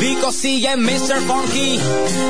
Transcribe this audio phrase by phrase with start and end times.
[0.00, 1.20] Vico sigue Mr.
[1.26, 1.80] Funky,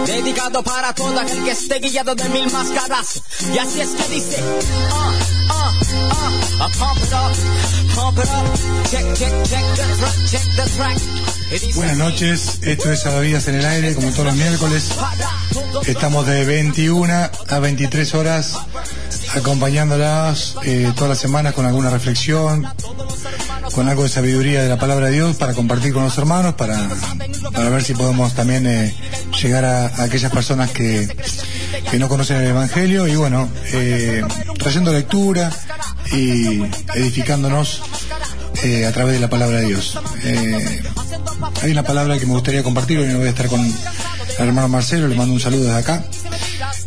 [0.06, 3.22] dedicado para todo aquel que esté guiado de mil máscaras.
[3.54, 4.42] Y así es que dice,
[4.90, 5.12] ah,
[5.50, 5.72] ah,
[6.10, 10.70] ah, ah pump it up, pump it up, check, check, check the track, check the
[10.76, 11.74] track.
[11.74, 14.84] Buenas noches, esto es Salvavidas en el aire, como todos los miércoles.
[15.86, 17.12] Estamos de 21
[17.48, 18.54] a 23 horas
[19.34, 22.66] acompañándolas eh, todas las semanas con alguna reflexión,
[23.74, 26.88] con algo de sabiduría de la palabra de Dios para compartir con los hermanos, para,
[27.52, 28.94] para ver si podemos también eh,
[29.42, 31.08] llegar a, aquellas personas que,
[31.90, 34.22] que no conocen el Evangelio y bueno, eh,
[34.58, 35.50] trayendo lectura
[36.12, 36.62] y
[36.94, 37.82] edificándonos
[38.64, 39.98] eh, a través de la palabra de Dios.
[40.24, 40.82] Eh,
[41.62, 44.68] hay una palabra que me gustaría compartir, hoy no voy a estar con el hermano
[44.68, 46.04] Marcelo, le mando un saludo desde acá.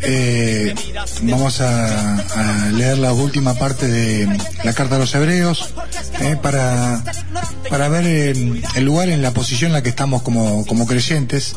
[0.04, 0.74] Eh,
[1.24, 2.24] vamos a,
[2.74, 4.28] leer la última parte de
[4.64, 5.74] la carta a los hebreos
[6.22, 7.04] eh, para,
[7.70, 11.56] para ver eh, el lugar en la posición en la que estamos como, como creyentes,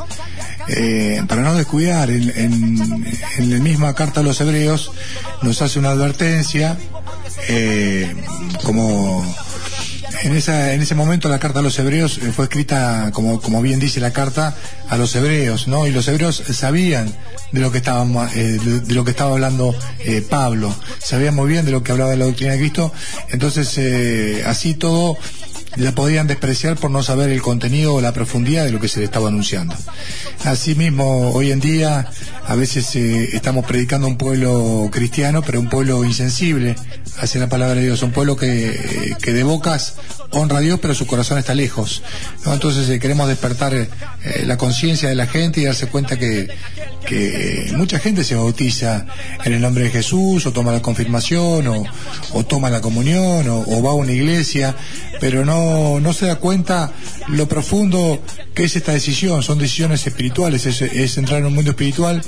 [0.69, 2.11] eh, para no descuidar.
[2.11, 3.07] En, en,
[3.39, 4.93] en la misma carta a los hebreos
[5.43, 6.77] nos hace una advertencia
[7.49, 8.15] eh,
[8.63, 9.25] como
[10.23, 13.61] en, esa, en ese momento la carta a los hebreos eh, fue escrita, como, como
[13.63, 14.57] bien dice la carta,
[14.89, 15.87] a los hebreos, ¿no?
[15.87, 17.15] Y los hebreos sabían
[17.55, 21.65] de lo que estaba, eh, de, lo que estaba hablando eh, Pablo, sabían muy bien
[21.65, 22.93] de lo que hablaba de la doctrina de Cristo,
[23.31, 25.17] entonces eh, así todo
[25.77, 29.01] la podían despreciar por no saber el contenido o la profundidad de lo que se
[29.01, 29.75] le estaba anunciando.
[30.45, 32.11] Asimismo, hoy en día
[32.47, 36.75] a veces eh, estamos predicando un pueblo cristiano, pero un pueblo insensible
[37.19, 39.95] hacia la palabra de Dios, un pueblo que, que de bocas
[40.31, 42.03] honra a Dios, pero su corazón está lejos.
[42.45, 42.55] ¿no?
[42.55, 43.89] Entonces eh, queremos despertar eh,
[44.47, 46.49] la conciencia de la gente y darse cuenta que,
[47.07, 49.07] que mucha gente se bautiza
[49.45, 51.85] en el nombre de Jesús, o toma la confirmación, o,
[52.33, 54.75] o toma la comunión, o, va a una iglesia,
[55.21, 56.93] pero no, no se da cuenta
[57.29, 58.23] lo profundo
[58.55, 59.43] que es esta decisión.
[59.43, 62.23] Son decisiones espirituales, es, es entrar en un mundo espiritual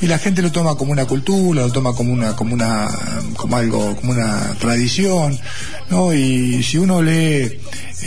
[0.00, 2.88] y la gente lo toma como una cultura, lo toma como una, como una,
[3.36, 5.38] como algo, una tradición,
[5.90, 6.12] ¿no?
[6.12, 7.60] Y si uno lee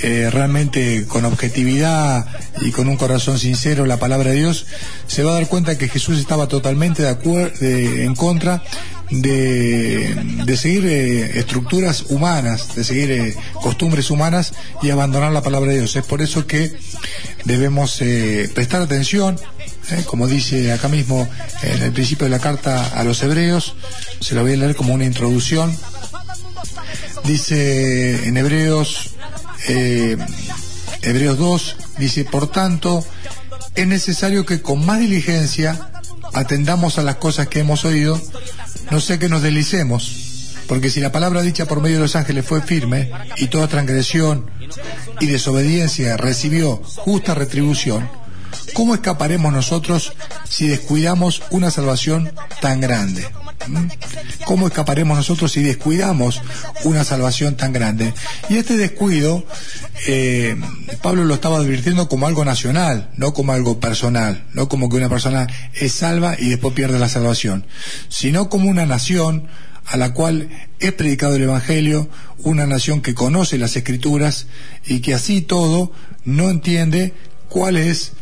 [0.04, 2.26] eh, realmente con objetividad
[2.62, 4.66] y con un corazón sincero la palabra de Dios,
[5.08, 8.64] se va a dar cuenta que Jesús estaba totalmente de acuerdo, en contra
[9.12, 15.72] de, de seguir eh, estructuras humanas, de seguir eh, costumbres humanas y abandonar la palabra
[15.72, 15.96] de Dios.
[15.96, 16.72] Es por eso que
[17.44, 19.38] debemos eh, prestar atención,
[20.06, 21.28] como dice acá mismo
[21.64, 23.76] en el principio de la carta a los hebreos,
[24.22, 25.76] se lo voy a leer como una introducción.
[27.24, 29.16] Dice en Hebreos,
[29.68, 30.18] eh,
[31.02, 33.06] Hebreos 2, dice, por tanto,
[33.76, 35.92] es necesario que con más diligencia
[36.34, 38.20] atendamos a las cosas que hemos oído,
[38.90, 42.46] no sé que nos deslicemos, porque si la palabra dicha por medio de los ángeles
[42.46, 44.50] fue firme y toda transgresión
[45.20, 48.10] y desobediencia recibió justa retribución,
[48.74, 50.14] ¿cómo escaparemos nosotros
[50.50, 52.32] si descuidamos una salvación
[52.62, 53.28] tan grande?
[53.68, 53.88] ¿Mm?
[54.46, 56.42] ¿Cómo escaparemos nosotros si descuidamos
[56.84, 58.14] una salvación tan grande?
[58.50, 59.46] Y este descuido,
[60.08, 60.56] eh,
[61.02, 65.10] Pablo lo estaba advirtiendo como algo nacional, no como algo personal, no como que una
[65.10, 67.66] persona es salva y después pierde la salvación,
[68.10, 69.48] sino como una nación
[69.86, 70.50] a la cual
[70.80, 74.48] es predicado el Evangelio, una nación que conoce las Escrituras
[74.86, 75.92] y que así todo
[76.24, 77.14] no entiende
[77.50, 78.14] cuál es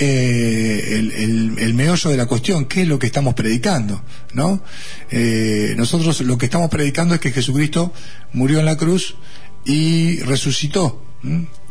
[0.00, 1.10] eh,
[1.58, 4.62] el, meollo de la cuestión, qué es lo que estamos predicando, ¿no?
[5.10, 7.92] Eh, nosotros lo que estamos predicando es que Jesucristo
[8.32, 9.16] murió en la cruz
[9.64, 11.02] y resucitó,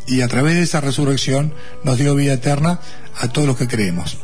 [0.07, 2.79] y a través de esa resurrección nos dio vida eterna
[3.19, 4.17] a todos los que creemos.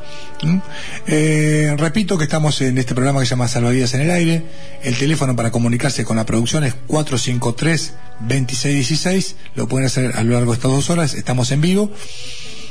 [1.08, 4.44] Eh, repito que estamos en este programa que se llama Salvavidas en el Aire.
[4.84, 9.36] El teléfono para comunicarse con la producción es 453-2616.
[9.56, 11.14] Lo pueden hacer a lo largo de estas dos horas.
[11.16, 11.92] Estamos en vivo.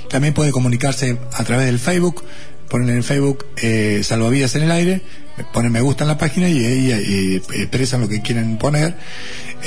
[0.09, 2.25] También puede comunicarse a través del Facebook.
[2.69, 5.03] Ponen en Facebook eh, Salvavidas en el Aire.
[5.53, 8.97] Ponen me gusta en la página y, y expresan lo que quieren poner.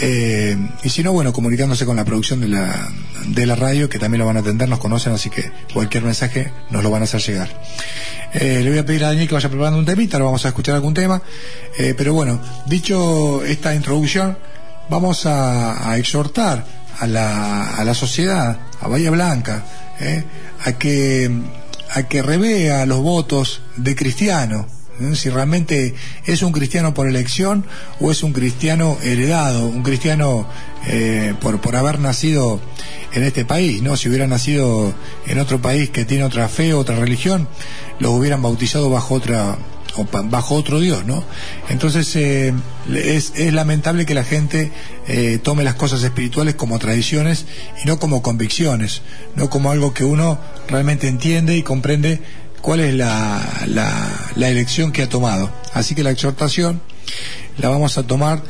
[0.02, 2.90] Eh, y si no, bueno, comunicándose con la producción de la,
[3.28, 6.52] de la radio, que también lo van a atender, nos conocen, así que cualquier mensaje
[6.70, 7.50] nos lo van a hacer llegar.
[8.34, 10.50] Eh, le voy a pedir a Daniel que vaya preparando un temita, lo vamos a
[10.50, 11.22] escuchar algún tema.
[11.78, 14.38] Eh, pero bueno, dicho esta introducción,
[14.90, 16.66] vamos a, a exhortar
[17.00, 19.64] a la, a la sociedad, a Bahía Blanca,
[20.00, 20.24] eh,
[20.64, 21.30] a que
[21.92, 24.68] a que revea los votos de cristiano,
[25.14, 27.66] si realmente es un cristiano por elección
[28.00, 30.46] o es un cristiano heredado, un cristiano
[30.88, 32.60] eh, por, por haber nacido
[33.14, 33.98] en este país, ¿no?
[33.98, 34.94] Si hubiera nacido
[35.26, 37.48] en otro país que tiene otra fe, otra religión,
[38.00, 39.58] los hubieran bautizado bajo otra
[39.96, 41.24] o bajo otro Dios, ¿no?
[41.70, 42.54] Entonces eh,
[42.94, 44.72] es, es, lamentable que la gente
[45.08, 47.46] eh, tome las cosas espirituales como tradiciones
[47.84, 49.02] y no como convicciones,
[49.36, 52.22] no como algo que uno realmente entiende y comprende
[52.62, 55.52] cuál es la, la, la elección que ha tomado.
[55.74, 56.82] Así que la exhortación
[57.58, 58.42] la vamos a tomar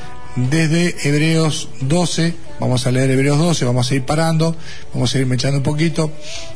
[0.47, 4.55] desde Hebreos 12, vamos a leer Hebreos 12, vamos a ir parando,
[4.93, 6.11] vamos a ir echando un poquito,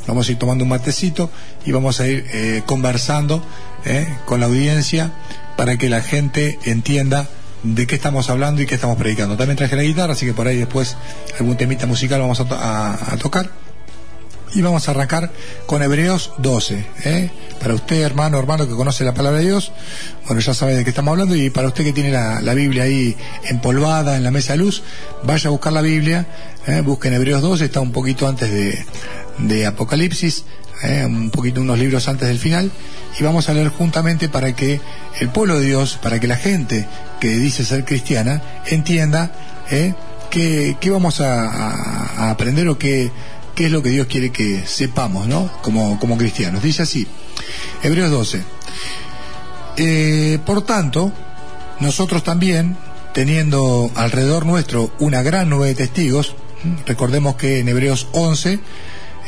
[0.08, 1.30] vamos a ir tomando un matecito
[1.66, 3.44] y vamos a ir eh, conversando
[3.86, 5.12] eh, con la audiencia
[5.58, 7.28] para que la gente entienda
[7.64, 9.36] de qué estamos hablando y qué estamos predicando.
[9.38, 10.96] También traje la guitarra, así que por ahí después
[11.40, 13.63] algún temita musical vamos a, a, a tocar.
[14.56, 15.32] Y vamos a arrancar
[15.66, 16.86] con Hebreos 12.
[17.06, 17.32] ¿eh?
[17.60, 19.72] Para usted, hermano, hermano que conoce la palabra de Dios,
[20.28, 21.36] bueno, ya sabe de qué estamos hablando.
[21.36, 24.84] Y para usted que tiene la, la Biblia ahí empolvada en la mesa de luz,
[25.24, 26.28] vaya a buscar la Biblia,
[26.68, 26.82] ¿eh?
[26.82, 28.86] busquen Hebreos 12, está un poquito antes de,
[29.40, 30.46] de Apocalipsis,
[30.84, 31.04] ¿eh?
[31.06, 32.72] un poquito unos libros antes del final.
[33.20, 34.80] Y vamos a leer juntamente para que
[35.20, 36.88] el pueblo de Dios, para que la gente
[37.20, 39.32] que dice ser cristiana, entienda
[39.72, 39.96] ¿eh?
[40.30, 43.12] qué, vamos a aprender o qué
[43.56, 45.52] qué es lo que Dios quiere que sepamos, ¿no?
[45.62, 46.64] Como, como cristianos.
[46.64, 47.08] Dice así,
[47.82, 48.42] Hebreos 12.
[49.78, 51.12] Eh, por tanto,
[51.80, 52.78] nosotros también,
[53.14, 56.36] teniendo alrededor nuestro una gran nube de testigos,
[56.86, 58.60] recordemos que en Hebreos 11,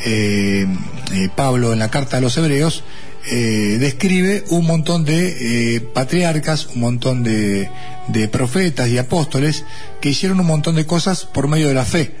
[0.04, 0.66] eh,
[1.12, 2.84] eh, Pablo en la carta a los Hebreos,
[3.28, 7.68] describe un montón de patriarcas, un montón de,
[8.06, 9.64] de, profetas y apóstoles
[10.00, 12.14] que hicieron un montón de cosas por medio de la fe,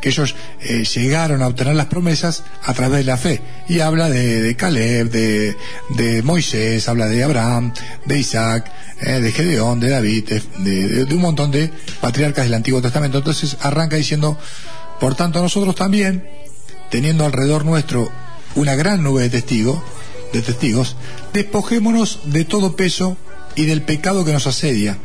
[0.00, 3.40] Que ellos eh, llegaron a obtener las promesas a través de la fe.
[3.68, 5.56] Y habla de, de Caleb, de,
[5.90, 7.72] de, Moisés, habla de Abraham,
[8.04, 8.70] de Isaac,
[9.00, 10.28] eh, de Gedeón, de David,
[10.58, 11.70] de, de, un montón de
[12.00, 13.18] patriarcas del Antiguo Testamento.
[13.18, 14.36] Entonces arranca diciendo,
[14.98, 16.26] por tanto nosotros también,
[16.90, 18.10] teniendo alrededor nuestro
[18.56, 19.80] una gran nube de testigos,
[20.32, 20.96] de testigos,
[21.32, 23.16] despojémonos de todo peso
[23.56, 24.98] y del pecado que nos asedia,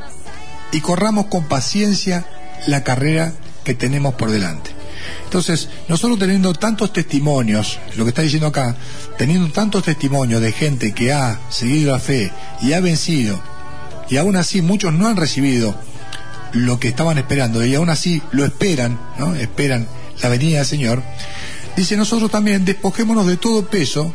[0.72, 2.26] y corramos con paciencia
[2.68, 3.34] la carrera
[3.70, 4.72] que tenemos por delante.
[5.26, 8.76] Entonces, nosotros teniendo tantos testimonios, lo que está diciendo acá,
[9.18, 12.32] teniendo tantos testimonios de gente que ha seguido la fe
[12.62, 13.40] y ha vencido,
[14.10, 15.76] y aún así muchos no han recibido
[16.52, 19.36] lo que estaban esperando, y aún así lo esperan, ¿no?
[19.36, 19.88] Esperan
[20.24, 21.04] la venida del Señor.
[21.76, 24.14] Dice nosotros también despojémonos de todo peso,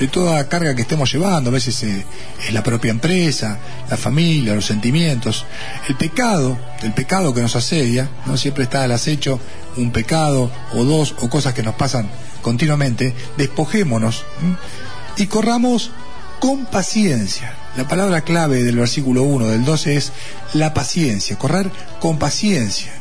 [0.00, 2.04] de toda carga que estemos llevando, a veces eh,
[2.46, 3.58] es la propia empresa,
[3.88, 5.46] la familia, los sentimientos,
[5.88, 9.38] el pecado, el pecado que nos asedia, no siempre está al acecho
[9.76, 12.08] un pecado o dos o cosas que nos pasan
[12.42, 14.58] continuamente, despojémonos ¿no?
[15.16, 15.90] y corramos
[16.40, 17.54] con paciencia.
[17.76, 20.12] La palabra clave del versículo 1 del 12 es
[20.54, 21.70] la paciencia, correr
[22.00, 22.92] con paciencia.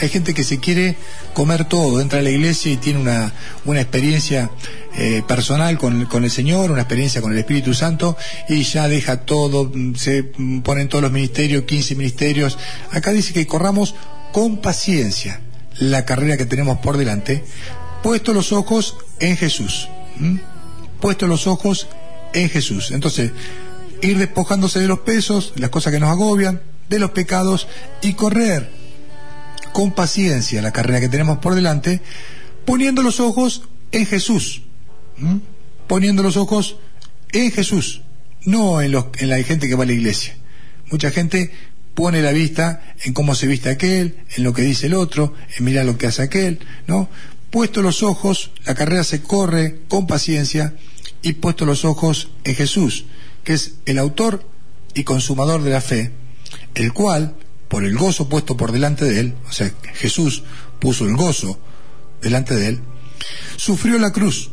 [0.00, 0.96] Hay gente que se quiere
[1.34, 3.32] comer todo, entra a la iglesia y tiene una,
[3.64, 4.50] una experiencia
[4.96, 8.16] eh, personal con, con, el Señor, una experiencia con el Espíritu Santo
[8.48, 10.24] y ya deja todo, se
[10.62, 12.58] ponen todos los ministerios, 15 ministerios.
[12.90, 13.94] Acá dice que corramos
[14.32, 15.40] con paciencia
[15.78, 17.44] la carrera que tenemos por delante,
[18.02, 19.88] puesto los ojos en Jesús.
[20.16, 20.36] ¿Mm?
[21.00, 21.88] Puesto los ojos
[22.32, 22.90] en Jesús.
[22.92, 23.32] Entonces,
[24.02, 27.68] ir despojándose de los pesos, las cosas que nos agobian, de los pecados
[28.02, 28.81] y correr
[29.72, 32.00] con paciencia la carrera que tenemos por delante,
[32.64, 34.62] poniendo los ojos en Jesús.
[35.86, 36.76] Poniendo los ojos
[37.32, 38.02] en Jesús,
[38.44, 40.36] no en, los, en la gente que va a la iglesia.
[40.90, 41.50] Mucha gente
[41.94, 45.64] pone la vista en cómo se viste aquel, en lo que dice el otro, en
[45.64, 47.08] mirar lo que hace aquel, ¿no?
[47.50, 50.74] Puesto los ojos, la carrera se corre con paciencia
[51.22, 53.04] y puesto los ojos en Jesús,
[53.44, 54.46] que es el autor
[54.94, 56.12] y consumador de la fe,
[56.74, 57.34] el cual,
[57.72, 60.42] por el gozo puesto por delante de él, o sea, Jesús
[60.78, 61.58] puso el gozo
[62.20, 62.80] delante de él,
[63.56, 64.50] sufrió la cruz.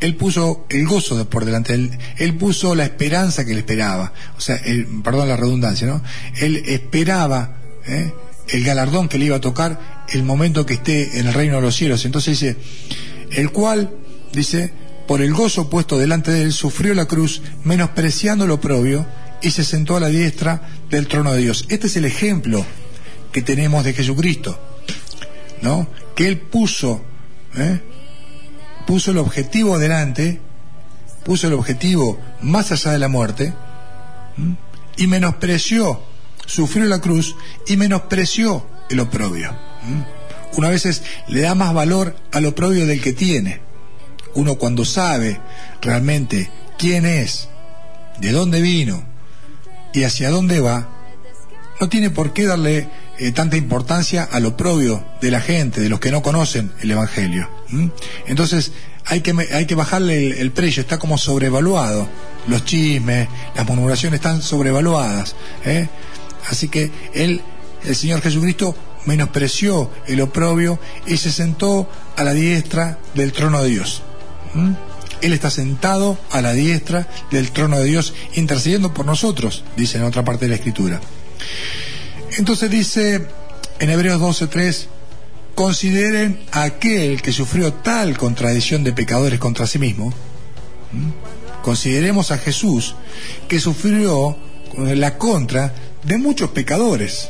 [0.00, 4.12] Él puso el gozo por delante de él, él puso la esperanza que le esperaba,
[4.36, 4.60] o sea,
[5.04, 6.02] perdón la redundancia, ¿no?
[6.40, 8.12] Él esperaba ¿eh?
[8.48, 11.62] el galardón que le iba a tocar el momento que esté en el reino de
[11.62, 12.04] los cielos.
[12.04, 12.56] Entonces dice,
[13.30, 13.94] el cual,
[14.32, 14.72] dice,
[15.06, 19.06] por el gozo puesto delante de él, sufrió la cruz, menospreciando lo propio,
[19.42, 21.66] y se sentó a la diestra del trono de Dios.
[21.68, 22.64] Este es el ejemplo
[23.32, 24.58] que tenemos de Jesucristo,
[25.62, 25.88] ¿no?
[26.14, 27.02] Que Él puso,
[27.56, 27.80] ¿eh?
[28.86, 30.40] puso el objetivo adelante,
[31.24, 33.52] puso el objetivo más allá de la muerte,
[34.96, 36.02] y menospreció,
[36.46, 37.34] sufrió la cruz
[37.66, 39.50] y menospreció el oprobio.
[39.50, 40.04] ¿eh?
[40.56, 43.60] Una vez le da más valor al oprobio del que tiene.
[44.34, 45.40] Uno cuando sabe
[45.80, 47.48] realmente quién es,
[48.18, 49.11] de dónde vino,
[49.92, 50.88] y hacia dónde va,
[51.80, 56.00] no tiene por qué darle eh, tanta importancia al oprobio de la gente, de los
[56.00, 57.48] que no conocen el Evangelio.
[58.26, 58.72] Entonces,
[59.06, 62.08] hay que, hay que bajarle el, precio, está como sobrevaluado.
[62.46, 65.34] Los chismes, las murmuraciones están sobrevaluadas.
[65.64, 65.88] ¿eh?
[66.48, 67.42] Así que él,
[67.84, 73.70] el Señor Jesucristo, menospreció el oprobio y se sentó a la diestra del trono de
[73.70, 74.02] Dios.
[75.22, 80.04] Él está sentado a la diestra del trono de Dios, intercediendo por nosotros, dice en
[80.04, 81.00] otra parte de la Escritura.
[82.38, 83.26] Entonces dice
[83.78, 84.86] en Hebreos 12:3,
[85.54, 90.12] consideren a aquel que sufrió tal contradicción de pecadores contra sí mismo.
[91.62, 92.96] Consideremos a Jesús
[93.48, 94.36] que sufrió
[94.76, 97.28] la contra de muchos pecadores.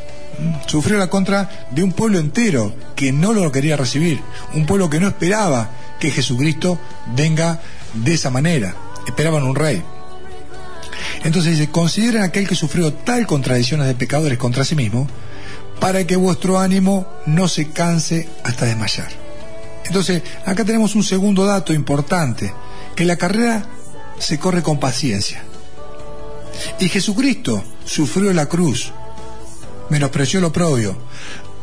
[0.67, 4.21] Sufrió la contra de un pueblo entero que no lo quería recibir,
[4.55, 5.71] un pueblo que no esperaba
[6.01, 6.79] que Jesucristo
[7.15, 7.61] venga
[7.95, 8.75] de esa manera,
[9.07, 9.83] esperaban un rey.
[11.25, 15.07] Entonces dice, consideren aquel que sufrió tal contradicciones de pecadores contra sí mismo,
[15.81, 19.09] para que vuestro ánimo no se canse hasta desmayar.
[19.85, 22.53] Entonces, acá tenemos un segundo dato importante,
[22.95, 23.67] que la carrera
[24.19, 25.43] se corre con paciencia.
[26.79, 28.93] Y Jesucristo sufrió la cruz,
[29.91, 30.97] menospreció lo propio,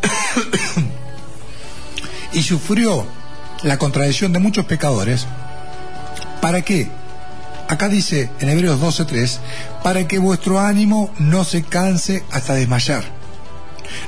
[2.33, 3.05] y sufrió
[3.63, 5.25] la contradicción de muchos pecadores.
[6.41, 6.89] ¿Para qué?
[7.67, 9.39] Acá dice en Hebreos 12:3,
[9.83, 13.03] para que vuestro ánimo no se canse hasta desmayar.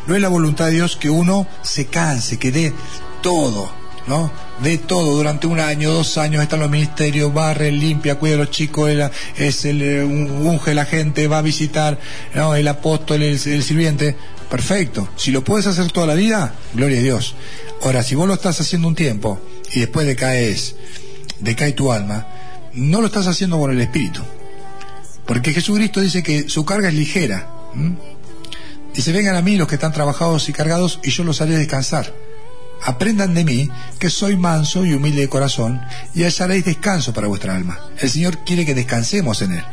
[0.07, 2.73] No es la voluntad de Dios que uno se canse, que dé
[3.21, 3.71] todo,
[4.07, 4.31] ¿no?
[4.63, 8.51] De todo durante un año, dos años, están los ministerios, barre, limpia, cuida a los
[8.51, 8.91] chicos,
[9.37, 11.99] es el, eh, unge la gente, va a visitar,
[12.33, 12.55] ¿no?
[12.55, 14.15] El apóstol, el, el sirviente.
[14.49, 15.07] Perfecto.
[15.15, 17.35] Si lo puedes hacer toda la vida, gloria a Dios.
[17.83, 19.39] Ahora, si vos lo estás haciendo un tiempo
[19.73, 20.75] y después decaes,
[21.39, 22.27] decae tu alma,
[22.73, 24.21] no lo estás haciendo con el Espíritu.
[25.25, 27.49] Porque Jesucristo dice que su carga es ligera.
[28.93, 32.13] Dice, vengan a mí los que están trabajados y cargados y yo los haré descansar.
[32.83, 35.81] Aprendan de mí, que soy manso y humilde de corazón,
[36.15, 37.79] y hallaréis descanso para vuestra alma.
[37.99, 39.63] El Señor quiere que descansemos en Él,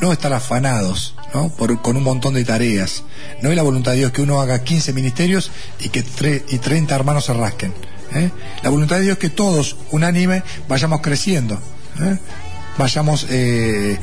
[0.00, 1.50] no estar afanados ¿no?
[1.50, 3.02] Por, con un montón de tareas.
[3.42, 5.50] No es la voluntad de Dios que uno haga 15 ministerios
[5.80, 6.04] y que
[6.48, 7.74] y 30 hermanos se rasquen.
[8.14, 8.30] ¿Eh?
[8.62, 11.60] La voluntad de Dios es que todos, unánime, vayamos creciendo.
[12.00, 12.18] ¿eh?
[12.78, 13.98] vayamos eh,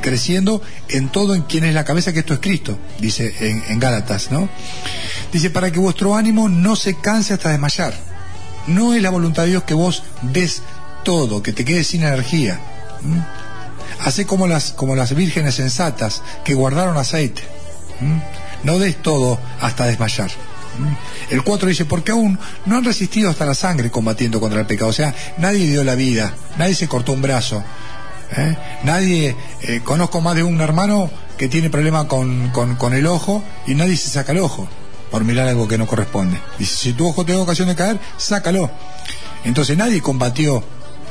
[0.00, 4.30] creciendo en todo en quien es la cabeza, que esto es Cristo, dice en, Gálatas,
[4.30, 4.48] ¿no?
[5.32, 7.94] Dice, para que vuestro ánimo no se canse hasta desmayar.
[8.66, 10.62] No es la voluntad de Dios que vos des
[11.02, 12.60] todo, que te quedes sin energía.
[14.04, 17.42] Hace como las, como las vírgenes sensatas que guardaron aceite.
[18.62, 20.30] No des todo hasta desmayar.
[21.30, 24.90] El 4 dice, porque aún no han resistido hasta la sangre combatiendo contra el pecado.
[24.90, 27.62] O sea, nadie dio la vida, nadie se cortó un brazo.
[28.36, 28.56] ¿eh?
[28.84, 33.74] Nadie, eh, conozco más de un hermano que tiene problema con, con, el ojo y
[33.74, 34.68] nadie se saca el ojo
[35.10, 36.38] por mirar algo que no corresponde.
[36.58, 38.70] Dice, si tu ojo te da ocasión de caer, sácalo.
[39.44, 40.62] Entonces nadie combatió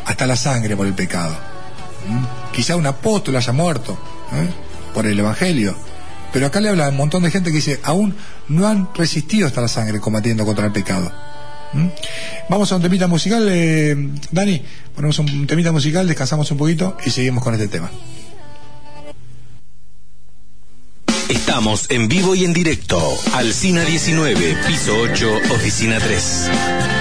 [0.05, 1.35] hasta la sangre por el pecado.
[2.53, 3.97] Quizá un apóstol haya muerto
[4.33, 4.49] ¿eh?
[4.93, 5.75] por el Evangelio,
[6.31, 8.15] pero acá le habla un montón de gente que dice, aún
[8.47, 11.11] no han resistido hasta la sangre combatiendo contra el pecado.
[11.73, 11.87] ¿Mm?
[12.49, 13.95] Vamos a un temita musical, eh,
[14.31, 14.63] Dani,
[14.95, 17.89] ponemos un temita musical, descansamos un poquito y seguimos con este tema.
[21.29, 22.99] Estamos en vivo y en directo.
[23.33, 26.98] Alcina 19, piso 8, oficina 3.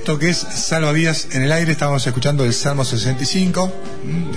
[0.00, 1.72] Esto que es Salvavidas en el aire.
[1.72, 3.70] Estábamos escuchando el Salmo 65,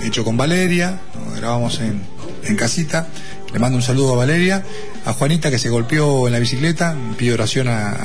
[0.02, 2.02] hecho con Valeria, lo grabamos en,
[2.44, 3.08] en casita.
[3.50, 4.62] Le mando un saludo a Valeria,
[5.06, 7.96] a Juanita que se golpeó en la bicicleta, pido oración a,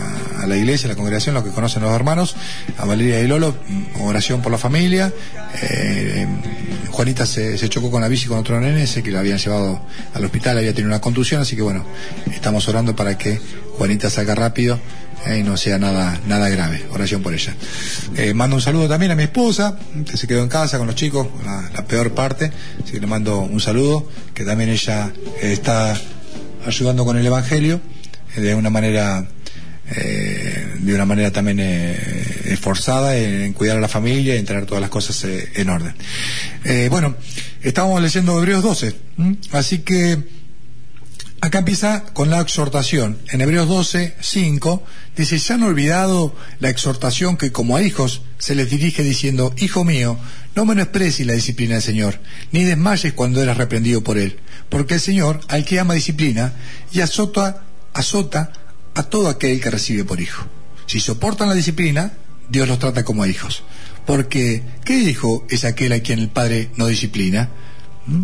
[0.48, 2.38] la iglesia, a la congregación, los que conocen los hermanos,
[2.78, 3.54] a Valeria y Lolo,
[4.00, 5.12] oración por la familia.
[5.62, 6.28] Eh,
[7.00, 9.82] Juanita se, chocó con la bici con otro nene, sé que la habían llevado
[10.13, 11.86] al hospital, había tenido una contusión, así que bueno,
[12.29, 13.39] estamos orando para que
[13.77, 14.77] Juanita salga rápido
[15.34, 16.84] y no sea nada, nada grave.
[16.91, 17.56] Oración por ella.
[18.18, 20.96] Eh, mando un saludo también a mi esposa, que se quedó en casa con los
[20.98, 22.51] chicos, la, peor parte,
[22.84, 25.10] así que le mando un saludo, que también ella
[25.41, 25.98] eh, está
[26.65, 27.79] ayudando con el Evangelio
[28.36, 29.25] eh, de una manera
[29.89, 31.60] de una manera también
[32.50, 35.96] esforzada en, cuidar a la familia y en tener todas las cosas en orden.
[36.89, 37.15] bueno,
[37.62, 38.96] estábamos leyendo Hebreos 12,
[39.51, 40.39] así que
[41.41, 43.18] Acá empieza con la exhortación.
[43.32, 44.84] En Hebreos 12, 5,
[45.15, 49.85] dice, ya han olvidado la exhortación que como a hijos se les dirige diciendo, Hijo
[49.85, 50.18] mío,
[50.55, 52.20] no menosprecies la disciplina del Señor,
[52.51, 56.53] ni desmayes cuando eres reprendido por Él, porque el Señor, al que ama disciplina,
[56.92, 58.51] y azota, azota
[58.94, 60.46] a todo aquel que recibe por hijo.
[60.88, 62.12] Si soportan la disciplina,
[62.50, 63.64] Dios los trata como hijos.
[64.05, 67.50] Porque, ¿qué hijo es aquel a quien el Padre no disciplina?
[68.05, 68.24] ¿Mm?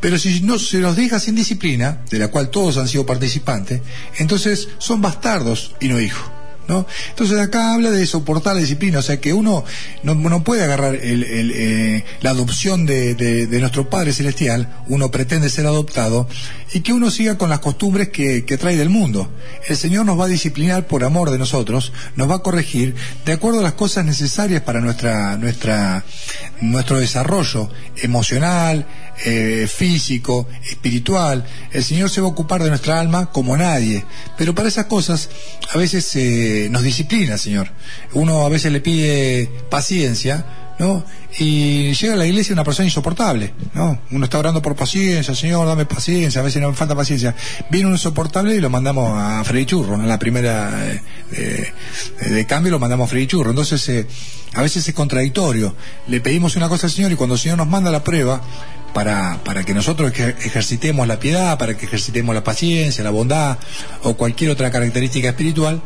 [0.00, 3.80] Pero si no se los deja sin disciplina, de la cual todos han sido participantes,
[4.18, 6.30] entonces son bastardos y no hijos.
[6.66, 6.86] ¿No?
[7.10, 9.64] Entonces acá habla de soportar la disciplina, o sea que uno
[10.02, 16.26] no, puede agarrar eh, la adopción de, nuestro Padre Celestial, uno pretende ser adoptado,
[16.72, 19.28] y que uno siga con las costumbres que, trae del mundo.
[19.68, 23.32] El Señor nos va a disciplinar por amor de nosotros, nos va a corregir de
[23.32, 26.04] acuerdo a las cosas necesarias para nuestra, nuestra,
[26.60, 27.68] nuestro desarrollo
[28.02, 28.86] emocional,
[29.24, 31.46] eh, físico, espiritual.
[31.72, 34.04] El Señor se va a ocupar de nuestra alma como nadie.
[34.36, 35.30] Pero para esas cosas
[35.72, 37.68] a veces eh, nos disciplina, Señor.
[38.12, 40.44] Uno a veces le pide paciencia,
[40.78, 41.04] ¿no?
[41.38, 43.98] Y llega a la iglesia una persona insoportable, ¿no?
[44.10, 47.34] Uno está orando por paciencia, Señor, dame paciencia, a veces no me falta paciencia.
[47.70, 50.72] Viene un insoportable y lo mandamos a Freddy Churro, en la primera
[51.32, 51.72] eh,
[52.20, 53.50] de cambio lo mandamos a Freddy Churro.
[53.50, 54.06] Entonces,
[54.54, 55.74] a veces es contradictorio.
[56.08, 58.40] Le pedimos una cosa al Señor y cuando el Señor nos manda la prueba,
[58.94, 63.58] para, para que nosotros ejercitemos la piedad, para que ejercitemos la paciencia, la bondad
[64.04, 65.82] o cualquier otra característica espiritual,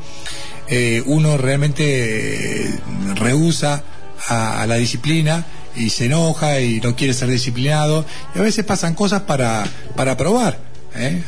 [0.69, 2.81] eh, uno realmente eh,
[3.15, 3.83] rehúsa
[4.29, 8.05] a, la disciplina y se enoja y no quiere ser disciplinado
[8.35, 9.65] y a veces pasan cosas para,
[9.97, 10.67] para probar.
[10.95, 11.23] ¿eh?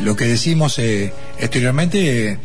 [0.00, 0.78] lo que decimos
[1.38, 2.38] exteriormente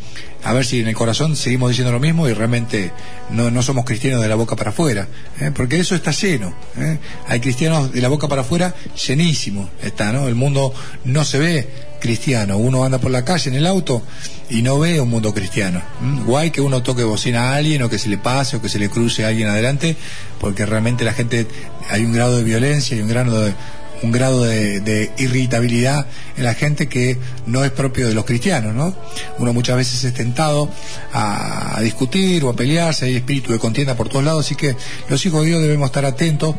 [0.44, 2.92] a ver si en el corazón seguimos diciendo lo mismo y realmente
[3.30, 5.06] no, no somos cristianos de la boca para afuera,
[5.40, 5.50] ¿eh?
[5.54, 6.54] porque eso está lleno.
[6.78, 6.98] ¿eh?
[7.28, 8.74] Hay cristianos de la boca para afuera
[9.06, 10.28] llenísimo, está, ¿no?
[10.28, 10.72] El mundo
[11.04, 11.68] no se ve
[12.00, 14.02] cristiano, uno anda por la calle en el auto
[14.48, 15.82] y no ve un mundo cristiano.
[16.26, 18.78] Guay que uno toque bocina a alguien o que se le pase o que se
[18.78, 19.96] le cruce a alguien adelante,
[20.40, 21.46] porque realmente la gente
[21.88, 23.54] hay un grado de violencia y un grado de
[24.02, 28.94] un grado de, irritabilidad en la gente que no es propio de los cristianos, ¿no?
[29.38, 30.70] Uno muchas veces es tentado
[31.12, 34.76] a, discutir o a pelearse, hay espíritu de contienda por todos lados, así que
[35.08, 36.54] los hijos de Dios debemos estar atentos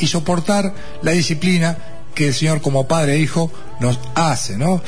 [0.00, 4.82] y soportar la disciplina que el Señor como Padre e Hijo nos hace, ¿no?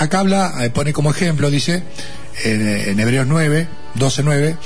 [0.00, 1.84] Acá habla, eh, pone como ejemplo, dice,
[2.42, 4.56] en, Hebreos 9, 12, 9,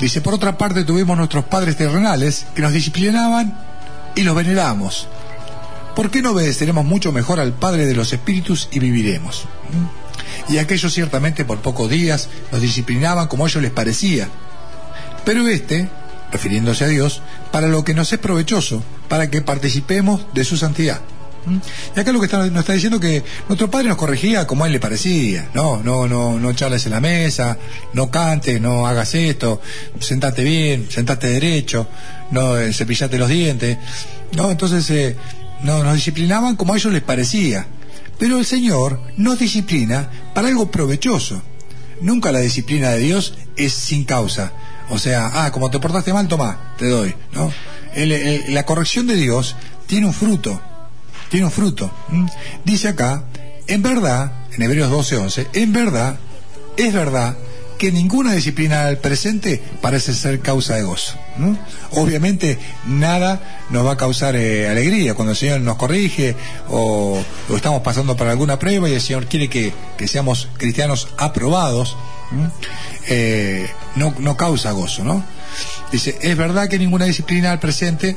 [0.00, 3.60] dice, por otra parte tuvimos nuestros padres terrenales que nos disciplinaban
[4.16, 5.06] y los veneramos
[5.94, 9.44] ¿por qué no obedeceremos mucho mejor al Padre de los Espíritus y viviremos?
[10.48, 10.54] ¿Mm?
[10.54, 14.28] Y aquellos ciertamente por pocos días nos disciplinaban como a ellos les parecía.
[15.26, 15.90] Pero este,
[16.32, 17.20] refiriéndose a Dios,
[17.52, 21.02] para lo que nos es provechoso, para que participemos de su santidad.
[21.46, 21.56] ¿Mm?
[21.96, 24.66] Y acá lo que está, nos está diciendo que nuestro padre nos corregía como a
[24.66, 25.48] él le parecía.
[25.54, 27.56] No, no, no, no charles en la mesa,
[27.92, 29.60] no cantes, no hagas esto,
[29.98, 31.86] sentate bien, sentate derecho,
[32.30, 33.78] no eh, cepillate los dientes.
[34.32, 35.16] No, entonces eh,
[35.62, 37.66] no, nos disciplinaban como a ellos les parecía.
[38.18, 41.42] Pero el Señor nos disciplina para algo provechoso.
[42.02, 44.52] Nunca la disciplina de Dios es sin causa.
[44.90, 47.52] O sea, ah, como te portaste mal, toma, te doy, ¿no?
[48.48, 50.60] la corrección de Dios tiene un fruto,
[51.30, 51.90] tiene un fruto.
[52.64, 53.24] Dice acá,
[53.66, 56.16] en verdad, en Hebreos 12, 11, en verdad,
[56.76, 57.36] es verdad
[57.78, 61.14] que ninguna disciplina al presente parece ser causa de gozo.
[61.92, 66.36] Obviamente nada nos va a causar eh, alegría cuando el Señor nos corrige
[66.68, 67.22] o,
[67.56, 69.72] estamos pasando por alguna prueba y el Señor quiere que,
[70.06, 71.96] seamos cristianos aprobados,
[73.08, 75.24] eh, no, no causa gozo, ¿no?
[75.90, 78.14] Dice, es verdad que ninguna disciplina al presente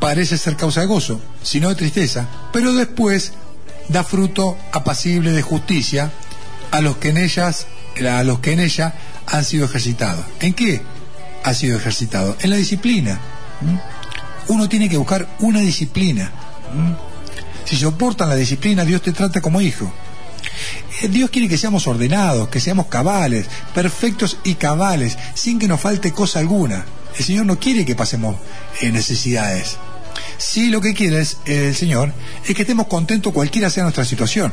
[0.00, 3.32] parece ser causa de gozo, sino de tristeza, pero después
[3.88, 6.10] da fruto apacible de justicia
[6.70, 7.66] a los que en ellas
[8.10, 8.94] a los que en ella
[9.26, 10.24] han sido ejercitados.
[10.40, 10.82] ¿En qué
[11.44, 12.36] ha sido ejercitado?
[12.40, 13.20] En la disciplina.
[14.48, 16.32] Uno tiene que buscar una disciplina.
[17.64, 19.90] Si soportan la disciplina, Dios te trata como hijo.
[21.00, 25.80] Eh, Dios quiere que seamos ordenados, que seamos cabales, perfectos y cabales, sin que nos
[25.80, 26.84] falte cosa alguna.
[27.18, 28.36] El Señor no quiere que pasemos
[28.80, 29.76] eh, necesidades.
[30.38, 32.12] Sí, lo que quiere es, el Señor
[32.46, 34.52] es que estemos contentos cualquiera sea nuestra situación.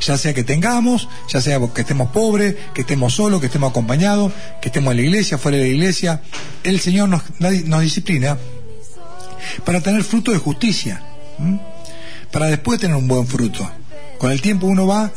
[0.00, 4.32] Ya sea que tengamos, ya sea que estemos pobres, que estemos solos, que estemos acompañados,
[4.60, 6.22] que estemos en la iglesia, fuera de la iglesia.
[6.64, 7.22] El Señor nos,
[7.80, 8.36] disciplina
[9.64, 11.02] para tener fruto de justicia,
[12.32, 13.70] para después tener un buen fruto.
[14.18, 15.12] Con el tiempo uno va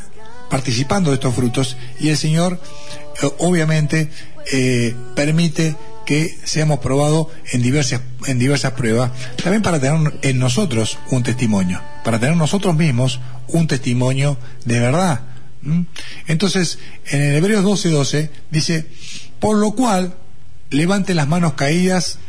[0.50, 2.60] participando de estos frutos y el Señor
[3.22, 4.10] eh, obviamente
[4.52, 10.98] eh, permite que seamos probados en diversas, en diversas pruebas, también para tener en nosotros
[11.12, 15.22] un testimonio, para tener nosotros mismos un testimonio de verdad.
[16.28, 18.88] Entonces, en el Hebreos 12:12 12, dice,
[19.40, 20.16] por lo cual,
[20.70, 22.20] levante las manos caídas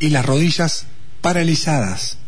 [0.00, 0.86] y las rodillas
[1.20, 2.18] paralizadas.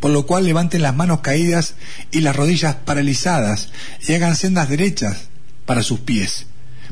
[0.00, 1.74] Por lo cual levanten las manos caídas
[2.10, 3.70] y las rodillas paralizadas
[4.06, 5.28] y hagan sendas derechas
[5.66, 6.46] para sus pies,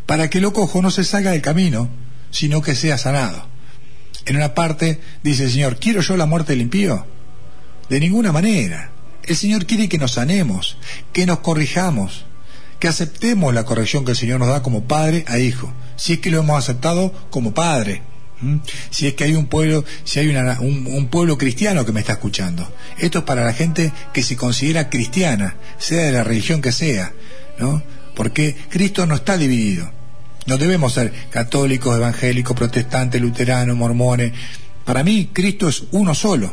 [0.06, 1.88] para que lo cojo no se salga del camino,
[2.32, 3.46] sino que sea sanado.
[4.26, 7.06] En una parte dice el Señor, ¿quiero yo la muerte del impío?
[7.88, 8.90] De ninguna manera.
[9.22, 10.76] El Señor quiere que nos sanemos,
[11.12, 12.24] que nos corrijamos,
[12.80, 16.18] que aceptemos la corrección que el Señor nos da como padre a hijo, si es
[16.18, 18.02] que lo hemos aceptado como padre.
[18.90, 22.14] Si es que hay un pueblo, si hay un, un, pueblo cristiano que me está
[22.14, 22.68] escuchando.
[22.98, 27.12] Esto es para la gente que se considera cristiana, sea de la religión que sea,
[27.60, 27.84] ¿no?
[28.16, 29.92] Porque Cristo no está dividido.
[30.46, 34.32] No debemos ser católicos, evangélicos, protestantes, luteranos, mormones.
[34.84, 36.52] Para mí, Cristo es uno solo.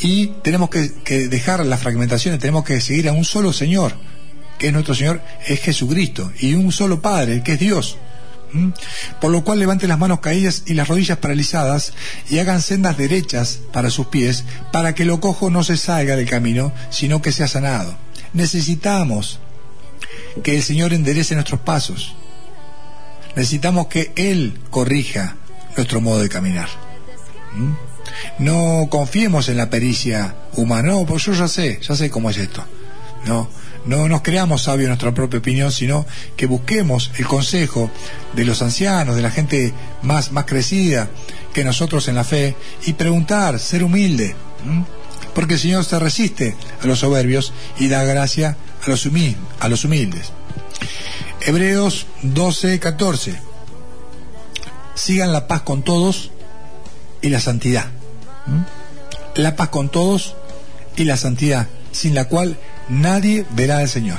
[0.00, 3.94] Y tenemos que, dejar las fragmentaciones, tenemos que seguir a un solo Señor,
[4.58, 7.98] que es nuestro Señor, es Jesucristo, y un solo Padre, que es Dios.
[9.20, 11.94] Por lo cual levanten las manos caídas y las rodillas paralizadas
[12.28, 16.28] y hagan sendas derechas para sus pies, para que lo cojo no se salga del
[16.28, 17.96] camino, sino que sea sanado.
[18.34, 19.40] Necesitamos
[20.42, 22.14] que el Señor enderece nuestros pasos.
[23.36, 25.36] Necesitamos que Él corrija
[25.76, 26.68] nuestro modo de caminar.
[28.38, 32.38] No confiemos en la pericia humana, no, pues yo ya sé, ya sé cómo es
[32.38, 32.64] esto.
[33.26, 33.48] No,
[33.86, 37.90] no nos creamos sabios en nuestra propia opinión, sino que busquemos el consejo
[38.34, 41.08] de los ancianos, de la gente más, más crecida
[41.52, 44.34] que nosotros en la fe, y preguntar, ser humilde.
[45.34, 48.56] Porque el Señor se resiste a los soberbios y da gracia
[49.60, 50.32] a los humildes.
[51.44, 53.34] Hebreos 12, 14.
[54.94, 56.30] Sigan la paz con todos
[57.20, 57.86] y la santidad.
[59.34, 60.36] La paz con todos
[60.96, 64.18] y la santidad, sin la cual nadie verá al Señor.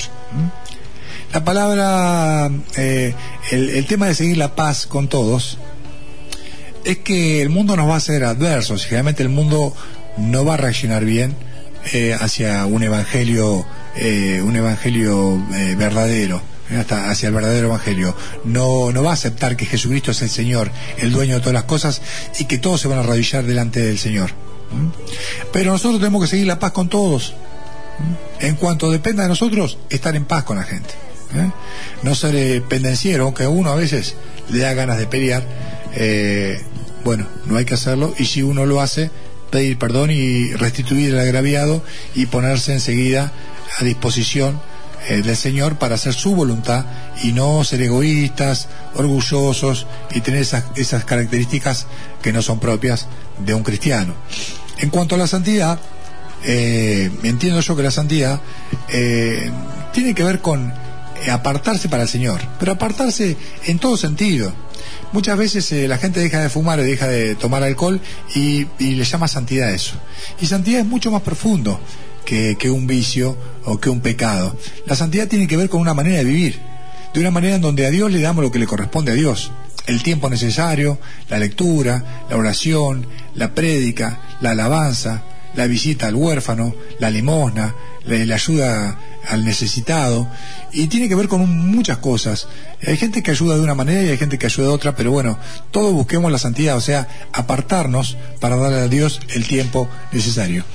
[1.31, 3.15] La palabra, eh,
[3.51, 5.57] el, tema de seguir la paz con todos,
[6.83, 9.73] es que el mundo nos va a ser adverso, generalmente el mundo
[10.17, 11.35] no va a reaccionar bien
[11.93, 15.41] eh, hacia un evangelio, eh, un evangelio
[15.77, 18.15] verdadero hasta hacia el verdadero evangelio.
[18.43, 21.63] No, no va a aceptar que Jesucristo es el Señor, el dueño de todas las
[21.63, 22.01] cosas,
[22.39, 24.31] y que todos se van a arrodillar delante del Señor.
[25.51, 27.33] Pero nosotros tenemos que seguir la paz con todos.
[28.39, 30.93] En cuanto dependa de nosotros, estar en paz con la gente.
[31.35, 31.51] ¿eh?
[32.01, 34.15] No ser eh, pendenciero, aunque a uno a veces
[34.49, 35.43] le da ganas de pelear.
[35.95, 36.61] Eh,
[37.03, 38.13] bueno, no hay que hacerlo.
[38.17, 39.11] Y si uno lo hace,
[39.51, 41.83] pedir perdón y restituir el agraviado
[42.15, 43.31] y ponerse enseguida
[43.77, 44.59] a disposición
[45.09, 46.85] del Señor para hacer su voluntad
[47.23, 51.87] y no ser egoístas, orgullosos y tener esas, esas características
[52.21, 53.07] que no son propias
[53.39, 54.13] de un cristiano.
[54.79, 55.79] En cuanto a la santidad,
[56.45, 58.39] eh, entiendo yo que la santidad
[58.89, 59.49] eh,
[59.93, 60.73] tiene que ver con
[61.25, 64.53] eh, apartarse para el Señor, pero apartarse en todo sentido.
[65.13, 68.01] Muchas veces eh, la gente deja de fumar o deja de tomar alcohol
[68.35, 69.95] y, le llama santidad eso.
[70.41, 71.79] Y santidad es mucho más profundo
[72.25, 74.57] que, que un vicio o que un pecado.
[74.85, 76.59] La santidad tiene que ver con una manera de vivir,
[77.13, 79.51] de una manera en donde a Dios le damos lo que le corresponde a Dios
[79.85, 83.05] el tiempo necesario, la lectura, la oración,
[83.35, 85.23] la prédica, la alabanza,
[85.55, 90.27] la visita al huérfano, la limosna, la, ayuda al necesitado,
[90.71, 92.47] y tiene que ver con muchas cosas.
[92.85, 95.11] Hay gente que ayuda de una manera y hay gente que ayuda de otra, pero
[95.11, 95.37] bueno,
[95.71, 100.65] todos busquemos la santidad, o sea, apartarnos para darle a Dios el tiempo necesario.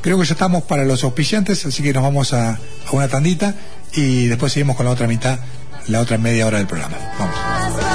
[0.00, 3.54] Creo que ya estamos para los auspiciantes, así que nos vamos a, a una tandita
[3.94, 5.38] y después seguimos con la otra mitad,
[5.88, 6.96] la otra media hora del programa.
[7.18, 7.91] Vamos.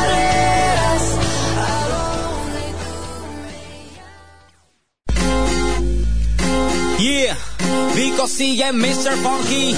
[7.98, 9.18] Vico sigue Mr.
[9.24, 9.76] Funky,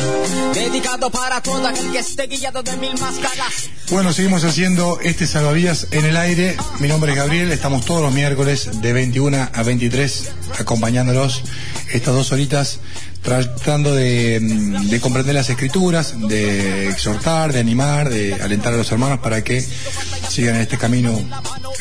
[0.54, 3.70] dedicado para todo aquel que esté guiado de mil máscaras.
[3.90, 6.58] Bueno, seguimos haciendo este salvavidas en el aire.
[6.82, 11.44] Mi nombre es Gabriel, estamos todos los miércoles de 21 a 23 acompañándolos
[11.94, 12.82] estas dos horitas
[13.22, 19.20] tratando de, de, comprender las escrituras, de exhortar, de animar, de alentar a los hermanos
[19.20, 21.20] para que sigan en este camino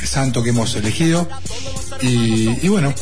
[0.04, 1.28] santo que hemos elegido.
[2.00, 2.94] Y, y bueno,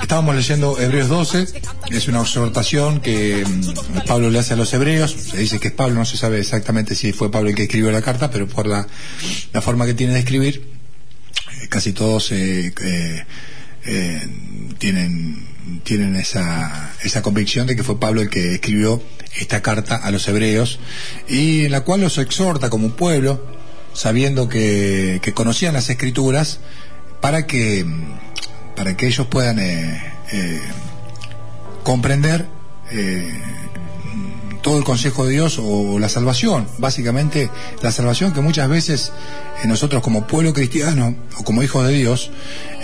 [0.00, 1.46] estábamos leyendo Hebreos 12,
[1.90, 5.74] es una exhortación que mm, Pablo le hace a los hebreos, se dice que es
[5.74, 8.66] Pablo, no se sabe exactamente si fue Pablo el que escribió la carta, pero por
[8.66, 8.86] la,
[9.62, 10.68] forma que tiene de escribir,
[11.62, 13.24] eh, casi todos eh, eh,
[13.84, 14.20] eh,
[14.78, 15.51] tienen
[15.84, 19.02] tienen esa, esa convicción de que fue Pablo el que escribió
[19.36, 20.78] esta carta a los hebreos
[21.28, 23.44] y en la cual los exhorta como un pueblo,
[23.94, 26.60] sabiendo que, que conocían las escrituras,
[27.20, 27.86] para que,
[28.74, 30.60] para que ellos puedan eh, eh,
[31.84, 32.46] comprender
[32.90, 33.32] eh,
[34.62, 37.50] todo el consejo de Dios o la salvación, básicamente
[37.82, 39.12] la salvación que muchas veces
[39.66, 42.30] nosotros como pueblo cristiano o como hijos de Dios,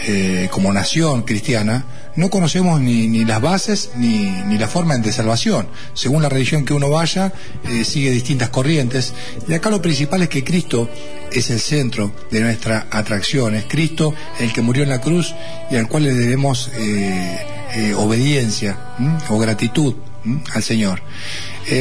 [0.06, 1.84] eh, como nación cristiana,
[2.18, 5.68] no conocemos ni, las bases ni, la forma de salvación.
[5.94, 9.14] Según la religión que uno vaya, eh, sigue distintas corrientes.
[9.46, 10.90] Y acá lo principal es que Cristo
[11.30, 13.54] es el centro de nuestra atracción.
[13.54, 15.32] Es Cristo el que murió en la cruz
[15.70, 17.38] y al cual le debemos eh,
[17.76, 18.96] eh, obediencia
[19.28, 19.94] o gratitud
[20.54, 21.00] al Señor.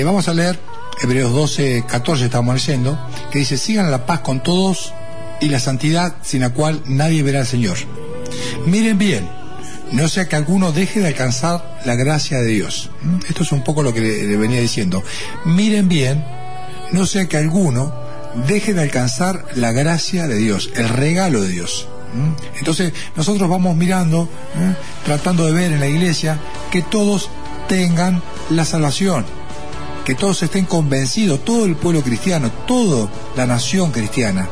[0.06, 0.60] Vamos a leer
[1.02, 3.00] Hebreos 12, 14 estamos leyendo,
[3.32, 4.94] que dice, sigan la paz con todos
[5.42, 7.78] y la santidad sin la cual nadie verá al Señor.
[8.66, 9.37] Miren bien,
[9.92, 12.90] no sea que alguno deje de alcanzar la gracia de Dios.
[13.02, 13.18] ¿Mm?
[13.28, 15.04] Esto es un poco lo que le, venía diciendo.
[15.46, 16.24] Miren bien,
[16.92, 17.94] no sea que alguno
[18.48, 21.88] deje de alcanzar la gracia de Dios, el regalo de Dios.
[22.14, 22.58] ¿Mm?
[22.60, 24.76] Entonces nosotros vamos mirando, ¿eh?
[25.06, 26.40] tratando de ver en la iglesia
[26.72, 27.30] que todos
[27.68, 29.26] tengan la salvación,
[30.06, 34.48] que todos estén convencidos, todo el pueblo cristiano, toda la nación cristiana.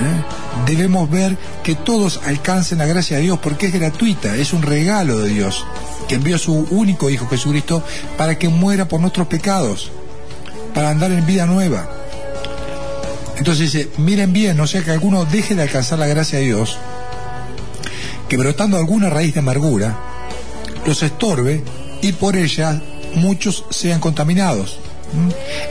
[0.00, 0.66] ¿Eh?
[0.66, 5.20] Debemos ver que todos alcancen la gracia de Dios porque es gratuita, es un regalo
[5.20, 5.64] de Dios,
[6.08, 7.82] que envió a su único Hijo Jesucristo
[8.16, 9.90] para que muera por nuestros pecados,
[10.74, 11.88] para andar en vida nueva.
[13.36, 16.78] Entonces dice, miren bien, no sea que alguno deje de alcanzar la gracia de Dios,
[18.28, 19.96] que brotando alguna raíz de amargura,
[20.86, 21.62] los estorbe
[22.00, 22.80] y por ella
[23.16, 24.78] muchos sean contaminados.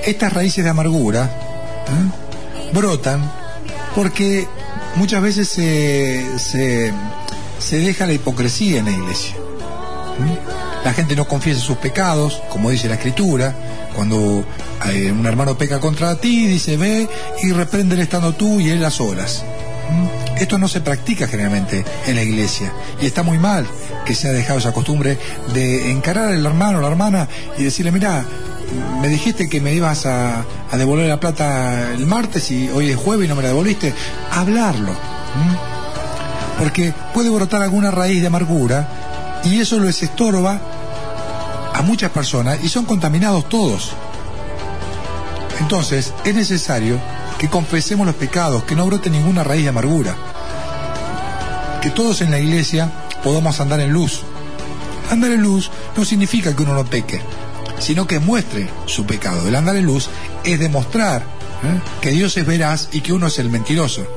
[0.06, 1.30] Estas raíces de amargura
[2.74, 3.43] brotan
[3.96, 4.48] porque
[4.96, 9.36] muchas veces se, se, deja la hipocresía en la iglesia.
[10.84, 13.56] La gente no confiesa sus pecados, como dice la escritura,
[13.96, 14.46] cuando
[14.92, 17.08] eh, un hermano peca contra ti, dice ve
[17.42, 19.44] y repréndele estando tú y él a solas.
[19.90, 20.42] ¿Mm?
[20.42, 23.68] Esto no se practica generalmente en la iglesia y está muy mal
[24.06, 25.18] que se ha dejado esa costumbre
[25.54, 27.28] de encarar al hermano o la hermana
[27.58, 28.26] y decirle, mira,
[29.02, 33.26] me dijiste que me ibas a, devolver la plata el martes y hoy es jueves
[33.26, 33.94] y no me la devolviste.
[34.32, 34.94] Hablarlo.
[36.58, 40.60] Porque puede brotar alguna raíz de amargura y eso les estorba
[41.74, 43.92] a muchas personas y son contaminados todos.
[45.60, 47.00] Entonces es necesario
[47.38, 50.16] que confesemos los pecados, que no brote ninguna raíz de amargura.
[51.82, 52.90] Que todos en la iglesia
[53.24, 54.22] podamos andar en luz.
[55.12, 57.22] Andar en luz no significa que uno no peque,
[57.84, 59.48] sino que muestre su pecado.
[59.48, 60.10] El andar en luz
[60.44, 61.82] es demostrar ¿eh?
[62.02, 64.08] que Dios es veraz y que uno es el mentiroso.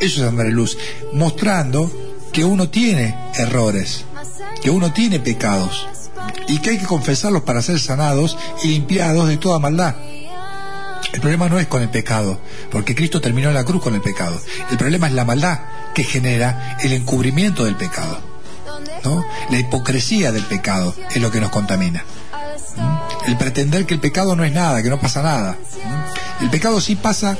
[0.00, 0.76] Eso es andar en luz,
[1.12, 1.90] mostrando
[2.32, 4.04] que uno tiene errores,
[4.60, 5.88] que uno tiene pecados
[6.48, 9.94] y que hay que confesarlos para ser sanados y limpiados de toda maldad.
[11.12, 12.40] El problema no es con el pecado,
[12.70, 14.38] porque Cristo terminó en la cruz con el pecado.
[14.70, 15.60] El problema es la maldad
[15.94, 18.18] que genera el encubrimiento del pecado.
[19.04, 19.24] ¿no?
[19.50, 22.04] La hipocresía del pecado es lo que nos contamina.
[23.26, 25.56] El pretender que el pecado no es nada, que no pasa nada.
[26.40, 27.36] El pecado sí pasa,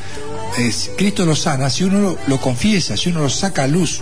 [0.97, 4.01] Cristo lo sana si uno lo, confiesa, si uno lo saca a luz.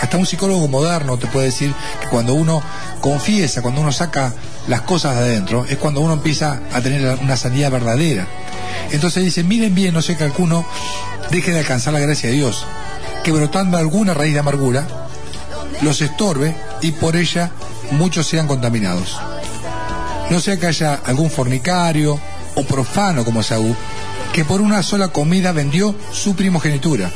[0.00, 2.62] Hasta un psicólogo moderno te puede decir que cuando uno
[3.00, 4.32] confiesa, cuando uno saca
[4.68, 8.26] las cosas de adentro, es cuando uno empieza a tener una sanidad verdadera.
[8.90, 10.64] Entonces dice, miren bien, no sé que alguno
[11.30, 12.64] deje de alcanzar la gracia de Dios,
[13.22, 14.86] que brotando alguna raíz de amargura,
[15.82, 17.50] los estorbe y por ella
[17.92, 19.18] muchos sean contaminados.
[20.30, 22.18] No sea que haya algún fornicario
[22.56, 23.76] o profano como Saúl,
[24.32, 27.10] que por una sola comida vendió su primogenitura.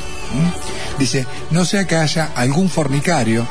[0.99, 3.47] Dice, no sea que haya algún fornicario.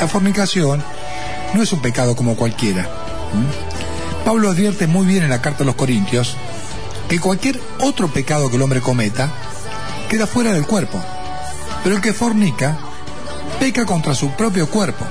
[0.00, 0.82] La fornicación
[1.54, 2.88] no es un pecado como cualquiera.
[4.24, 6.36] Pablo advierte muy bien en la carta a los Corintios
[7.08, 9.32] que cualquier otro pecado que el hombre cometa
[10.08, 11.00] queda fuera del cuerpo.
[11.84, 12.76] Pero el que fornica
[13.60, 15.04] peca contra su propio cuerpo.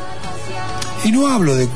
[1.06, 1.68] Y no hablo de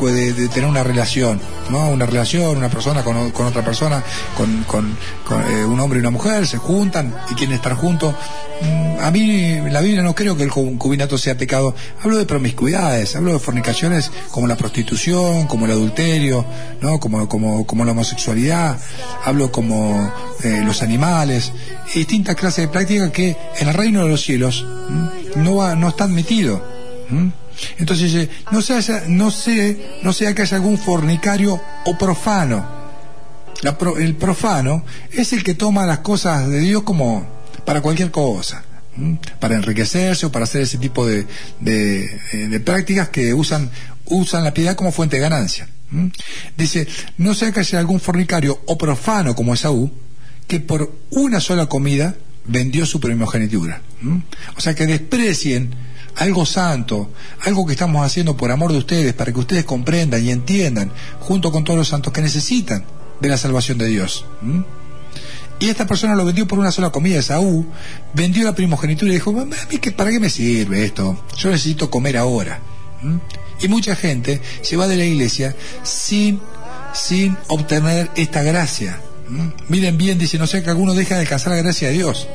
[0.49, 1.89] tener una relación ¿no?
[1.89, 4.03] Una relación, una persona con, otra persona,
[4.35, 4.97] con, con,
[5.49, 8.15] eh, un hombre y una mujer, se juntan y quieren estar juntos.
[8.61, 11.75] Mm, a mí, la Biblia no creo que el concubinato sea pecado.
[12.01, 16.45] Hablo de promiscuidades, hablo de fornicaciones como la prostitución, como el adulterio,
[16.81, 16.99] ¿no?
[16.99, 18.77] Como, como, como la homosexualidad,
[19.23, 20.11] hablo como
[20.43, 21.51] eh, los animales,
[21.93, 24.65] distintas clases de prácticas que en el reino de los cielos
[25.35, 26.61] no, va, no está admitido.
[27.77, 32.65] Entonces no sea, no sé, no sea que haya algún fornicario o profano.
[33.97, 37.27] el profano es el que toma las cosas de Dios como
[37.65, 38.63] para cualquier cosa,
[39.39, 41.25] para enriquecerse o para hacer ese tipo de,
[41.59, 43.69] de, prácticas que usan,
[44.05, 45.67] usan la piedad como fuente de ganancia.
[46.57, 46.87] Dice,
[47.17, 49.91] no sea que haya algún fornicario o profano como Esaú,
[50.47, 53.81] que por una sola comida vendió su primogenitura.
[54.57, 55.73] O sea, que desprecien
[56.17, 57.09] algo santo,
[57.41, 61.51] algo que estamos haciendo por amor de ustedes, para que ustedes comprendan y entiendan, junto
[61.51, 62.85] con todos los santos que necesitan
[63.19, 64.25] de la salvación de Dios.
[65.59, 67.65] Y esta persona lo vendió por una sola comida, Saúl,
[68.13, 69.33] vendió la primogenitura y dijo,
[69.95, 71.17] ¿para qué me sirve esto?
[71.37, 72.59] Yo necesito comer ahora.
[73.61, 76.39] Y mucha gente se va de la iglesia sin,
[76.93, 78.99] sin obtener esta gracia.
[79.69, 82.27] Miren bien, dice, no sé que alguno deja de alcanzar la gracia de Dios.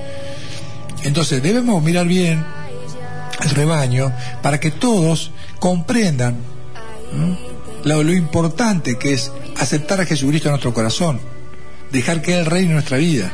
[1.04, 2.44] Entonces debemos mirar bien
[3.42, 6.36] el rebaño para que todos comprendan
[7.84, 11.20] lo, importante que es aceptar a Jesucristo en nuestro corazón,
[11.90, 13.32] dejar que Él reine nuestra vida,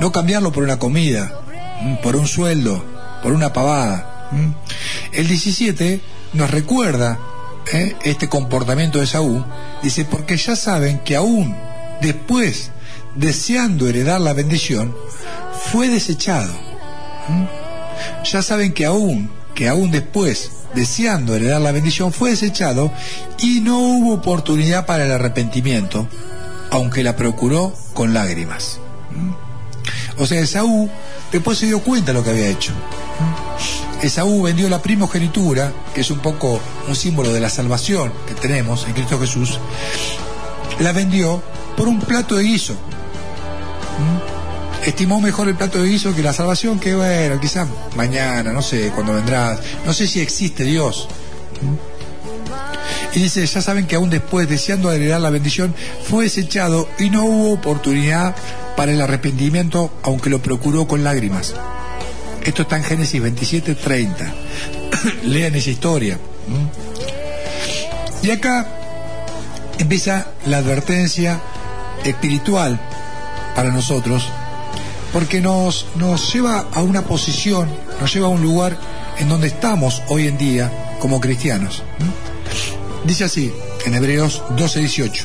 [0.00, 1.40] no cambiarlo por una comida,
[2.02, 2.84] por un sueldo,
[3.22, 4.30] por una pavada.
[5.12, 6.00] El 17
[6.34, 7.18] nos recuerda
[7.72, 7.96] ¿eh?
[8.04, 9.44] este comportamiento de Saúl,
[9.82, 11.56] dice, porque ya saben que aún
[12.00, 12.70] después,
[13.16, 14.94] deseando heredar la bendición,
[15.72, 16.52] fue desechado
[18.24, 22.92] ya saben que aún, que aún después, deseando heredar la bendición, fue desechado
[23.38, 26.08] y no hubo oportunidad para el arrepentimiento,
[26.70, 28.80] aunque la procuró con lágrimas.
[29.12, 30.20] ¿Mm?
[30.20, 30.88] O sea, Esaú
[31.32, 32.72] después se dio cuenta de lo que había hecho.
[32.72, 34.06] ¿Mm?
[34.06, 38.86] Esaú vendió la primogenitura, que es un poco un símbolo de la salvación que tenemos
[38.86, 39.58] en Cristo Jesús,
[40.80, 41.42] la vendió
[41.76, 42.74] por un plato de guiso.
[42.74, 44.33] ¿Mm?
[44.86, 48.90] Estimó mejor el plato de guiso que la salvación, que bueno, quizás mañana, no sé,
[48.94, 51.08] cuando vendrás, no sé si existe Dios.
[53.14, 55.74] Y dice, ya saben que aún después, deseando heredar la bendición,
[56.08, 58.34] fue desechado y no hubo oportunidad
[58.76, 61.54] para el arrepentimiento, aunque lo procuró con lágrimas.
[62.42, 64.34] Esto está en Génesis 27, 30.
[65.24, 66.18] Lean esa historia.
[68.22, 68.66] Y acá
[69.78, 71.40] empieza la advertencia
[72.04, 72.80] espiritual
[73.54, 74.28] para nosotros
[75.14, 77.68] porque nos, nos lleva a una posición,
[78.00, 78.76] nos lleva a un lugar
[79.18, 81.84] en donde estamos hoy en día como cristianos.
[83.04, 83.54] Dice así,
[83.86, 85.24] en Hebreos 12:18,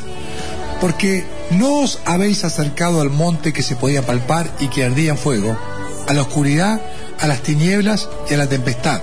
[0.79, 5.17] porque no os habéis acercado al monte que se podía palpar y que ardía en
[5.17, 5.57] fuego,
[6.07, 6.79] a la oscuridad,
[7.19, 9.01] a las tinieblas y a la tempestad,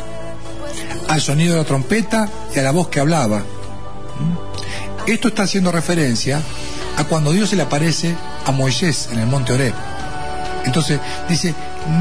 [1.08, 3.42] al sonido de la trompeta y a la voz que hablaba.
[5.08, 6.40] Esto está haciendo referencia
[6.96, 8.14] a cuando Dios se le aparece
[8.44, 9.74] a Moisés en el monte Oreb
[10.66, 11.54] entonces dice,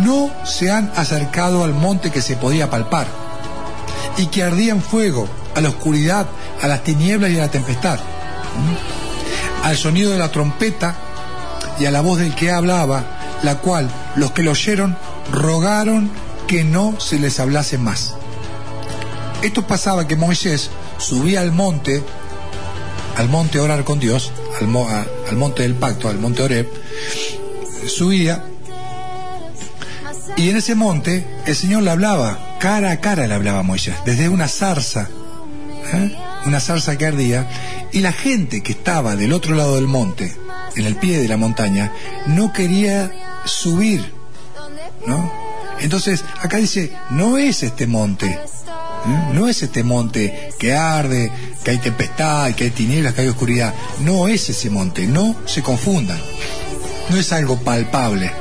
[0.03, 3.07] no se han acercado al monte que se podía palpar
[4.17, 6.27] y que ardía en fuego, a la oscuridad,
[6.61, 7.99] a las tinieblas y a la tempestad,
[9.63, 10.95] al sonido de la trompeta
[11.79, 13.03] y a la voz del que hablaba,
[13.43, 14.97] la cual los que lo oyeron
[15.31, 16.09] rogaron
[16.47, 18.15] que no se les hablase más.
[19.41, 22.03] Esto pasaba que Moisés subía al monte,
[23.17, 24.75] al monte a orar con Dios, al,
[25.29, 26.67] al monte del pacto, al monte Oreb,
[27.87, 28.43] subía
[30.37, 33.95] y en ese monte el Señor le hablaba, cara a cara le hablaba a Moisés,
[34.05, 35.07] desde una zarza,
[35.93, 36.15] ¿eh?
[36.45, 37.47] una zarza que ardía,
[37.91, 40.35] y la gente que estaba del otro lado del monte,
[40.75, 41.91] en el pie de la montaña,
[42.27, 43.11] no quería
[43.45, 44.13] subir,
[45.05, 45.31] ¿no?
[45.79, 48.39] Entonces, acá dice, no es este monte, ¿eh?
[49.33, 51.31] no es este monte que arde,
[51.63, 55.61] que hay tempestad, que hay tinieblas, que hay oscuridad, no es ese monte, no se
[55.61, 56.19] confundan,
[57.09, 58.31] no es algo palpable.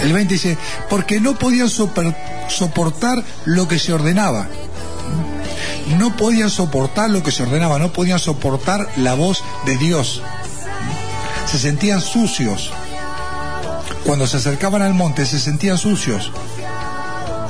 [0.00, 0.58] El 20 dice,
[0.88, 4.48] porque no podían soportar lo que se ordenaba.
[5.98, 10.22] No podían soportar lo que se ordenaba, no podían soportar la voz de Dios.
[11.46, 12.72] Se sentían sucios.
[14.04, 16.32] Cuando se acercaban al monte se sentían sucios.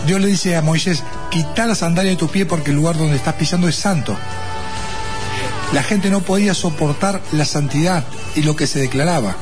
[0.06, 3.16] Dios le dice a Moisés, quita la sandalia de tu pie porque el lugar donde
[3.16, 4.16] estás pisando es santo.
[5.72, 8.04] La gente no podía soportar la santidad
[8.34, 9.36] y lo que se declaraba.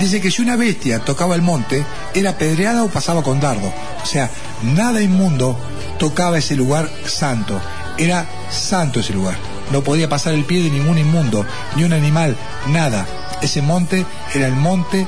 [0.00, 1.84] Dice que si una bestia tocaba el monte,
[2.14, 3.72] era apedreada o pasaba con dardo.
[4.02, 4.30] O sea,
[4.62, 5.58] nada inmundo
[5.98, 7.60] tocaba ese lugar santo.
[7.96, 9.36] Era santo ese lugar.
[9.72, 11.44] no podía pasar el pie de ningún inmundo,
[11.76, 12.36] ni un animal,
[12.68, 13.06] nada.
[13.42, 15.06] Ese monte era el monte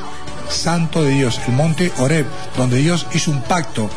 [0.50, 2.26] santo de Dios, el monte Oreb,
[2.56, 3.88] donde Dios hizo un pacto,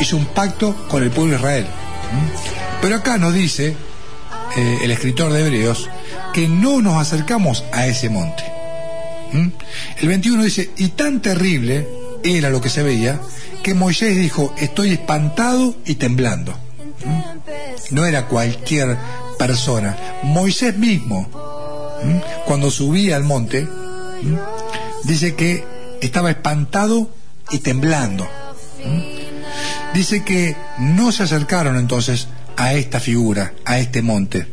[0.00, 1.66] hizo un pacto con el pueblo de Israel.
[1.66, 2.80] ¿Mm?
[2.82, 3.76] Pero acá nos dice
[4.56, 5.88] eh, el escritor de Hebreos
[6.32, 8.53] que no nos acercamos a ese monte.
[9.34, 9.48] ¿Mm?
[10.00, 11.86] El 21 dice, y tan terrible
[12.22, 13.20] era lo que se veía,
[13.62, 16.52] que Moisés dijo, estoy espantado y temblando.
[17.04, 17.94] ¿Mm?
[17.94, 18.96] No era cualquier
[19.38, 19.96] persona.
[20.22, 21.28] Moisés mismo,
[22.46, 23.66] cuando subía al monte,
[25.04, 25.64] dice que
[26.00, 27.10] estaba espantado
[27.50, 28.28] y temblando.
[29.92, 34.46] Dice que no se acercaron entonces a esta figura, a este monte,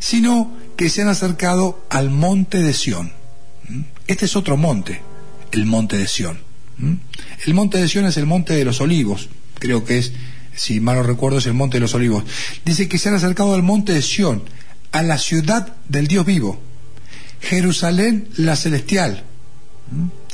[0.00, 3.12] sino que se han acercado al monte de Sión.
[4.06, 5.00] Este es otro monte,
[5.52, 6.40] el monte de Sión.
[7.46, 9.28] El monte de Sión es el monte de los olivos,
[9.58, 10.12] creo que es,
[10.54, 12.24] si mal no recuerdo, es el monte de los olivos.
[12.64, 14.42] Dice que se han acercado al monte de Sión,
[14.90, 16.60] a la ciudad del Dios vivo,
[17.40, 19.24] Jerusalén la celestial,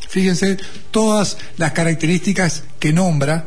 [0.08, 0.56] Fíjense
[0.90, 3.44] todas las características que nombra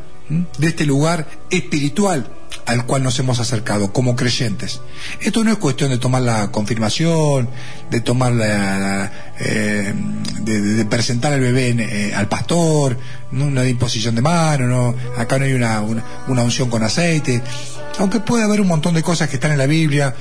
[0.57, 2.31] de este lugar espiritual
[2.65, 4.81] al cual nos hemos acercado como creyentes.
[5.19, 7.49] Esto no es cuestión de tomar la confirmación,
[7.89, 9.93] de tomar la, eh,
[10.41, 12.97] de, presentar al bebé eh, al pastor,
[13.31, 13.45] ¿no?
[13.45, 17.41] una imposición de mano, no, acá no hay una, una unción con aceite,
[17.99, 20.15] aunque puede haber un montón de cosas que están en la Biblia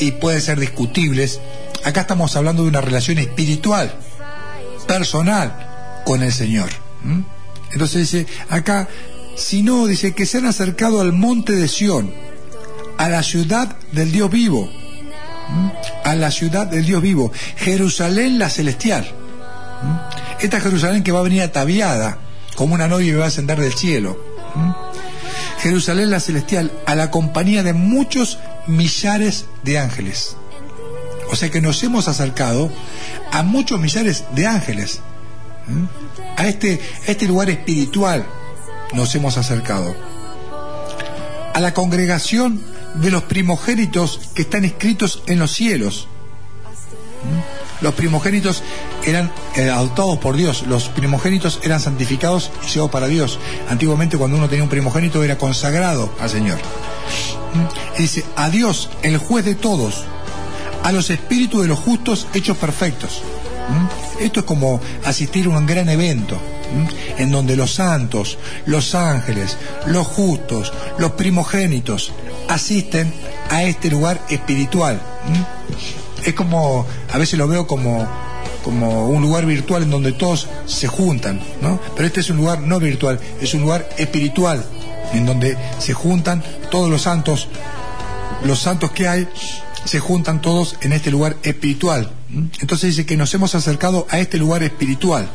[0.00, 1.40] y pueden ser discutibles.
[1.84, 3.94] Acá estamos hablando de una relación espiritual,
[4.86, 6.70] personal, con el Señor.
[7.72, 8.88] Entonces dice, acá,
[9.36, 12.12] si no, dice que se han acercado al monte de Sión,
[12.96, 14.70] a la ciudad del Dios vivo,
[16.04, 19.06] a la ciudad del Dios vivo, Jerusalén la celestial.
[20.40, 22.18] Esta Jerusalén que va a venir ataviada
[22.54, 24.18] como una novia y va a ascender del cielo.
[25.60, 30.36] Jerusalén la celestial, a la compañía de muchos millares de ángeles.
[31.30, 32.70] O sea que nos hemos acercado
[33.32, 35.00] a muchos millares de ángeles.
[36.36, 38.24] A este, este lugar espiritual
[38.92, 39.94] nos hemos acercado.
[41.54, 42.60] A la congregación
[42.94, 46.08] de los primogénitos que están escritos en los cielos.
[47.80, 48.62] Los primogénitos
[49.04, 53.38] eran eh, adoptados por Dios, los primogénitos eran santificados y llevados para Dios.
[53.68, 56.58] Antiguamente cuando uno tenía un primogénito era consagrado al Señor.
[57.98, 60.04] Y dice, a Dios, el juez de todos,
[60.82, 63.22] a los espíritus de los justos hechos perfectos.
[64.20, 66.38] Esto es como asistir a un gran evento
[67.18, 69.56] en donde los santos, los ángeles,
[69.86, 72.12] los justos, los primogénitos
[72.48, 73.12] asisten
[73.50, 75.00] a este lugar espiritual.
[76.24, 78.06] Es como, a veces lo veo como,
[78.64, 81.80] como un lugar virtual en donde todos se juntan, ¿no?
[81.94, 84.64] Pero este es un lugar no virtual, es un lugar espiritual,
[85.12, 87.48] en donde se juntan todos los santos,
[88.44, 89.28] los santos que hay
[89.84, 92.10] se juntan todos en este lugar espiritual.
[92.60, 95.28] Entonces dice que nos hemos acercado a este lugar espiritual.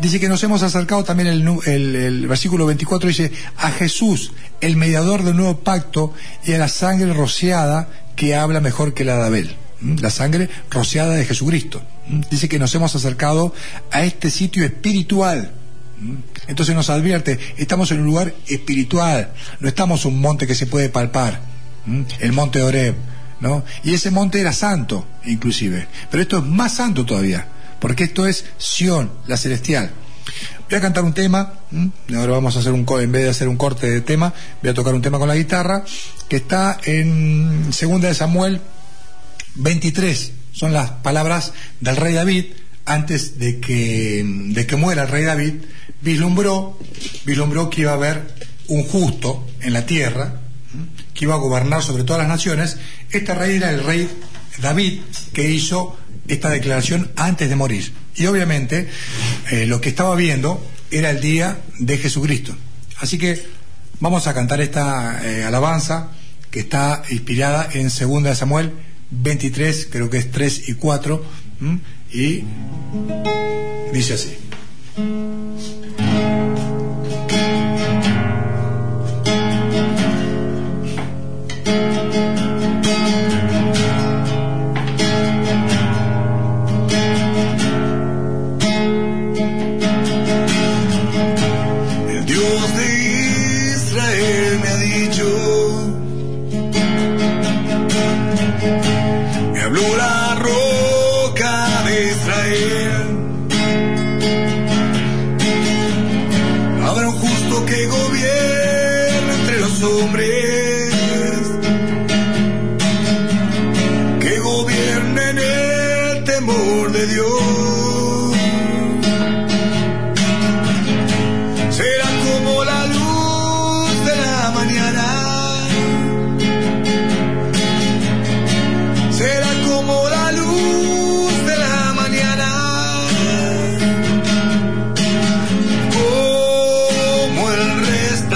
[0.00, 5.22] Dice que nos hemos acercado también el, el, versículo 24 dice a Jesús, el mediador
[5.22, 6.12] del nuevo pacto,
[6.44, 9.56] y a la sangre rociada que habla mejor que la de Abel.
[9.80, 11.82] La sangre rociada de Jesucristo.
[12.30, 13.54] Dice que nos hemos acercado
[13.90, 15.52] a este sitio espiritual.
[16.46, 20.66] Entonces nos advierte, estamos en un lugar espiritual, no estamos en un monte que se
[20.66, 21.40] puede palpar,
[22.20, 22.94] el monte de Oreb,
[23.40, 23.64] ¿no?
[23.84, 25.86] Y ese monte era santo, inclusive.
[26.10, 27.46] Pero esto es más santo todavía,
[27.80, 29.90] porque esto es Sión, la celestial.
[30.68, 31.54] Voy a cantar un tema,
[32.14, 34.74] ahora vamos a hacer un, en vez de hacer un corte de tema, voy a
[34.74, 35.84] tocar un tema con la guitarra,
[36.28, 38.60] que está en Segunda de Samuel
[39.56, 40.32] 23.
[40.52, 42.44] Son las palabras del rey David
[42.84, 45.54] antes de que, de que muera el rey David,
[46.02, 46.78] vislumbró,
[47.24, 48.34] vislumbró que iba a haber
[48.68, 50.40] un justo en la tierra,
[51.14, 52.78] que iba a gobernar sobre todas las naciones,
[53.10, 54.08] este rey era el rey
[54.60, 55.00] David
[55.32, 55.96] que hizo
[56.32, 57.92] esta declaración antes de morir.
[58.16, 58.88] Y obviamente
[59.50, 62.54] eh, lo que estaba viendo era el día de Jesucristo.
[62.98, 63.42] Así que
[64.00, 66.10] vamos a cantar esta eh, alabanza
[66.50, 68.72] que está inspirada en 2 Samuel
[69.10, 71.24] 23, creo que es 3 y 4,
[72.12, 72.44] y
[73.92, 74.36] dice así.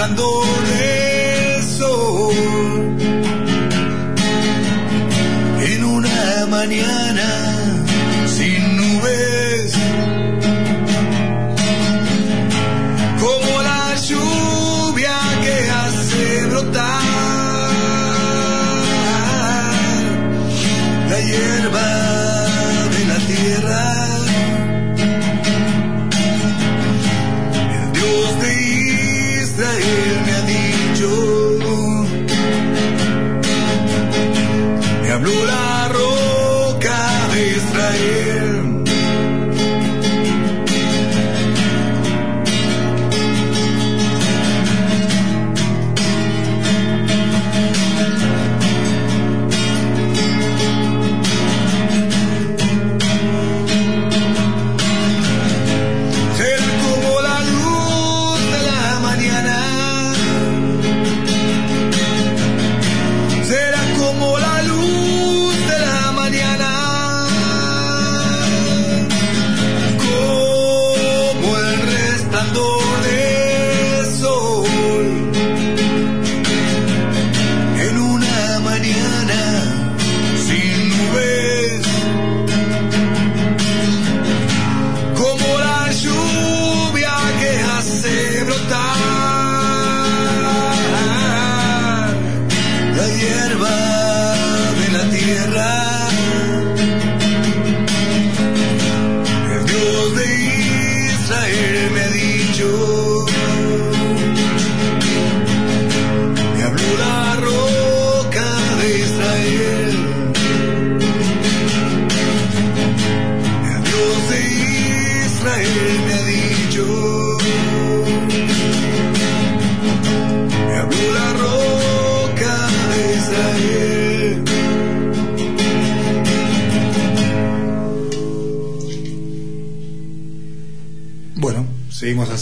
[0.04, 0.53] Resplandor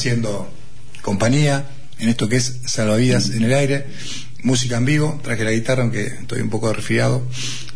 [0.02, 0.50] haciendo
[1.00, 1.64] compañía
[2.00, 3.86] en esto que es Salvavidas en el aire,
[4.42, 7.22] música en vivo, traje la guitarra aunque estoy un poco resfriado.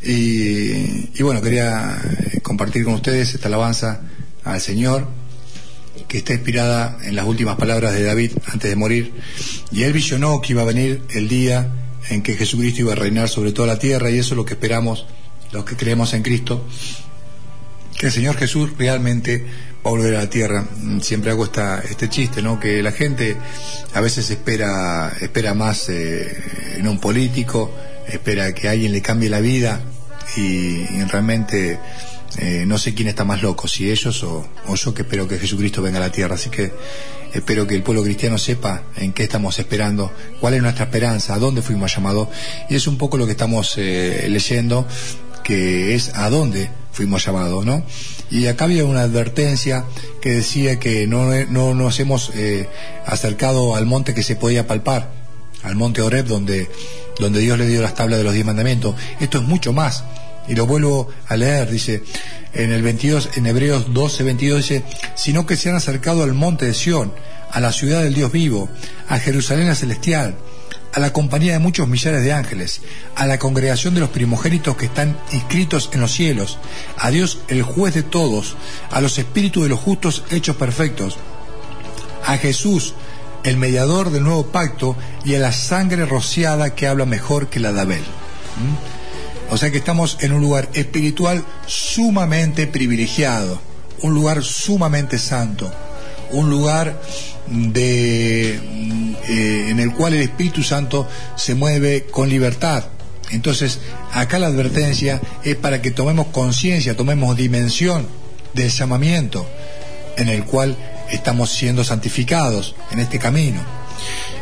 [0.03, 4.01] Y, y bueno, quería eh, compartir con ustedes esta alabanza
[4.43, 5.07] al Señor
[6.09, 9.13] que está inspirada en las últimas palabras de David antes de morir.
[9.71, 11.71] Y él visionó que iba a venir el día
[12.11, 14.55] en que Jesucristo iba a reinar sobre toda la tierra y eso es lo que
[14.55, 15.07] esperamos
[15.53, 16.67] los que creemos en Cristo
[17.99, 19.45] que el Señor Jesús realmente
[19.85, 20.65] va a volver a la tierra.
[20.83, 22.61] Mm, Siempre hago esta, este chiste, ¿no?
[22.61, 23.37] Que la gente
[23.95, 27.73] a veces espera, espera más eh, en un político,
[28.09, 29.81] espera que alguien le cambie la vida
[30.37, 31.79] y, realmente
[32.39, 35.39] eh, no sé quién está más loco, si ellos o, o yo que espero que
[35.39, 36.35] Jesucristo venga a la tierra.
[36.35, 36.73] Así que
[37.33, 41.39] espero que el pueblo cristiano sepa en qué estamos esperando, cuál es nuestra esperanza, a
[41.39, 42.29] dónde fuimos llamados.
[42.69, 44.87] Y es un poco lo que estamos eh, leyendo,
[45.47, 47.85] que es a dónde fuimos llamados, ¿no?
[48.33, 49.85] Y acá había una advertencia
[50.21, 52.69] que decía que no, no nos hemos eh,
[53.07, 55.13] acercado al monte que se podía palpar,
[55.63, 56.69] al monte Oreb, donde,
[57.21, 58.97] donde Dios le dio las tablas de los diez mandamientos.
[59.21, 60.03] Esto es mucho más.
[60.49, 62.03] Y lo vuelvo a leer, dice,
[62.53, 64.83] en el 22, en Hebreos 12, 22 dice,
[65.15, 67.13] sino que se han acercado al monte de Sión,
[67.53, 68.69] a la ciudad del Dios vivo,
[69.09, 70.35] a Jerusalén la celestial,
[70.97, 72.81] a la compañía de muchos millares de ángeles,
[73.17, 76.59] a la congregación de los primogénitos que están inscritos en los cielos,
[76.97, 78.57] a Dios el juez de todos,
[78.91, 81.19] a los espíritus de los justos hechos perfectos,
[82.25, 82.95] a Jesús,
[83.45, 87.75] el mediador del nuevo pacto, y a la sangre rociada que habla mejor que la
[87.75, 88.01] de Abel.
[88.01, 89.53] ¿Mm?
[89.53, 93.61] O sea que estamos en un lugar espiritual sumamente privilegiado,
[94.01, 95.71] un lugar sumamente santo,
[96.31, 96.99] un lugar
[97.49, 102.85] de, eh, en el cual el Espíritu Santo se mueve con libertad.
[103.31, 103.81] Entonces,
[104.13, 108.07] acá la advertencia es para que tomemos conciencia, tomemos dimensión
[108.55, 109.47] del llamamiento
[110.17, 110.77] en el cual
[111.11, 113.61] estamos siendo santificados en este camino.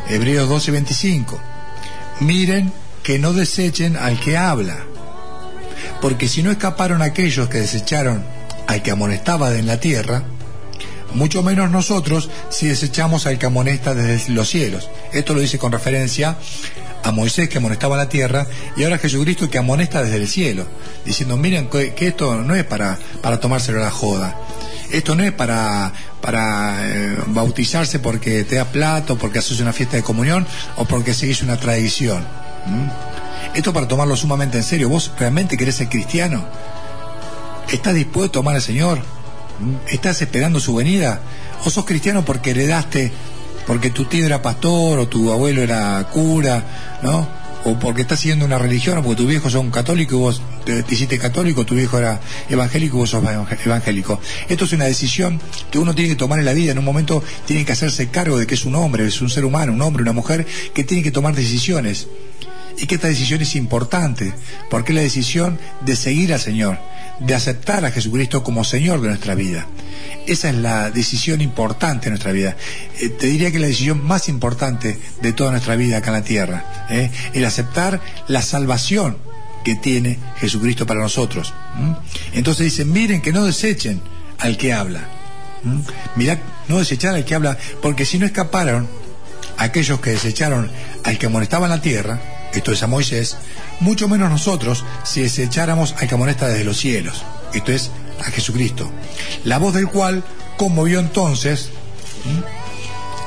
[0.09, 1.39] Hebreos 12:25.
[2.19, 2.71] Miren
[3.03, 4.85] que no desechen al que habla,
[6.01, 8.23] porque si no escaparon aquellos que desecharon
[8.67, 10.23] al que amonestaba en la tierra,
[11.15, 14.89] mucho menos nosotros si desechamos al que amonesta desde los cielos.
[15.13, 16.37] Esto lo dice con referencia
[17.03, 20.65] a Moisés que amonestaba la tierra y ahora Jesucristo que amonesta desde el cielo,
[21.05, 24.35] diciendo, miren que, esto no es para, para tomárselo a la joda,
[24.91, 29.97] esto no es para, para eh, bautizarse porque te da plato, porque haces una fiesta
[29.97, 30.47] de comunión
[30.77, 32.25] o porque seguís una tradición.
[33.53, 34.89] Esto para tomarlo sumamente en serio.
[34.89, 36.45] ¿Vos realmente querés ser cristiano?
[37.71, 39.14] ¿Estás dispuesto a amar al Señor?
[39.89, 41.21] ¿Estás esperando su venida?
[41.63, 43.11] ¿O sos cristiano porque heredaste
[43.65, 47.27] porque tu tío era pastor o tu abuelo era cura, ¿no?
[47.63, 50.83] O porque estás siguiendo una religión, o porque tus viejos son católicos y vos te,
[50.83, 54.19] te hiciste católico, tu viejo era evangélico y vos sos evangé- evangélico.
[54.47, 55.41] Esto es una decisión
[55.71, 56.73] que uno tiene que tomar en la vida.
[56.73, 59.45] En un momento tiene que hacerse cargo de que es un hombre, es un ser
[59.45, 60.45] humano, un hombre, una mujer,
[60.75, 62.07] que tiene que tomar decisiones
[62.77, 64.33] y que esta decisión es importante,
[64.69, 66.77] porque es la decisión de seguir al Señor,
[67.19, 69.67] de aceptar a Jesucristo como Señor de nuestra vida.
[70.27, 72.55] Esa es la decisión importante de nuestra vida.
[72.99, 76.23] Eh, te diría que la decisión más importante de toda nuestra vida acá en la
[76.23, 77.11] tierra, ¿eh?
[77.33, 79.17] el aceptar la salvación
[79.63, 81.53] que tiene Jesucristo para nosotros.
[82.33, 84.01] Entonces dicen, miren que no desechen
[84.37, 85.09] al que habla.
[85.63, 85.81] ¿m?
[86.15, 88.87] Mirad, no desechar al que habla, porque si no escaparon
[89.57, 90.69] aquellos que desecharon
[91.03, 92.19] al que amonestaba en la tierra,
[92.59, 93.37] esto es a Moisés,
[93.79, 98.89] mucho menos nosotros si desecháramos al que amonesta desde los cielos, esto es a Jesucristo,
[99.43, 100.23] la voz del cual
[100.57, 101.69] conmovió entonces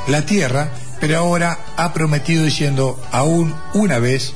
[0.06, 0.70] la tierra,
[1.00, 4.32] pero ahora ha prometido diciendo aún una vez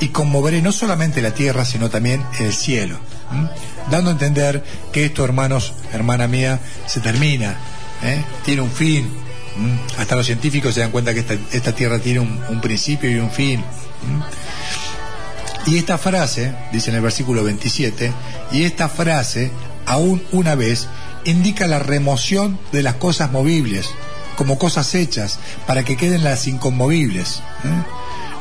[0.00, 2.98] y conmoveré no solamente la tierra, sino también el cielo,
[3.90, 4.62] dando a entender
[4.92, 7.56] que esto, hermanos, hermana mía, se termina,
[8.02, 8.22] ¿eh?
[8.44, 9.10] tiene un fin,
[9.98, 13.30] hasta los científicos se dan cuenta que esta, esta tierra tiene un principio y un
[13.30, 13.64] fin.
[15.66, 18.12] Y esta frase, dice en el versículo 27,
[18.52, 19.50] y esta frase,
[19.84, 20.86] aún una vez,
[21.24, 23.88] indica la remoción de las cosas movibles,
[24.36, 27.42] como cosas hechas, para que queden las inconmovibles.
[27.64, 27.82] ¿eh?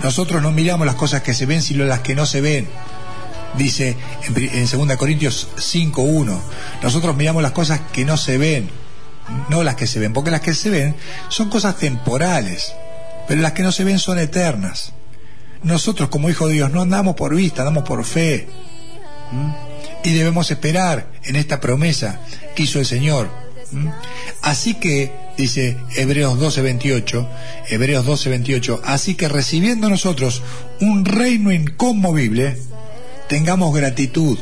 [0.03, 2.67] Nosotros no miramos las cosas que se ven, sino las que no se ven.
[3.57, 3.97] Dice
[4.27, 6.39] en 2 Corintios 5.1,
[6.83, 8.69] nosotros miramos las cosas que no se ven,
[9.49, 10.95] no las que se ven, porque las que se ven
[11.29, 12.73] son cosas temporales,
[13.27, 14.91] pero las que no se ven son eternas.
[15.65, 18.47] Nosotros como hijos de Dios no andamos por vista, andamos por fe.
[20.03, 22.21] Y debemos esperar en esta promesa
[22.55, 23.29] que hizo el Señor.
[24.43, 27.27] Así que, dice Hebreos 12:28,
[27.67, 30.43] Hebreos 12:28, así que recibiendo nosotros
[30.81, 32.57] un reino inconmovible,
[33.27, 34.37] tengamos gratitud.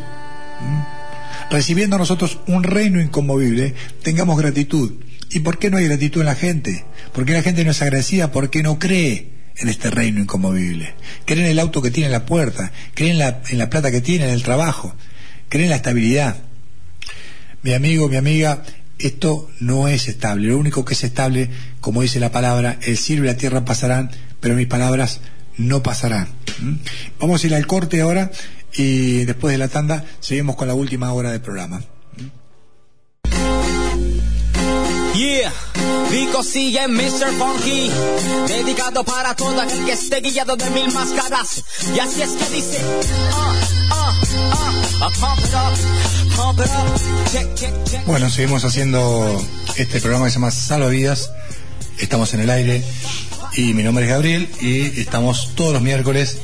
[1.49, 4.91] Recibiendo nosotros un reino inconmovible, tengamos gratitud.
[5.31, 6.83] ¿Y por qué no hay gratitud en la gente?
[7.13, 8.33] ¿Por qué la gente no es agradecida?
[8.33, 10.93] Porque no cree en este reino inconmovible.
[11.25, 13.91] Cree en el auto que tiene en la puerta, cree en la, en la plata
[13.91, 14.95] que tiene, en el trabajo,
[15.49, 16.37] cree en la estabilidad.
[17.61, 18.63] Mi amigo, mi amiga,
[18.99, 20.47] esto no es estable.
[20.47, 21.49] Lo único que es estable,
[21.81, 25.21] como dice la palabra, el cielo y la tierra pasarán, pero mis palabras
[25.57, 26.27] no pasarán.
[26.59, 26.73] ¿Mm?
[27.19, 28.31] Vamos a ir al corte ahora
[28.75, 31.83] y después de la tanda seguimos con la última hora del programa.
[35.13, 35.53] Yeah,
[36.09, 37.31] Vico sigue Mr.
[37.37, 37.91] Funky,
[38.47, 41.63] dedicado para todo aquel que esté guiado de mil máscaras.
[41.95, 42.79] Y así es que dice.
[48.07, 49.39] Bueno, seguimos haciendo
[49.77, 51.29] este programa que se llama Salva Vidas.
[51.99, 52.83] Estamos en el aire.
[53.55, 56.37] Y mi nombre es Gabriel y estamos todos los miércoles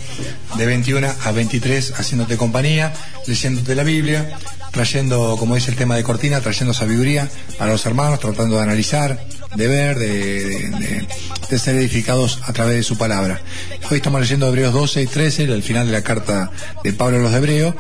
[0.57, 2.93] de 21 a 23 haciéndote compañía,
[3.25, 4.37] leyéndote la Biblia,
[4.71, 7.27] trayendo, como dice el tema de cortina, trayendo sabiduría
[7.57, 9.25] para los hermanos, tratando de analizar,
[9.55, 11.07] de ver, de,
[11.49, 13.41] de- ser edificados a través de su palabra.
[13.89, 16.51] Hoy estamos leyendo Hebreos 12 y 13, el final de la carta
[16.83, 17.73] de Pablo a los Hebreos,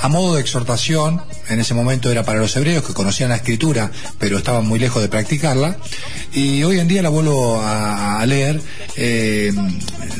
[0.00, 3.90] a modo de exhortación, en ese momento era para los hebreos que conocían la escritura,
[4.18, 5.76] pero estaban muy lejos de practicarla,
[6.32, 8.60] y hoy en día la vuelvo a, a leer,
[8.96, 9.52] eh,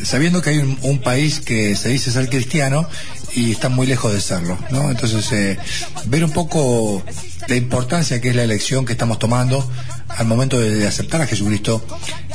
[0.04, 2.86] sabiendo que hay un, un país que se dice ser cristiano
[3.34, 4.90] y está muy lejos de serlo, ¿no?
[4.90, 5.56] Entonces, eh,
[6.04, 7.02] ver un poco
[7.48, 9.68] la importancia que es la elección que estamos tomando
[10.08, 11.84] al momento de, aceptar a Jesucristo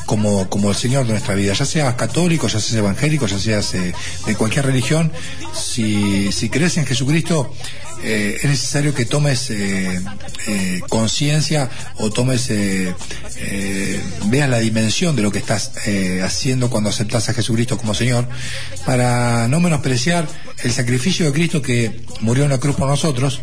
[0.06, 3.74] como, como el Señor de nuestra vida, ya seas católico, ya seas evangélico, ya seas
[3.74, 3.94] eh,
[4.26, 5.12] de cualquier religión,
[5.54, 7.54] si, si crees en Jesucristo,
[8.04, 10.02] eh, es necesario que tomes eh,
[10.90, 12.50] conciencia o tomes,
[14.26, 15.72] veas la dimensión de lo que estás
[16.24, 18.28] haciendo cuando aceptas a Jesucristo como Señor,
[18.86, 20.28] para no menospreciar
[20.64, 23.42] el sacrificio de Cristo que murió en la cruz por nosotros,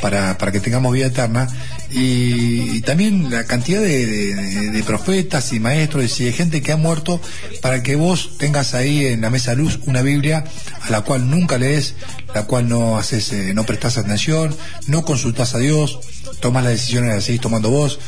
[0.00, 1.48] para, para que tengamos vida eterna
[1.90, 6.76] y, también la cantidad de, de- de profetas y maestros y de gente que ha
[6.76, 7.20] muerto
[7.60, 10.44] para que vos tengas ahí en la mesa luz una Biblia
[10.82, 11.94] a la cual nunca lees,
[12.34, 15.98] la cual no haces, eh, no prestas atención, no consultas a Dios,
[16.40, 17.98] tomas las decisiones las seguís tomando vos.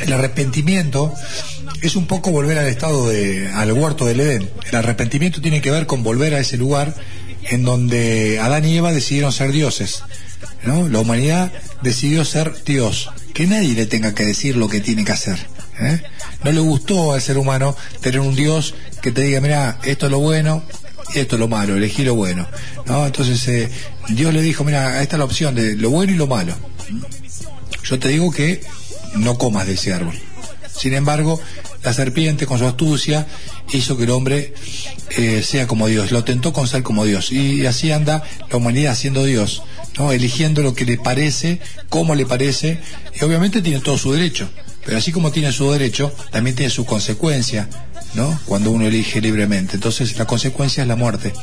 [0.00, 1.12] El arrepentimiento
[1.82, 4.48] es un poco volver al estado de, al huerto del Edén.
[4.70, 6.94] El arrepentimiento tiene que ver con volver a ese lugar
[7.50, 10.02] en donde Adán y Eva decidieron ser dioses.
[10.64, 10.88] ¿No?
[10.88, 15.12] La humanidad decidió ser Dios, que nadie le tenga que decir lo que tiene que
[15.12, 15.38] hacer.
[15.80, 16.02] ¿eh?
[16.44, 20.12] No le gustó al ser humano tener un Dios que te diga, mira, esto es
[20.12, 20.62] lo bueno,
[21.14, 22.46] y esto es lo malo, elegí lo bueno.
[22.86, 23.06] ¿no?
[23.06, 23.70] Entonces eh,
[24.08, 26.54] Dios le dijo, mira, esta es la opción de lo bueno y lo malo.
[27.84, 28.60] Yo te digo que
[29.16, 30.14] no comas de ese árbol.
[30.78, 31.40] Sin embargo,
[31.82, 33.26] la serpiente con su astucia
[33.72, 34.54] hizo que el hombre
[35.16, 37.32] eh, sea como Dios, lo tentó con ser como Dios.
[37.32, 39.62] Y así anda la humanidad siendo Dios,
[39.98, 40.12] ¿no?
[40.12, 42.78] eligiendo lo que le parece, cómo le parece,
[43.18, 44.48] y obviamente tiene todo su derecho.
[44.84, 47.68] Pero así como tiene su derecho, también tiene su consecuencia,
[48.14, 48.40] ¿no?
[48.46, 49.74] Cuando uno elige libremente.
[49.74, 51.34] Entonces la consecuencia es la muerte.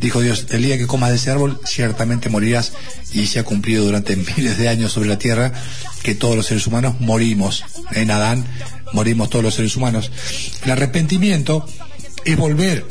[0.00, 2.72] Dijo Dios, el día que comas de ese árbol, ciertamente morirás.
[3.12, 5.52] Y se ha cumplido durante miles de años sobre la tierra
[6.02, 7.64] que todos los seres humanos morimos.
[7.92, 8.46] En Adán
[8.94, 10.10] morimos todos los seres humanos.
[10.64, 11.66] El arrepentimiento
[12.24, 12.86] es volver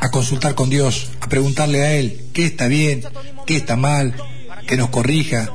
[0.00, 3.04] a consultar con Dios, a preguntarle a Él qué está bien,
[3.46, 4.14] qué está mal,
[4.66, 5.50] que nos corrija.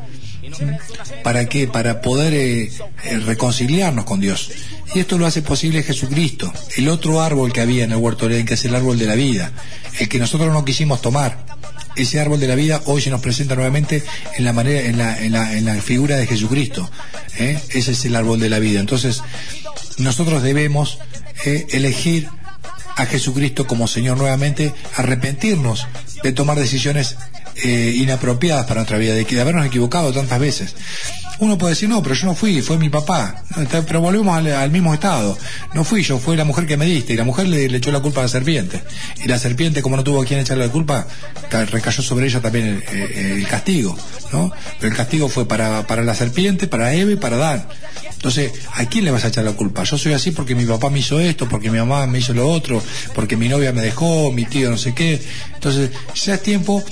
[1.23, 1.67] ¿Para qué?
[1.67, 2.71] Para poder eh,
[3.03, 4.51] eh, reconciliarnos con Dios.
[4.95, 8.45] Y esto lo hace posible Jesucristo, el otro árbol que había en el huerto de
[8.45, 9.51] que es el árbol de la vida,
[9.99, 11.45] el que nosotros no quisimos tomar.
[11.95, 14.03] Ese árbol de la vida hoy se nos presenta nuevamente
[14.38, 16.89] en la manera, en la, en la, en la figura de Jesucristo.
[17.38, 17.59] ¿eh?
[17.69, 18.79] Ese es el árbol de la vida.
[18.79, 19.23] Entonces,
[19.97, 20.99] nosotros debemos
[21.43, 22.29] elegir
[22.97, 25.87] a Jesucristo como Señor nuevamente, arrepentirnos
[26.23, 27.15] de tomar decisiones
[27.63, 30.75] eh, inapropiadas para nuestra vida, de, de habernos equivocado tantas veces.
[31.39, 33.43] Uno puede decir, no, pero yo no fui, fue mi papá.
[33.85, 35.37] Pero volvemos al, mismo estado.
[35.73, 37.13] No fui yo, fue la mujer que me diste.
[37.13, 38.81] Y la mujer le, echó la culpa a la serpiente.
[39.23, 41.05] Y la serpiente, como no tuvo a quien echarle la culpa,
[41.69, 43.95] recayó sobre ella también el, castigo.
[44.33, 44.51] ¿no?
[44.79, 47.67] Pero el castigo fue para, para la serpiente, para Eve y para Adán.
[48.17, 49.83] Entonces, ¿a quién le vas a echar la culpa?
[49.83, 52.49] Yo soy así porque mi papá me hizo esto, porque mi mamá me hizo lo
[52.49, 52.81] otro,
[53.13, 55.21] porque mi novia me dejó, mi tío no sé qué.
[55.53, 56.83] Entonces, ya es tiempo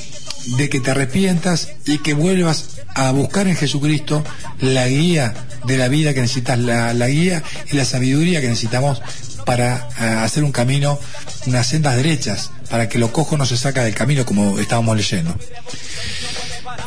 [0.57, 4.23] de que te arrepientas y que vuelvas a buscar en Jesucristo
[4.59, 5.33] la guía
[5.65, 9.01] de la vida que necesitas, la, guía y la sabiduría que necesitamos
[9.45, 10.99] para eh, hacer un camino,
[11.45, 15.35] unas sendas derechas, para que lo cojo no se saca del camino como estábamos leyendo.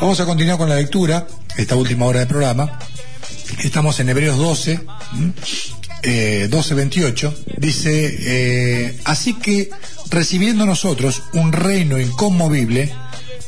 [0.01, 2.79] Vamos a continuar con la lectura, esta última hora del programa.
[3.63, 4.79] Estamos en Hebreos 12,
[6.03, 7.35] 12, 28.
[7.57, 9.69] Dice, eh, así que
[10.09, 12.93] recibiendo nosotros un reino inconmovible,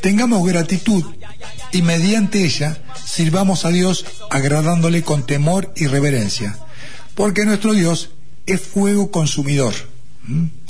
[0.02, 1.06] tengamos gratitud
[1.72, 6.58] y mediante ella sirvamos a Dios agradándole con temor y reverencia,
[7.16, 8.12] porque nuestro Dios
[8.45, 9.74] es fuego consumidor.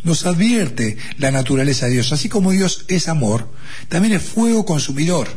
[0.03, 3.49] Nos advierte la naturaleza de Dios, así como Dios es amor,
[3.89, 5.27] también es fuego consumidor.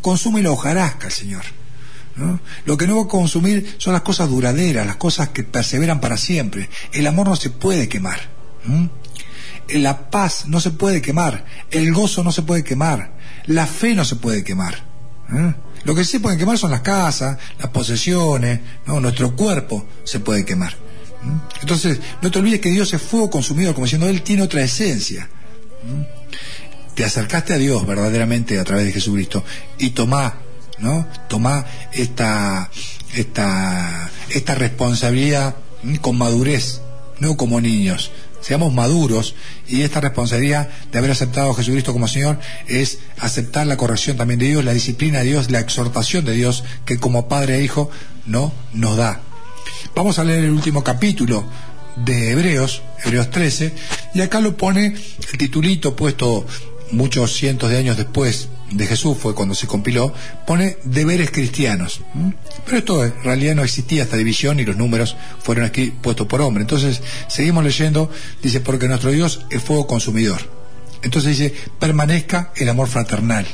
[0.00, 1.42] Consume la hojarasca, Señor.
[2.64, 6.16] Lo que no va a consumir son las cosas duraderas, las cosas que perseveran para
[6.16, 6.68] siempre.
[6.92, 8.20] El amor no se puede quemar
[9.68, 13.12] la paz no se puede quemar, el gozo no se puede quemar,
[13.46, 14.86] la fe no se puede quemar.
[15.84, 18.98] Lo que sí se puede quemar son las casas, las posesiones, ¿no?
[19.00, 20.74] nuestro cuerpo se puede quemar.
[21.60, 25.28] Entonces, no te olvides que Dios es fuego consumido, como diciendo, Él tiene otra esencia.
[26.94, 29.44] Te acercaste a Dios verdaderamente a través de Jesucristo
[29.78, 30.34] y tomá,
[30.80, 31.06] ¿no?
[31.28, 32.70] Tomá esta,
[33.14, 35.56] esta, esta responsabilidad
[36.00, 36.80] con madurez,
[37.20, 38.10] no como niños,
[38.40, 39.34] seamos maduros
[39.66, 44.40] y esta responsabilidad de haber aceptado a Jesucristo como Señor es aceptar la corrección también
[44.40, 47.90] de Dios, la disciplina de Dios, la exhortación de Dios que como Padre e Hijo
[48.26, 49.20] no nos da.
[49.94, 51.44] Vamos a leer el último capítulo
[51.96, 53.74] de Hebreos, Hebreos 13,
[54.14, 54.86] y acá lo pone
[55.32, 56.46] el titulito puesto
[56.92, 60.12] muchos cientos de años después de Jesús, fue cuando se compiló,
[60.46, 62.00] pone deberes cristianos.
[62.64, 66.40] Pero esto en realidad no existía esta división y los números fueron aquí puestos por
[66.40, 66.62] hombre.
[66.62, 68.10] Entonces, seguimos leyendo,
[68.42, 70.38] dice, porque nuestro Dios es fuego consumidor.
[71.02, 73.46] Entonces dice, permanezca el amor fraternal.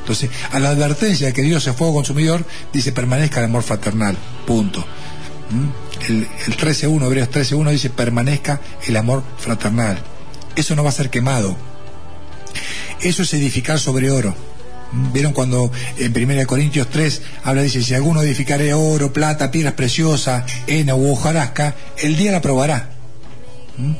[0.00, 4.16] Entonces, a la advertencia de que Dios es fuego consumidor, dice, permanezca el amor fraternal.
[4.46, 4.84] Punto.
[6.06, 10.02] El, el 13.1, Hebreos 13.1 dice, permanezca el amor fraternal.
[10.56, 11.69] Eso no va a ser quemado
[13.00, 14.34] eso es edificar sobre oro.
[14.92, 20.44] ¿Vieron cuando en 1 Corintios 3 habla, dice, si alguno edificare oro, plata, piedras preciosas,
[20.66, 22.90] heno u hojarasca, el día la probará.
[23.78, 23.92] ¿Mm?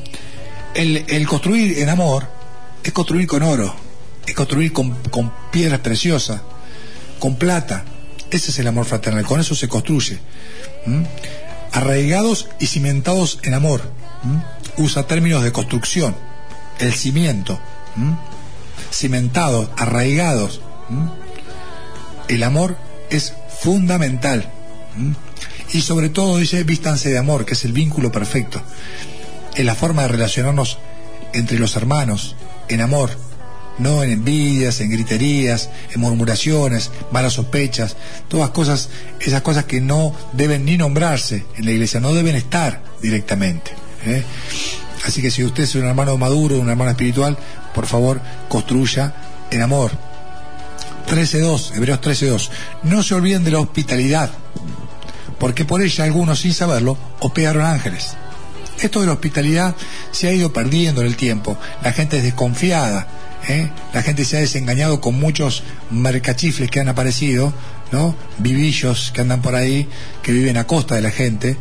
[0.74, 2.26] El, construir en amor
[2.82, 3.74] es construir con oro,
[4.26, 4.96] es construir con,
[5.53, 6.40] piedras preciosas,
[7.20, 7.84] con plata.
[8.30, 10.18] Ese es el amor fraternal, con eso se construye.
[10.86, 11.03] ¿Mm?
[11.72, 13.82] Arraigados y cimentados en amor.
[14.24, 14.82] ¿Mm?
[14.82, 16.16] Usa términos de construcción,
[16.80, 17.61] el cimiento
[18.93, 20.61] cimentados, arraigados.
[22.28, 22.76] El amor
[23.11, 24.51] es fundamental.
[25.72, 28.61] Y sobre todo dice, vístanse de amor, que es el vínculo perfecto.
[29.55, 30.78] Es la forma de relacionarnos
[31.33, 32.35] entre los hermanos,
[32.68, 33.11] en amor,
[33.78, 37.97] no en envidias, en griterías, en murmuraciones, malas sospechas,
[38.28, 42.83] todas cosas, esas cosas que no deben ni nombrarse en la iglesia, no deben estar
[43.01, 43.72] directamente.
[44.07, 44.22] ¿eh?
[45.05, 47.36] Así que si usted es un hermano maduro, un hermano espiritual,
[47.74, 49.14] por favor, construya
[49.51, 49.92] en amor.
[51.09, 52.51] 13.2, Hebreos 13.2.
[52.84, 54.30] No se olviden de la hospitalidad,
[55.38, 58.16] porque por ella algunos, sin saberlo, hospedaron ángeles.
[58.80, 59.74] Esto de la hospitalidad
[60.12, 61.59] se ha ido perdiendo en el tiempo.
[61.82, 63.09] La gente es desconfiada.
[63.48, 63.70] ¿eh?
[63.92, 67.53] La gente se ha desengañado con muchos mercachifles que han aparecido,
[67.92, 68.14] ¿no?
[68.38, 69.88] Vivillos que andan por ahí,
[70.22, 71.57] que viven a costa de la gente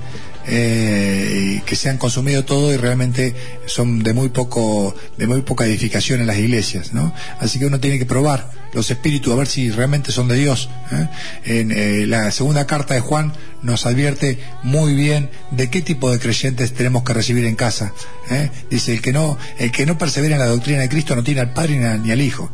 [0.52, 3.36] eh, que se han consumido todo y realmente
[3.68, 7.14] son de muy poco de muy poca edificación en las iglesias ¿no?
[7.39, 10.70] así que uno tiene que probar los espíritus a ver si realmente son de Dios
[10.91, 11.08] ¿eh?
[11.45, 13.32] en eh, la segunda carta de Juan
[13.62, 17.93] nos advierte muy bien de qué tipo de creyentes tenemos que recibir en casa
[18.32, 18.50] ¿eh?
[18.72, 21.41] dice el que no el que no persevera en la doctrina de Cristo no tiene
[21.41, 22.50] al Padre ni al Hijo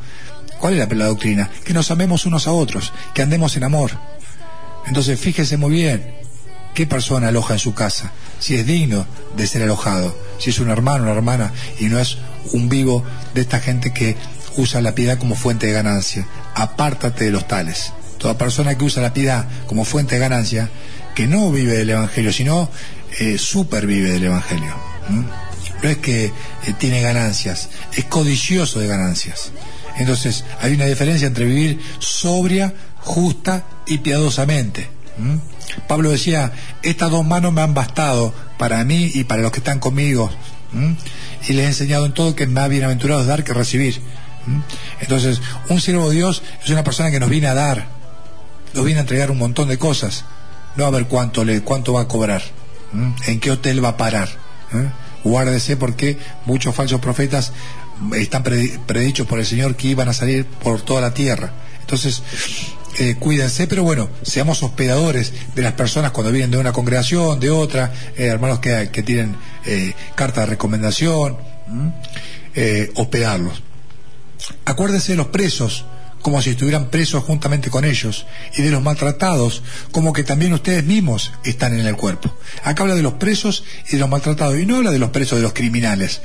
[0.60, 1.50] ¿cuál es la, la doctrina?
[1.64, 3.92] que nos amemos unos a otros que andemos en amor
[4.86, 6.25] entonces fíjese muy bien
[6.76, 10.70] qué persona aloja en su casa, si es digno de ser alojado, si es un
[10.70, 12.18] hermano, una hermana, y no es
[12.52, 13.04] un vivo
[13.34, 14.16] de esta gente que
[14.58, 16.28] usa la piedad como fuente de ganancia.
[16.54, 17.94] Apártate de los tales.
[18.20, 20.70] Toda persona que usa la piedad como fuente de ganancia,
[21.16, 22.70] que no vive del Evangelio, sino
[23.20, 24.76] eh, supervive del Evangelio.
[25.82, 26.32] No es que eh,
[26.78, 29.52] tiene ganancias, es codicioso de ganancias.
[29.98, 34.90] Entonces, hay una diferencia entre vivir sobria, justa y piadosamente.
[35.88, 36.52] Pablo decía,
[36.84, 40.30] estas dos manos me han bastado para mí y para los que están conmigo.
[41.48, 44.02] Y les he enseñado en todo que más bienaventurado dar que recibir.
[45.00, 47.88] Entonces, un siervo de Dios es una persona que nos viene a dar,
[48.74, 50.26] nos viene a entregar un montón de cosas,
[50.76, 52.44] no a ver cuánto, le, cuánto va a cobrar,
[53.26, 54.30] en qué hotel va a parar.
[55.24, 57.52] Guárdese porque muchos falsos profetas
[58.16, 61.52] están predichos por el Señor que iban a salir por toda la tierra.
[61.82, 62.22] Entonces,
[62.98, 67.50] eh, cuídense, pero bueno, seamos hospedadores de las personas cuando vienen de una congregación, de
[67.50, 69.36] otra, eh, hermanos que, que tienen
[69.66, 71.38] eh, carta de recomendación,
[72.96, 73.64] hospedarlos.
[74.64, 75.86] Acuérdense de los presos,
[76.22, 78.26] como si estuvieran presos juntamente con ellos,
[78.56, 82.34] y de los maltratados, como que también ustedes mismos están en el cuerpo.
[82.64, 85.38] Acá habla de los presos y de los maltratados, y no habla de los presos
[85.38, 86.22] de los criminales.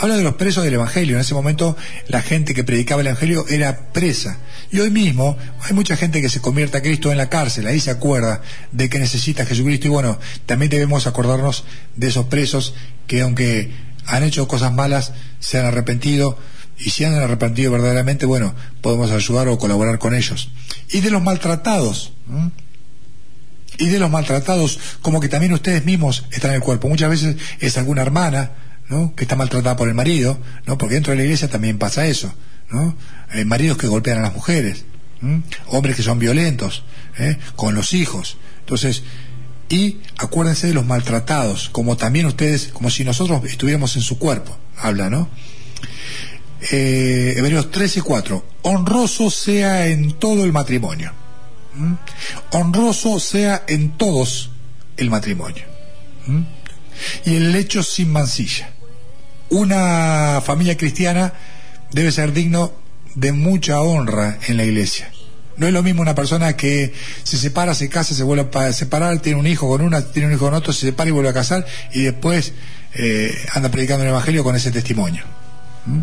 [0.00, 1.16] Habla de los presos del Evangelio.
[1.16, 1.76] En ese momento
[2.08, 4.38] la gente que predicaba el Evangelio era presa.
[4.72, 7.80] Y hoy mismo hay mucha gente que se convierte a Cristo en la cárcel, ahí
[7.80, 8.40] se acuerda
[8.72, 9.88] de que necesita a Jesucristo.
[9.88, 11.64] Y bueno, también debemos acordarnos
[11.96, 12.74] de esos presos
[13.06, 13.72] que aunque
[14.06, 16.38] han hecho cosas malas, se han arrepentido
[16.78, 20.50] y si han arrepentido verdaderamente, bueno, podemos ayudar o colaborar con ellos.
[20.88, 22.14] Y de los maltratados.
[23.76, 26.88] Y de los maltratados, como que también ustedes mismos están en el cuerpo.
[26.88, 28.52] Muchas veces es alguna hermana,
[28.90, 29.14] ¿no?
[29.14, 30.76] que está maltratada por el marido, ¿no?
[30.76, 32.34] porque dentro de la iglesia también pasa eso.
[32.70, 32.96] ¿no?
[33.32, 34.84] Eh, maridos que golpean a las mujeres,
[35.68, 36.82] hombres que son violentos
[37.18, 37.38] ¿eh?
[37.56, 38.36] con los hijos.
[38.60, 39.04] Entonces,
[39.68, 44.56] y acuérdense de los maltratados, como también ustedes, como si nosotros estuviéramos en su cuerpo,
[44.76, 45.28] habla, ¿no?
[46.72, 48.44] Eh, Hebreos 13, 4.
[48.62, 51.12] Honroso sea en todo el matrimonio.
[52.50, 54.50] Honroso sea en todos
[54.96, 55.64] el matrimonio.
[57.24, 58.72] Y el lecho sin mancilla.
[59.50, 61.32] Una familia cristiana
[61.92, 62.72] debe ser digno
[63.14, 65.10] de mucha honra en la iglesia.
[65.56, 69.18] No es lo mismo una persona que se separa, se casa, se vuelve a separar,
[69.20, 71.34] tiene un hijo con una, tiene un hijo con otro, se separa y vuelve a
[71.34, 72.52] casar y después
[72.94, 75.24] eh, anda predicando el Evangelio con ese testimonio.
[75.84, 76.00] ¿Mm?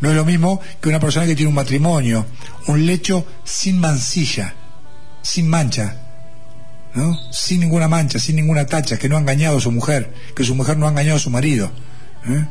[0.00, 2.26] No es lo mismo que una persona que tiene un matrimonio,
[2.68, 4.54] un lecho sin mancilla,
[5.20, 5.96] sin mancha,
[6.94, 7.18] ¿no?
[7.30, 10.54] Sin ninguna mancha, sin ninguna tacha, que no ha engañado a su mujer, que su
[10.54, 11.70] mujer no ha engañado a su marido.
[12.28, 12.46] ¿Eh?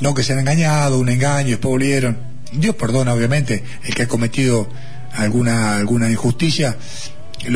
[0.00, 2.18] No que se han engañado, un engaño, después volvieron.
[2.52, 4.68] Dios perdona, obviamente, el que ha cometido
[5.12, 6.76] alguna, alguna injusticia.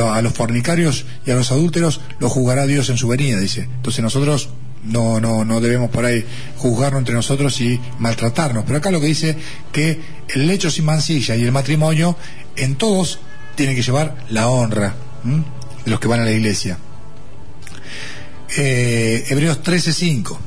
[0.02, 3.62] a los fornicarios y a los adúlteros los juzgará Dios en su venida, dice.
[3.62, 4.50] Entonces nosotros
[4.84, 6.24] no, no, no debemos por ahí
[6.56, 8.64] juzgarnos entre nosotros y maltratarnos.
[8.64, 9.36] Pero acá lo que dice
[9.72, 12.16] que el lecho sin mancilla y el matrimonio
[12.56, 13.18] en todos
[13.54, 14.94] tiene que llevar la honra
[15.84, 16.78] de los que van a la iglesia.
[18.56, 20.38] Eh, Hebreos 13:5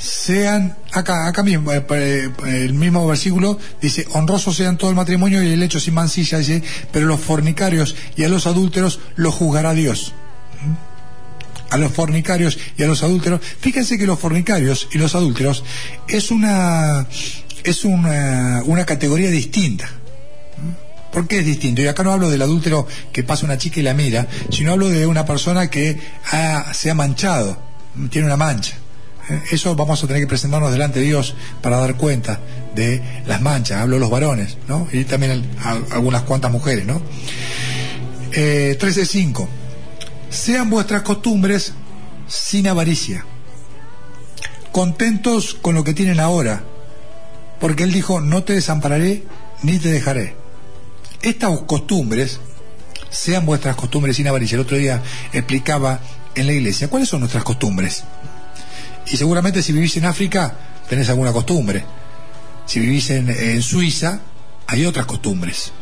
[0.00, 5.42] sean, acá, acá mismo, eh, eh, el mismo versículo dice, honrosos sean todo el matrimonio
[5.42, 9.74] y el hecho sin mancilla, dice, pero los fornicarios y a los adúlteros los juzgará
[9.74, 10.14] Dios.
[10.62, 10.90] ¿Mm?
[11.74, 13.40] A los fornicarios y a los adúlteros.
[13.60, 15.62] Fíjense que los fornicarios y los adúlteros
[16.08, 17.06] es una,
[17.62, 19.86] es una, una categoría distinta.
[19.86, 21.12] ¿Mm?
[21.12, 21.82] ¿Por qué es distinto?
[21.82, 24.88] Y acá no hablo del adúltero que pasa una chica y la mira, sino hablo
[24.88, 26.00] de una persona que
[26.72, 27.58] se ha manchado,
[28.10, 28.76] tiene una mancha.
[29.28, 32.40] Eh, eso vamos a tener que presentarnos delante de Dios para dar cuenta
[32.74, 34.88] de las manchas, hablo de los varones, ¿no?
[34.92, 35.44] Y también
[35.90, 37.02] algunas cuantas mujeres, ¿no?
[38.32, 39.48] Eh, 13.5.
[40.30, 41.72] Sean vuestras costumbres
[42.28, 43.24] sin avaricia,
[44.70, 46.62] contentos con lo que tienen ahora,
[47.58, 49.24] porque Él dijo, no te desampararé
[49.62, 50.36] ni te dejaré.
[51.22, 52.40] Estas costumbres
[53.10, 54.54] sean vuestras costumbres sin avaricia.
[54.54, 55.02] El otro día
[55.32, 56.00] explicaba
[56.34, 58.04] en la iglesia cuáles son nuestras costumbres.
[59.10, 60.54] Y seguramente si vivís en África
[60.88, 61.84] tenés alguna costumbre.
[62.66, 64.20] Si vivís en, Suiza
[64.66, 65.72] hay otras costumbres.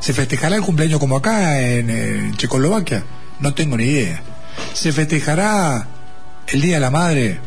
[0.00, 3.04] ¿Se festejará el cumpleaños como acá en, Checoslovaquia?
[3.40, 4.22] No tengo ni idea.
[4.72, 5.86] ¿Se festejará
[6.46, 7.40] el Día de la Madre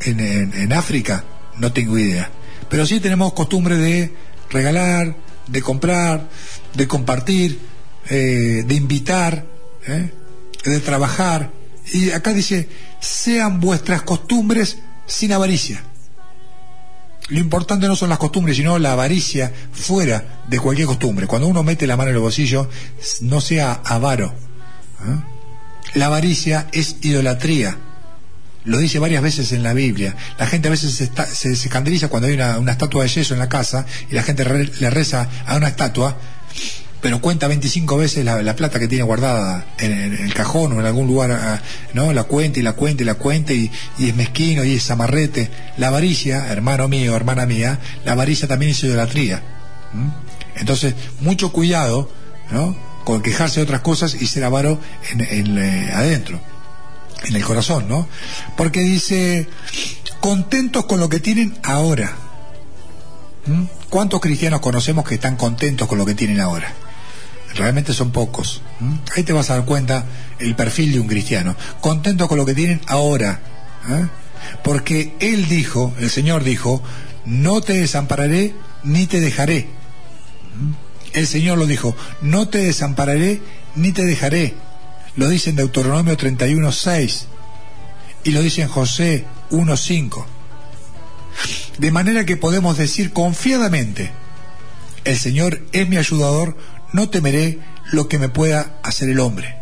[0.00, 1.24] en, en África?
[1.58, 2.30] No tengo idea.
[2.68, 4.12] Pero sí tenemos costumbre de
[4.50, 5.14] regalar,
[5.46, 6.28] de comprar,
[6.74, 7.60] de compartir,
[8.08, 9.44] eh, de invitar,
[9.86, 10.12] eh,
[10.64, 11.50] de trabajar.
[11.92, 12.68] Y acá dice,
[13.00, 15.82] sean vuestras costumbres sin avaricia.
[17.28, 21.26] Lo importante no son las costumbres, sino la avaricia fuera de cualquier costumbre.
[21.26, 22.68] Cuando uno mete la mano en el bolsillo,
[23.22, 24.32] no sea avaro.
[25.00, 25.36] ¿eh?
[25.94, 27.78] La avaricia es idolatría.
[28.64, 30.14] Lo dice varias veces en la Biblia.
[30.38, 33.86] La gente a veces se, escandaliza cuando hay una, estatua de yeso en la casa
[34.10, 36.16] y la gente le reza a una estatua,
[37.06, 41.06] pero cuenta 25 veces la, plata que tiene guardada en, el cajón o en algún
[41.06, 41.62] lugar, ah,
[41.94, 42.12] ¿no?
[42.12, 45.48] La cuenta y la cuenta y la cuenta y, es mezquino y es amarrete.
[45.76, 49.40] La avaricia, hermano mío, hermana mía, la avaricia también es idolatría.
[50.56, 52.10] Entonces, mucho cuidado,
[52.50, 52.76] ¿no?
[53.04, 54.80] Con quejarse de otras cosas y ser avaro
[55.12, 56.40] en, eh, adentro
[57.22, 58.08] en el corazón, ¿no?
[58.56, 59.46] Porque dice,
[60.18, 62.16] contentos con lo que tienen ahora.
[63.46, 63.62] ¿Mm?
[63.90, 66.74] ¿Cuántos cristianos conocemos que están contentos con lo que tienen ahora?
[67.54, 68.62] Realmente son pocos.
[69.14, 70.04] Ahí te vas a dar cuenta
[70.38, 71.56] el perfil de un cristiano.
[71.80, 73.40] Contento con lo que tienen ahora.
[73.88, 74.06] ¿eh?
[74.62, 76.82] Porque Él dijo, el Señor dijo,
[77.24, 79.68] no te desampararé ni te dejaré.
[81.12, 83.40] El Señor lo dijo, no te desampararé
[83.74, 84.54] ni te dejaré
[85.16, 87.24] lo dice en Deuteronomio 31.6
[88.24, 90.24] y lo dice en José 1.5.
[91.78, 94.10] De manera que podemos decir confiadamente,
[95.04, 96.56] el Señor es mi ayudador,
[96.96, 97.58] no temeré
[97.92, 99.54] lo que me pueda hacer el hombre.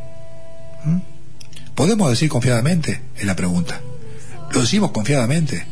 [0.84, 0.98] ¿Mm?
[1.74, 3.02] ¿Podemos decir confiadamente?
[3.16, 3.80] Es la pregunta.
[4.52, 5.66] ¿Lo decimos confiadamente?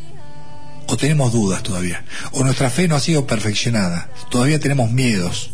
[0.88, 2.04] ¿O tenemos dudas todavía?
[2.32, 4.10] ¿O nuestra fe no ha sido perfeccionada?
[4.28, 5.52] ¿Todavía tenemos miedos?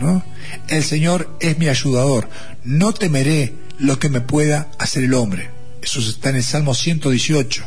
[0.00, 0.24] ¿No?
[0.68, 2.28] El Señor es mi ayudador,
[2.64, 5.50] no temeré lo que me pueda hacer el hombre.
[5.82, 7.62] Eso está en el Salmo 118.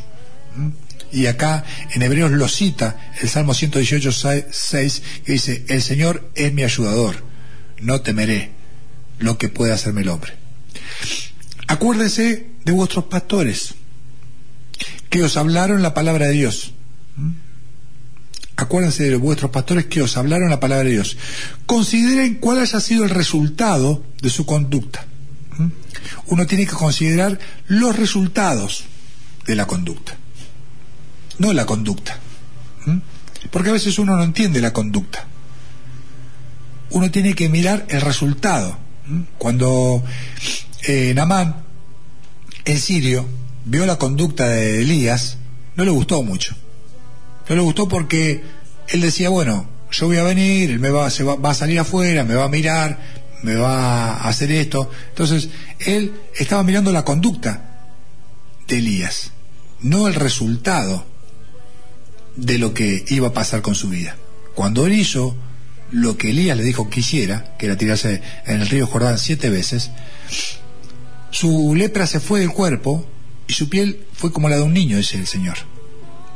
[1.11, 1.63] Y acá
[1.93, 4.11] en Hebreos lo cita el Salmo 118,
[4.51, 7.28] 6, que dice, el Señor es mi ayudador,
[7.81, 8.51] no temeré
[9.19, 10.33] lo que pueda hacerme el hombre.
[11.67, 13.75] Acuérdense de vuestros pastores,
[15.09, 16.73] que os hablaron la palabra de Dios
[18.59, 21.17] acuérdense de vuestros pastores que os hablaron la palabra de Dios.
[21.65, 25.05] Consideren cuál haya sido el resultado de su conducta.
[25.57, 25.67] ¿Mm?
[26.27, 28.83] Uno tiene que considerar los resultados
[29.45, 30.15] de la conducta,
[31.37, 32.19] no la conducta.
[32.85, 32.97] ¿Mm?
[33.51, 35.25] Porque a veces uno no entiende la conducta.
[36.91, 38.77] Uno tiene que mirar el resultado.
[39.05, 39.21] ¿Mm?
[39.37, 40.03] Cuando
[40.83, 41.63] eh, Namán,
[42.65, 43.25] el sirio,
[43.65, 45.37] vio la conducta de Elías,
[45.75, 46.55] no le gustó mucho
[47.49, 48.43] no le gustó porque
[48.87, 52.23] él decía, bueno, yo voy a venir, él me va, se va, a salir afuera,
[52.23, 52.99] me va a mirar,
[53.41, 54.89] me va a hacer esto.
[55.09, 57.89] Entonces, él estaba mirando la conducta
[58.67, 59.31] de Elías,
[59.81, 61.05] no el resultado
[62.35, 64.15] de lo que iba a pasar con su vida.
[64.53, 65.35] Cuando él hizo
[65.91, 69.49] lo que Elías le dijo que hiciera, que era tirarse en el río Jordán siete
[69.49, 69.91] veces,
[71.31, 73.05] su lepra se fue del cuerpo
[73.47, 75.57] y su piel fue como la de un niño, dice el Señor,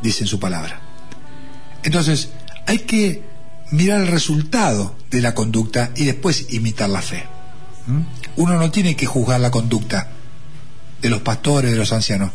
[0.02, 0.82] dice en su palabra.
[1.84, 2.30] Entonces,
[2.66, 3.24] hay que
[3.72, 7.24] mirar el resultado de la conducta y después imitar la fe.
[7.88, 8.02] ¿Mm?
[8.38, 10.10] Uno no tiene que juzgar la conducta
[11.02, 12.32] de los pastores, de los ancianos.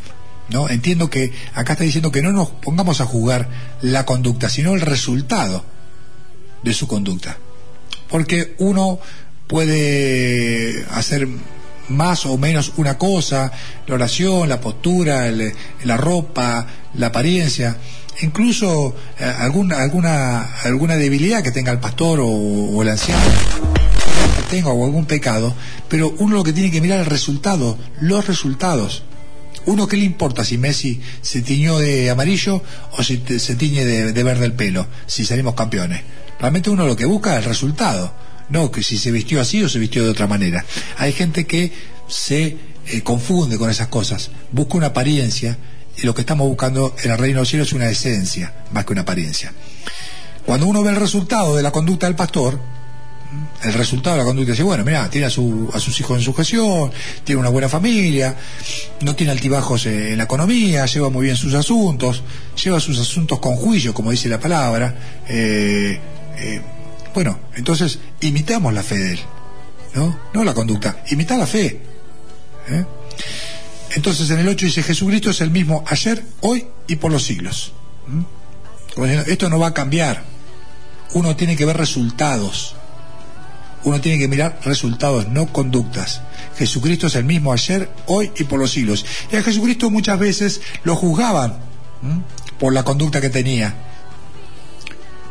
[0.50, 0.68] ¿no?
[0.68, 3.48] Entiendo que acá está diciendo que no nos pongamos a juzgar
[3.82, 5.64] la conducta, sino el resultado
[6.62, 7.36] de su conducta.
[8.08, 8.98] Porque uno
[9.46, 11.28] puede hacer
[11.88, 13.50] más o menos una cosa,
[13.86, 15.30] la oración, la postura,
[15.84, 17.76] la ropa, la apariencia,
[18.20, 23.22] incluso eh, alguna, alguna, alguna debilidad que tenga el pastor o, el anciano
[24.36, 25.54] que tenga o algún pecado,
[25.88, 29.04] pero uno lo que tiene que mirar es el resultado, los resultados.
[29.68, 32.62] Uno qué le importa si Messi se tiñó de amarillo
[32.96, 36.00] o si se tiñe de, verde el pelo, si salimos campeones.
[36.40, 38.14] Realmente uno lo que busca es el resultado,
[38.48, 40.64] no que si se vistió así o se vistió de otra manera.
[40.96, 41.70] Hay gente que
[42.08, 42.56] se
[42.86, 45.58] eh, confunde con esas cosas, busca una apariencia
[45.98, 48.86] y lo que estamos buscando en el reino de los cielos es una esencia más
[48.86, 49.52] que una apariencia.
[50.46, 52.58] Cuando uno ve el resultado de la conducta del pastor,
[53.62, 56.24] el resultado de la conducta dice, bueno, mira, tiene a, su, a sus hijos en
[56.24, 56.90] sujeción,
[57.24, 58.34] tiene una buena familia,
[59.02, 62.22] no tiene altibajos en la economía, lleva muy bien sus asuntos,
[62.62, 64.94] lleva sus asuntos con juicio, como dice la palabra.
[65.28, 65.98] Eh,
[66.38, 66.62] eh,
[67.14, 69.20] bueno, entonces imitamos la fe de él.
[69.94, 70.18] ¿no?
[70.32, 71.80] No la conducta, imita la fe.
[72.68, 72.84] ¿eh?
[73.94, 77.72] Entonces en el 8 dice, Jesucristo es el mismo ayer, hoy y por los siglos.
[79.26, 80.24] Esto no va a cambiar.
[81.14, 82.74] Uno tiene que ver resultados.
[83.84, 86.22] Uno tiene que mirar resultados, no conductas.
[86.56, 89.04] Jesucristo es el mismo ayer, hoy y por los siglos.
[89.30, 91.58] Y a Jesucristo muchas veces lo juzgaban
[92.58, 93.74] por la conducta que tenía.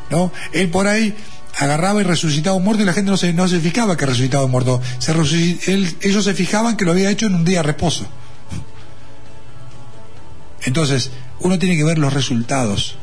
[0.09, 0.31] ¿No?
[0.53, 1.13] Él por ahí
[1.57, 4.45] agarraba y resucitaba un muerto y la gente no se, no se fijaba que resucitaba
[4.45, 4.81] un muerto.
[4.99, 8.07] Se ellos se fijaban que lo había hecho en un día de reposo.
[10.63, 12.97] Entonces, uno tiene que ver los resultados,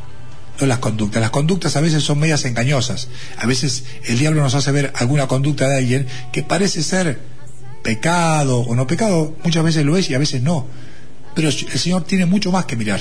[0.61, 1.21] no las conductas.
[1.21, 3.09] Las conductas a veces son medias engañosas.
[3.39, 7.21] A veces el diablo nos hace ver alguna conducta de alguien que parece ser
[7.83, 10.67] pecado o no pecado, muchas veces lo es y a veces no.
[11.35, 13.01] Pero el Señor tiene mucho más que mirar.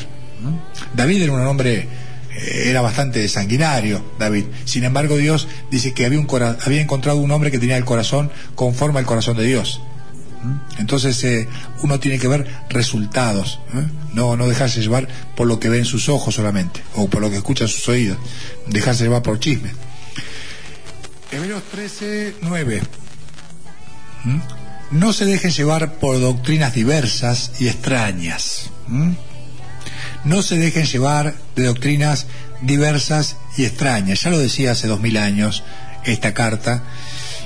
[0.94, 1.88] David era un hombre,
[2.36, 4.46] eh, era bastante sanguinario, David.
[4.66, 6.28] Sin embargo, Dios dice que había, un
[6.66, 9.82] había encontrado un hombre que tenía el corazón conforme al corazón de Dios.
[10.78, 11.48] Entonces eh,
[11.82, 13.86] uno tiene que ver resultados, ¿eh?
[14.14, 17.30] no, no dejarse llevar por lo que ve en sus ojos solamente, o por lo
[17.30, 18.18] que escucha en sus oídos,
[18.68, 19.72] dejarse llevar por chisme.
[21.32, 22.82] Hebreos 13, 9.
[24.92, 28.70] No se dejen llevar por doctrinas diversas y extrañas.
[30.24, 32.28] No se dejen llevar de doctrinas
[32.62, 34.22] diversas y extrañas.
[34.22, 35.64] Ya lo decía hace dos mil años
[36.06, 36.84] esta carta,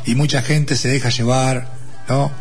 [0.05, 1.69] y mucha gente se deja llevar,
[2.09, 2.31] ¿no?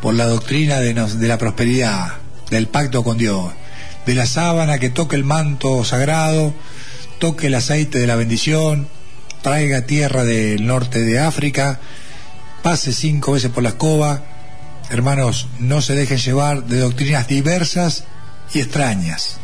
[0.00, 2.14] Por la doctrina de, la prosperidad,
[2.50, 3.52] del pacto con Dios,
[4.06, 6.54] de la sábana que toque el manto sagrado,
[7.18, 8.88] toque el aceite de la bendición,
[9.42, 11.80] traiga tierra del norte de África,
[12.62, 14.22] pase cinco veces por la escoba.
[14.88, 18.04] Hermanos, no se dejen llevar de doctrinas diversas
[18.54, 19.38] y extrañas.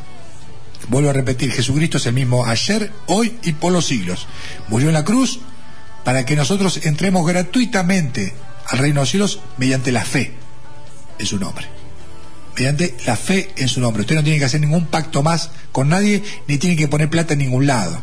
[0.88, 4.26] Vuelvo a repetir, Jesucristo es el mismo ayer, hoy y por los siglos.
[4.68, 5.40] Murió en la cruz
[6.04, 8.34] para que nosotros entremos gratuitamente
[8.68, 10.45] al reino de los cielos mediante la fe
[11.18, 11.66] en su nombre.
[12.56, 14.02] Mediante la fe en su nombre.
[14.02, 17.34] Usted no tiene que hacer ningún pacto más con nadie, ni tiene que poner plata
[17.34, 18.02] en ningún lado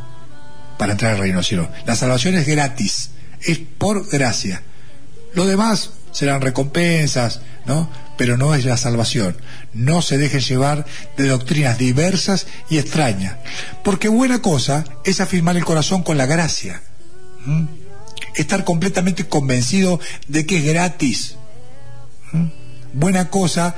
[0.77, 1.69] para entrar al reino del cielo.
[1.85, 3.11] La salvación es gratis,
[3.41, 4.61] es por gracia.
[5.33, 7.89] Lo demás serán recompensas, ¿no?
[8.17, 9.35] Pero no es la salvación.
[9.73, 10.85] No se dejen llevar
[11.17, 13.37] de doctrinas diversas y extrañas.
[13.83, 16.83] Porque buena cosa es afirmar el corazón con la gracia.
[18.35, 21.37] Estar completamente convencido de que es gratis
[22.93, 23.75] buena cosa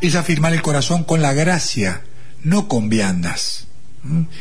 [0.00, 2.02] es afirmar el corazón con la gracia,
[2.42, 3.66] no con viandas,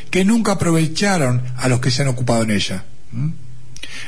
[0.09, 2.85] que nunca aprovecharon a los que se han ocupado en ella.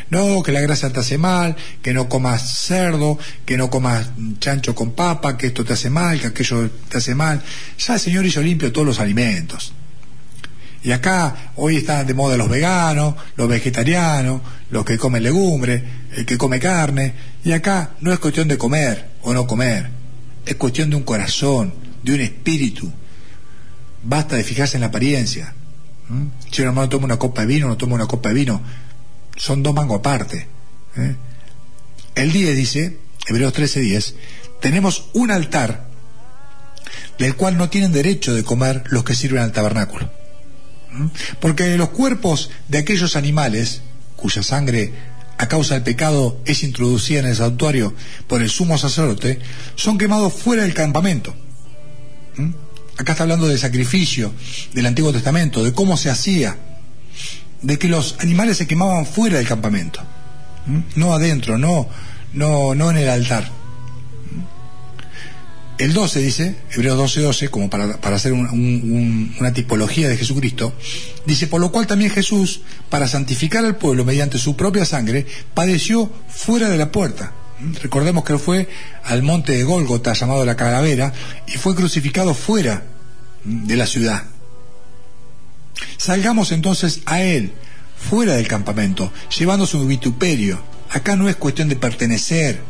[0.09, 4.09] No, que la gracia te hace mal, que no comas cerdo, que no comas
[4.39, 7.41] chancho con papa, que esto te hace mal, que aquello te hace mal.
[7.77, 9.73] Ya el Señor hizo limpio todos los alimentos.
[10.83, 14.41] Y acá hoy están de moda los veganos, los vegetarianos,
[14.71, 15.83] los que comen legumbre,
[16.15, 17.13] el que come carne.
[17.43, 19.89] Y acá no es cuestión de comer o no comer,
[20.45, 21.73] es cuestión de un corazón,
[22.03, 22.91] de un espíritu.
[24.03, 25.53] Basta de fijarse en la apariencia.
[26.51, 28.61] Si un hermano toma una copa de vino, no toma una copa de vino,
[29.37, 30.47] son dos mangos aparte.
[30.97, 31.15] ¿eh?
[32.15, 34.15] El 10 dice, Hebreos 13:10,
[34.59, 35.87] tenemos un altar
[37.17, 40.09] del cual no tienen derecho de comer los que sirven al tabernáculo.
[41.39, 43.81] Porque los cuerpos de aquellos animales,
[44.17, 44.93] cuya sangre
[45.41, 47.95] a causa del pecado es introducida en el santuario
[48.27, 49.39] por el sumo sacerdote,
[49.73, 51.33] son quemados fuera del campamento.
[52.95, 54.31] Acá está hablando del sacrificio
[54.71, 56.57] del Antiguo Testamento, de cómo se hacía,
[57.63, 60.03] de que los animales se quemaban fuera del campamento,
[60.95, 61.89] no adentro, no,
[62.33, 63.49] no, no en el altar.
[65.81, 67.85] El 12 dice, Hebreos 12, 12, como para,
[68.15, 70.75] hacer una tipología de Jesucristo,
[71.25, 75.25] dice, por lo cual también Jesús, para santificar al pueblo mediante su propia sangre,
[75.55, 77.33] padeció fuera de la puerta.
[77.81, 78.69] Recordemos que él fue
[79.05, 81.13] al monte de Gólgota, llamado la calavera,
[81.47, 82.83] y fue crucificado fuera
[83.43, 84.25] de la ciudad.
[85.97, 87.53] Salgamos entonces a él,
[87.97, 90.61] fuera del campamento, llevando su vituperio.
[90.91, 92.61] Acá no es cuestión de pertenecer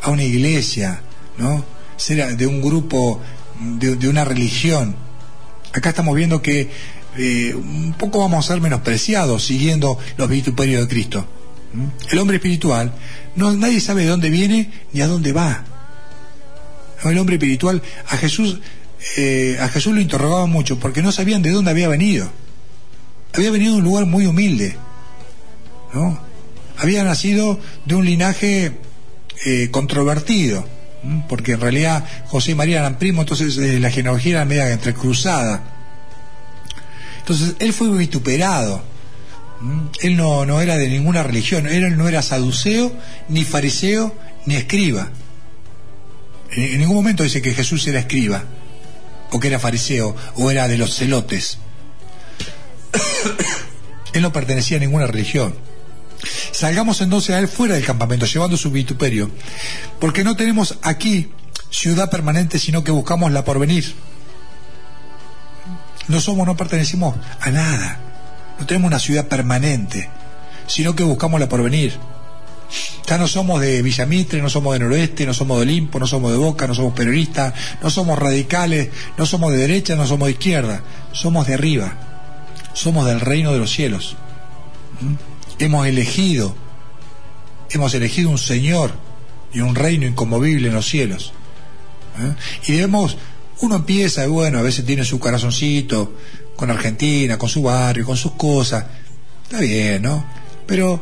[0.00, 1.02] a una iglesia,
[1.36, 1.75] ¿no?
[1.96, 3.20] Ser de un grupo,
[3.60, 4.96] de, una religión.
[5.72, 6.70] Acá estamos viendo que
[7.16, 11.26] eh, un poco vamos a ser menospreciados siguiendo los vituperios de Cristo.
[11.72, 12.12] ¿Mm?
[12.12, 12.92] El hombre espiritual,
[13.34, 15.64] no, nadie sabe de dónde viene ni a dónde va.
[17.04, 18.58] El hombre espiritual, a Jesús,
[19.16, 22.30] eh, a Jesús lo interrogaba mucho porque no sabían de dónde había venido.
[23.32, 24.76] Había venido de un lugar muy humilde,
[25.92, 26.18] ¿no?
[26.78, 28.72] Había nacido de un linaje
[29.44, 30.66] eh, controvertido
[31.28, 35.62] porque en realidad José y María eran primos, entonces eh, la genealogía era media entrecruzada.
[37.18, 38.82] Entonces él fue vituperado.
[40.00, 42.92] Él no, no era de ninguna religión, él no era saduceo,
[43.28, 44.14] ni fariseo,
[44.44, 45.10] ni escriba.
[46.52, 48.44] En, en ningún momento dice que Jesús era escriba,
[49.30, 51.58] o que era fariseo, o era de los celotes.
[54.12, 55.54] él no pertenecía a ninguna religión.
[56.52, 59.30] Salgamos entonces a él fuera del campamento, llevando su vituperio,
[60.00, 61.30] porque no tenemos aquí
[61.70, 63.94] ciudad permanente, sino que buscamos la porvenir.
[66.08, 68.00] No somos, no pertenecemos a nada.
[68.58, 70.08] No tenemos una ciudad permanente,
[70.66, 71.98] sino que buscamos la porvenir.
[73.06, 76.32] Ya no somos de Villamitre, no somos de Noroeste, no somos de Olimpo, no somos
[76.32, 80.32] de Boca, no somos peronistas, no somos radicales, no somos de derecha, no somos de
[80.32, 80.82] izquierda,
[81.12, 81.94] somos de arriba,
[82.72, 84.16] somos del reino de los cielos.
[85.00, 85.35] ¿Mm?
[85.58, 86.54] Hemos elegido,
[87.70, 88.92] hemos elegido un Señor
[89.52, 91.32] y un reino inconmovible en los cielos.
[92.18, 92.34] ¿Eh?
[92.66, 93.16] Y debemos,
[93.60, 96.14] uno empieza, bueno, a veces tiene su corazoncito
[96.56, 98.84] con Argentina, con su barrio, con sus cosas,
[99.44, 100.24] está bien, ¿no?
[100.66, 101.00] Pero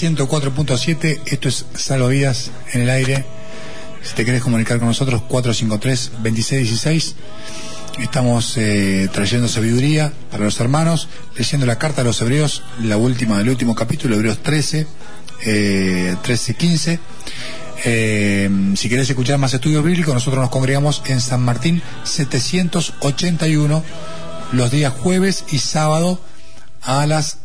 [0.00, 1.20] 104.7.
[1.26, 3.26] Esto es Salvavidas en el aire.
[4.02, 7.12] Si te querés comunicar con nosotros, 453-2616.
[7.98, 13.36] Estamos eh, trayendo sabiduría para los hermanos, leyendo la carta a los hebreos, la última
[13.36, 14.86] del último capítulo, Hebreos 13,
[15.44, 16.98] eh, 13-15.
[17.84, 23.84] Eh, si querés escuchar más estudios bíblicos, nosotros nos congregamos en San Martín 781
[24.52, 26.22] los días jueves y sábado
[26.80, 27.38] a las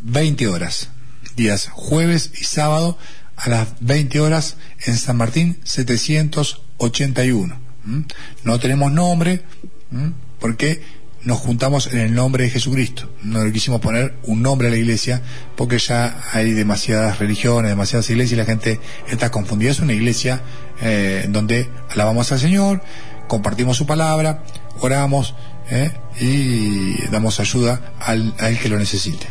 [0.00, 0.90] 20 horas.
[1.36, 2.96] Días jueves y sábado
[3.36, 4.56] a las 20 horas
[4.86, 7.56] en San Martín 781.
[7.84, 8.00] ¿Mm?
[8.44, 9.42] No tenemos nombre
[9.90, 10.12] ¿m?
[10.38, 10.80] porque
[11.22, 13.10] nos juntamos en el nombre de Jesucristo.
[13.22, 15.22] No le quisimos poner un nombre a la iglesia
[15.56, 18.78] porque ya hay demasiadas religiones, demasiadas iglesias y la gente
[19.08, 19.72] está confundida.
[19.72, 20.40] Es una iglesia
[20.82, 22.80] eh, donde alabamos al Señor,
[23.26, 24.44] compartimos su palabra,
[24.80, 25.34] oramos
[25.70, 25.90] ¿eh?
[26.20, 29.26] y damos ayuda al, al que lo necesite.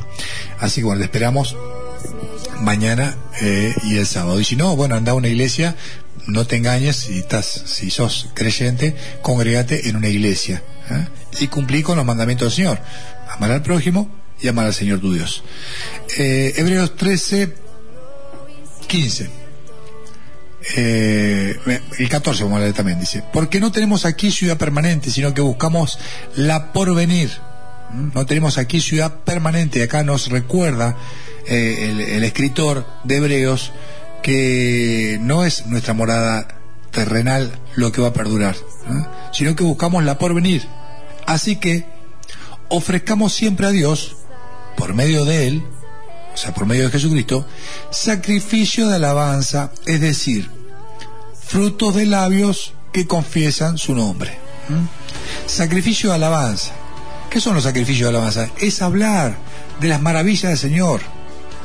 [0.60, 1.56] Así que bueno, le esperamos
[2.64, 4.40] mañana eh, y el sábado.
[4.40, 5.76] Y si no, bueno, anda a una iglesia
[6.28, 11.08] no te engañes si estás, si sos creyente, congregate en una iglesia ¿eh?
[11.42, 12.80] y cumplí con los mandamientos del Señor.
[13.30, 14.10] Amar al prójimo
[14.42, 15.44] y amar al Señor tu Dios.
[16.18, 17.56] Eh, Hebreos 13,
[18.88, 19.30] 15.
[20.78, 21.60] Eh,
[22.00, 25.42] el 14 vamos a leer también, dice, porque no tenemos aquí ciudad permanente, sino que
[25.42, 26.00] buscamos
[26.36, 27.32] la porvenir.
[27.92, 28.12] ¿Mm?
[28.14, 29.84] No tenemos aquí ciudad permanente.
[29.84, 30.96] Acá nos recuerda
[31.48, 33.72] eh, el, escritor de Hebreos
[34.22, 36.48] que no es nuestra morada
[36.92, 38.56] terrenal lo que va a perdurar,
[38.88, 39.08] ¿no?
[39.34, 40.68] sino que buscamos la porvenir.
[41.26, 41.86] Así que
[42.70, 44.16] ofrezcamos siempre a Dios,
[44.78, 45.64] por medio de Él,
[46.34, 47.46] o sea, por medio de Jesucristo,
[47.92, 50.50] sacrificio de alabanza, es decir,
[51.46, 54.38] frutos de labios que confiesan su nombre.
[55.46, 56.72] Sacrificio de alabanza.
[57.30, 58.50] ¿Qué son los sacrificios de alabanza?
[58.60, 59.36] Es hablar
[59.80, 61.02] de las maravillas del Señor.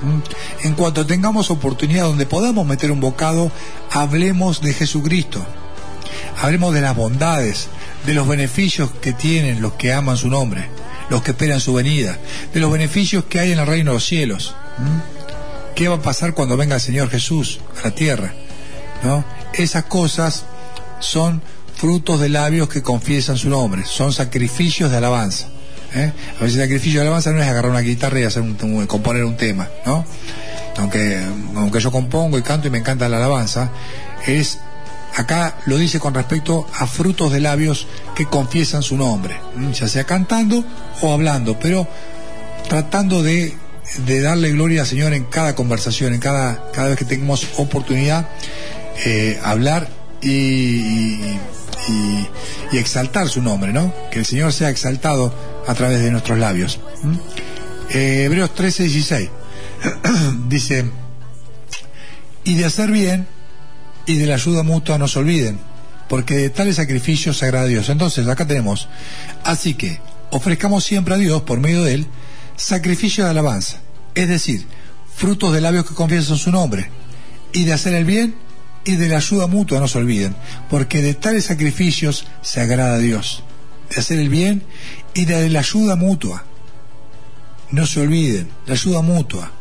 [0.02, 0.66] ¿Mm?
[0.66, 3.50] En cuanto tengamos oportunidad donde podamos meter un bocado,
[3.90, 5.44] hablemos de Jesucristo.
[6.40, 7.68] Hablemos de las bondades,
[8.06, 10.68] de los beneficios que tienen los que aman su nombre,
[11.10, 12.16] los que esperan su venida,
[12.52, 14.54] de los beneficios que hay en el reino de los cielos.
[14.78, 15.74] ¿Mm?
[15.74, 18.34] ¿Qué va a pasar cuando venga el Señor Jesús a la tierra?
[19.02, 19.24] ¿No?
[19.52, 20.44] Esas cosas
[21.00, 21.40] son
[21.76, 25.48] frutos de labios que confiesan su nombre, son sacrificios de alabanza.
[25.94, 26.12] ¿Eh?
[26.38, 29.24] A veces el sacrificio de alabanza no es agarrar una guitarra y hacer un, componer
[29.24, 30.04] un tema, ¿no?
[30.78, 31.20] Aunque,
[31.56, 33.70] aunque yo compongo y canto y me encanta la alabanza,
[34.26, 34.58] es
[35.16, 39.36] acá lo dice con respecto a frutos de labios que confiesan su nombre,
[39.72, 40.64] ya sea cantando
[41.00, 41.88] o hablando, pero
[42.68, 43.56] tratando de,
[44.06, 48.28] de darle gloria al Señor en cada conversación, en cada, cada vez que tengamos oportunidad,
[49.04, 49.88] eh, hablar
[50.22, 50.28] y,
[51.88, 52.28] y-
[52.70, 53.92] y exaltar su nombre, ¿no?
[54.10, 55.32] Que el Señor sea exaltado
[55.68, 56.80] a través de nuestros labios.
[57.04, 57.18] ¿m?
[57.90, 59.30] Eh, Hebreos 13, 16
[60.48, 60.90] dice,
[62.44, 63.26] y de hacer bien
[64.06, 65.60] y de la ayuda mutua no se olviden,
[66.08, 67.88] porque de tales sacrificios se agrada a Dios.
[67.90, 68.88] Entonces, acá tenemos,
[69.44, 70.00] así que
[70.30, 72.06] ofrezcamos siempre a Dios, por medio de Él,
[72.56, 73.78] sacrificio de alabanza,
[74.14, 74.66] es decir,
[75.14, 76.90] frutos de labios que confiesan su nombre,
[77.52, 78.34] y de hacer el bien
[78.84, 80.34] y de la ayuda mutua no se olviden,
[80.70, 83.44] porque de tales sacrificios se agrada a Dios,
[83.90, 84.62] de hacer el bien
[85.14, 86.44] y de la ayuda mutua.
[87.70, 89.52] No se olviden, la ayuda mutua,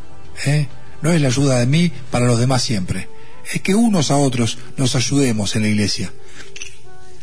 [0.45, 0.67] ¿eh?
[1.01, 3.09] no es la ayuda de mí para los demás siempre,
[3.51, 6.11] es que unos a otros nos ayudemos en la iglesia.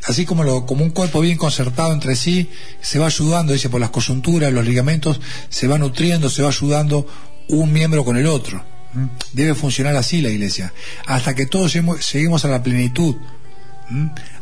[0.06, 2.50] Así como, lo, como un cuerpo bien concertado entre sí,
[2.82, 5.18] se va ayudando, dice, por las coyunturas, los ligamentos,
[5.48, 7.06] se va nutriendo, se va ayudando
[7.48, 8.62] un miembro con el otro.
[8.94, 9.08] ¿m?
[9.32, 10.74] Debe funcionar así la iglesia,
[11.06, 13.16] hasta que todos lleguemos a la plenitud,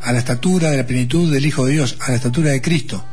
[0.03, 3.05] a la estatura de la plenitud del Hijo de Dios, a la estatura de Cristo.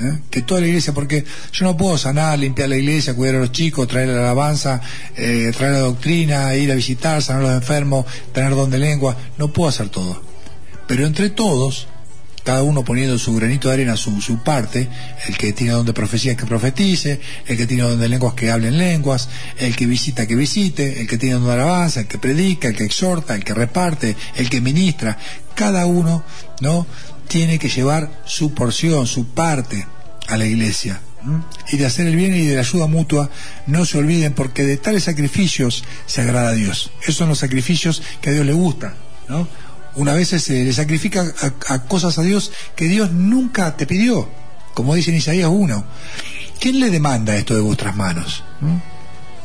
[0.00, 0.20] ¿eh?
[0.30, 3.52] Que toda la iglesia, porque yo no puedo sanar, limpiar la iglesia, cuidar a los
[3.52, 4.80] chicos, traer la alabanza,
[5.16, 9.16] eh, traer la doctrina, ir a visitar, sanar a los enfermos, tener don de lengua,
[9.38, 10.22] no puedo hacer todo.
[10.86, 11.88] Pero entre todos,
[12.48, 14.88] cada uno poniendo su granito de arena, su, su parte,
[15.26, 18.50] el que tiene don de profecía que profetice, el que tiene don de lenguas que
[18.50, 22.06] hable en lenguas, el que visita que visite, el que tiene don de alabanza, el
[22.06, 25.18] que predica, el que exhorta, el que reparte, el que ministra,
[25.54, 26.24] cada uno,
[26.62, 26.86] ¿no?
[27.28, 29.86] Tiene que llevar su porción, su parte
[30.26, 31.02] a la iglesia.
[31.70, 33.28] Y de hacer el bien y de la ayuda mutua,
[33.66, 36.92] no se olviden, porque de tales sacrificios se agrada a Dios.
[37.02, 38.94] Esos son los sacrificios que a Dios le gustan,
[39.28, 39.46] ¿no?
[39.98, 41.24] Una vez se le sacrifica
[41.68, 44.28] a, cosas a Dios que Dios nunca te pidió,
[44.72, 45.84] como dice en Isaías 1.
[46.60, 48.44] ¿Quién le demanda esto de vuestras manos?
[48.60, 48.76] ¿Mm?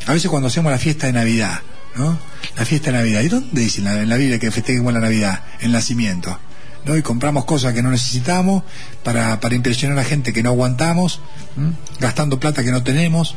[0.06, 1.60] A veces cuando hacemos la fiesta de Navidad,
[1.96, 2.20] ¿no?
[2.56, 3.22] La fiesta de Navidad.
[3.22, 5.42] ¿Y dónde dice en la, Biblia que festejemos la Navidad?
[5.60, 6.38] El nacimiento.
[6.86, 6.96] ¿no?
[6.96, 8.62] Y compramos cosas que no necesitamos
[9.04, 11.20] para, para impresionar a gente que no aguantamos,
[11.58, 11.74] ¿m?
[12.00, 13.36] gastando plata que no tenemos.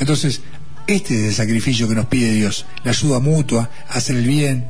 [0.00, 0.40] Entonces,
[0.86, 4.66] este es el sacrificio que nos pide Dios, la ayuda mutua, hacer el bien,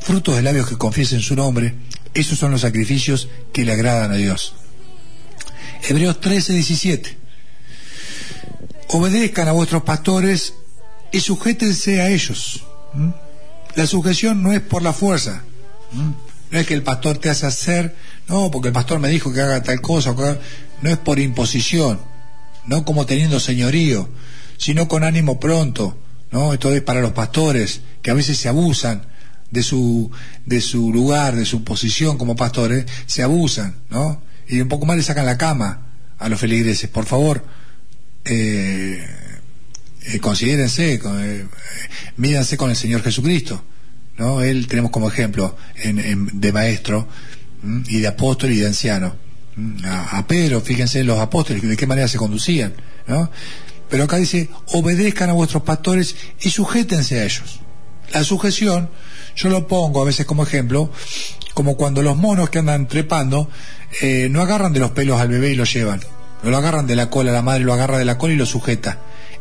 [0.00, 1.74] frutos de labios que confiesen su nombre,
[2.14, 4.54] esos son los sacrificios que le agradan a Dios.
[5.88, 7.16] Hebreos 13, 17.
[8.88, 10.54] Obedezcan a vuestros pastores
[11.12, 12.64] y sujétense a ellos.
[13.76, 15.44] La sujeción no es por la fuerza.
[16.50, 17.94] No es que el pastor te hace hacer,
[18.26, 20.14] no, porque el pastor me dijo que haga tal cosa,
[20.82, 22.00] no es por imposición,
[22.66, 24.08] no como teniendo señorío,
[24.56, 25.96] sino con ánimo pronto,
[26.32, 26.52] ¿no?
[26.52, 29.09] Esto es para los pastores, que a veces se abusan
[29.50, 30.10] de su,
[30.46, 34.22] de su lugar, de su posición como pastores, se abusan, ¿no?
[34.48, 35.86] Y un poco más le sacan la cama
[36.18, 36.88] a los feligreses.
[36.90, 37.44] Por favor,
[38.24, 39.04] eh,
[40.06, 41.46] eh, considérense, con- eh,
[42.16, 43.62] mídanse con el Señor Jesucristo,
[44.18, 44.42] ¿no?
[44.42, 47.08] Él tenemos como ejemplo en- de maestro
[47.88, 49.14] y de apóstol y de anciano.
[49.84, 52.72] A, a Pedro, fíjense los apóstoles, de qué manera se conducían,
[53.06, 53.30] ¿no?
[53.90, 57.60] Pero acá dice, obedezcan a vuestros pastores y sujétense a ellos.
[58.14, 58.88] La sujeción,
[59.36, 60.90] yo lo pongo a veces como ejemplo,
[61.54, 63.48] como cuando los monos que andan trepando
[64.00, 66.00] eh, no agarran de los pelos al bebé y lo llevan,
[66.42, 68.46] no lo agarran de la cola, la madre lo agarra de la cola y lo
[68.46, 68.98] sujeta.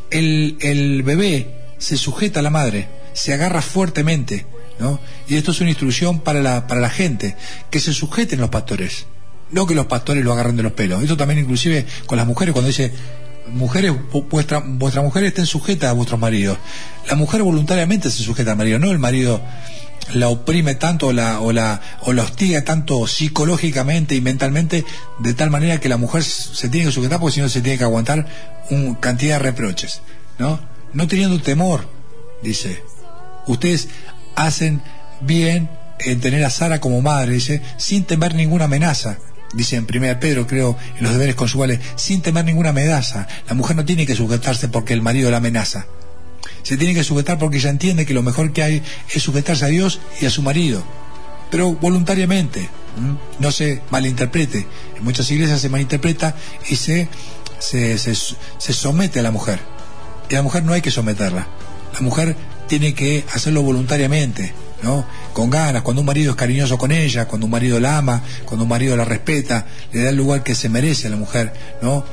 [0.10, 4.46] El, el bebé se sujeta a la madre, se agarra fuertemente,
[4.80, 5.00] ¿no?
[5.28, 7.36] Y esto es una instrucción para la, para la gente,
[7.70, 9.06] que se sujeten los pastores,
[9.52, 11.02] no que los pastores lo agarren de los pelos.
[11.02, 12.92] Esto también inclusive con las mujeres cuando dice,
[13.52, 13.94] mujeres,
[14.30, 16.58] vuestra, vuestra mujer estén sujetas a vuestros maridos.
[17.08, 19.42] La mujer voluntariamente se sujeta al marido, no el marido
[20.14, 24.86] la oprime tanto o la, o la, o la hostiga tanto psicológicamente y mentalmente
[25.20, 27.78] de tal manera que la mujer se tiene que sujetar porque si no se tiene
[27.78, 28.26] que aguantar
[28.70, 30.02] un cantidad de reproches,
[30.38, 30.60] ¿no?
[30.94, 31.88] No teniendo temor,
[32.42, 32.84] dice.
[33.46, 33.90] Ustedes
[34.36, 34.82] hacen
[35.22, 35.70] bien
[36.00, 39.18] en tener a Sara como madre, dice, sin temer ninguna amenaza.
[39.54, 43.28] Dice en 1 Pedro, creo, en los deberes conyugales, sin temer ninguna amenaza.
[43.48, 45.88] La mujer no tiene que sujetarse porque el marido la amenaza
[46.64, 49.70] se tiene que sujetar porque ella entiende que lo mejor que hay es sujetarse a
[49.70, 50.84] Dios y a su marido,
[51.50, 52.70] pero voluntariamente,
[53.40, 54.68] no se malinterprete.
[54.98, 56.36] En muchas iglesias se malinterpreta
[56.70, 57.08] y se,
[57.60, 59.60] se, se, somete a la mujer.
[60.30, 61.48] Y a la mujer no hay que someterla.
[61.94, 62.36] La mujer
[62.68, 65.06] tiene que hacerlo voluntariamente, ¿no?
[65.34, 68.64] Con ganas, cuando un marido es cariñoso con ella, cuando un marido la ama, cuando
[68.64, 72.06] un marido la respeta, le da el lugar que se merece a la mujer, ¿no?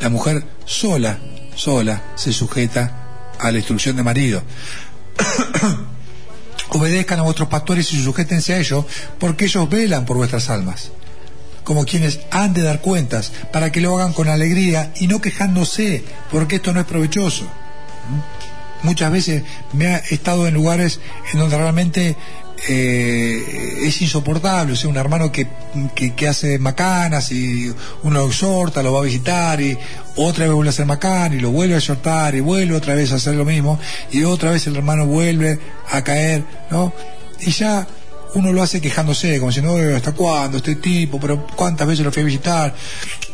[0.00, 1.18] La mujer sola,
[1.54, 4.42] sola, se sujeta a la instrucción de marido.
[6.70, 8.84] Obedezcan a vuestros pastores y sujétense a ellos,
[9.18, 10.90] porque ellos velan por vuestras almas,
[11.64, 16.04] como quienes han de dar cuentas, para que lo hagan con alegría y no quejándose,
[16.30, 17.44] porque esto no es provechoso.
[17.44, 18.37] ¿Mm?
[18.82, 19.42] Muchas veces
[19.72, 21.00] me he estado en lugares
[21.32, 22.16] en donde realmente
[22.66, 25.46] eh, es insoportable, o sea, un hermano que,
[25.94, 27.72] que, hace macanas y
[28.02, 29.78] uno lo exhorta, lo va a visitar y
[30.16, 33.12] otra vez vuelve a hacer macana y lo vuelve a exhortar y vuelve otra vez
[33.12, 33.78] a hacer lo mismo
[34.10, 35.58] y otra vez el hermano vuelve
[35.90, 36.92] a caer, ¿no?
[37.40, 37.86] Y ya
[38.34, 41.18] uno lo hace quejándose, como diciendo, ¿hasta cuándo este tipo?
[41.18, 42.74] Pero ¿cuántas veces lo fui a visitar?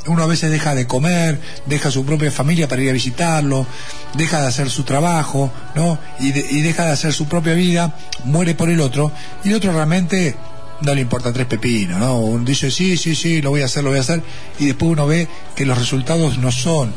[0.06, 3.66] Uno a veces deja de comer, deja su propia familia para ir a visitarlo,
[4.14, 5.98] deja de hacer su trabajo, ¿no?
[6.20, 9.12] Y, deja de hacer su propia vida, muere por el otro,
[9.42, 10.36] y el otro realmente
[10.82, 12.18] no le importa tres pepinos, ¿no?
[12.18, 14.22] Uno dice, sí, sí, sí, lo voy a hacer, lo voy a hacer,
[14.58, 16.92] y después uno ve que los resultados no son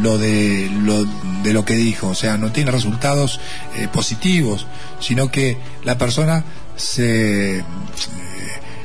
[0.00, 1.04] lo de lo,
[1.42, 3.40] de lo que dijo, o sea, no tiene resultados
[3.76, 4.66] eh, positivos,
[5.00, 6.44] sino que la persona
[6.76, 7.64] se,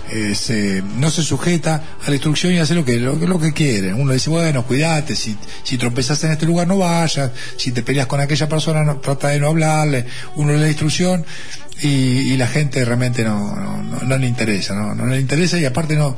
[0.09, 3.93] eh, se, no se sujeta a la instrucción y hace lo que, lo, que quiere.
[3.93, 8.07] Uno dice, bueno, cuídate, si, si tropezas en este lugar no vayas, si te peleas
[8.07, 10.05] con aquella persona no, trata de no hablarle,
[10.35, 11.25] uno le da la instrucción
[11.81, 15.95] y, la gente realmente no, no, no, le interesa, no, no le interesa y aparte
[15.95, 16.15] no,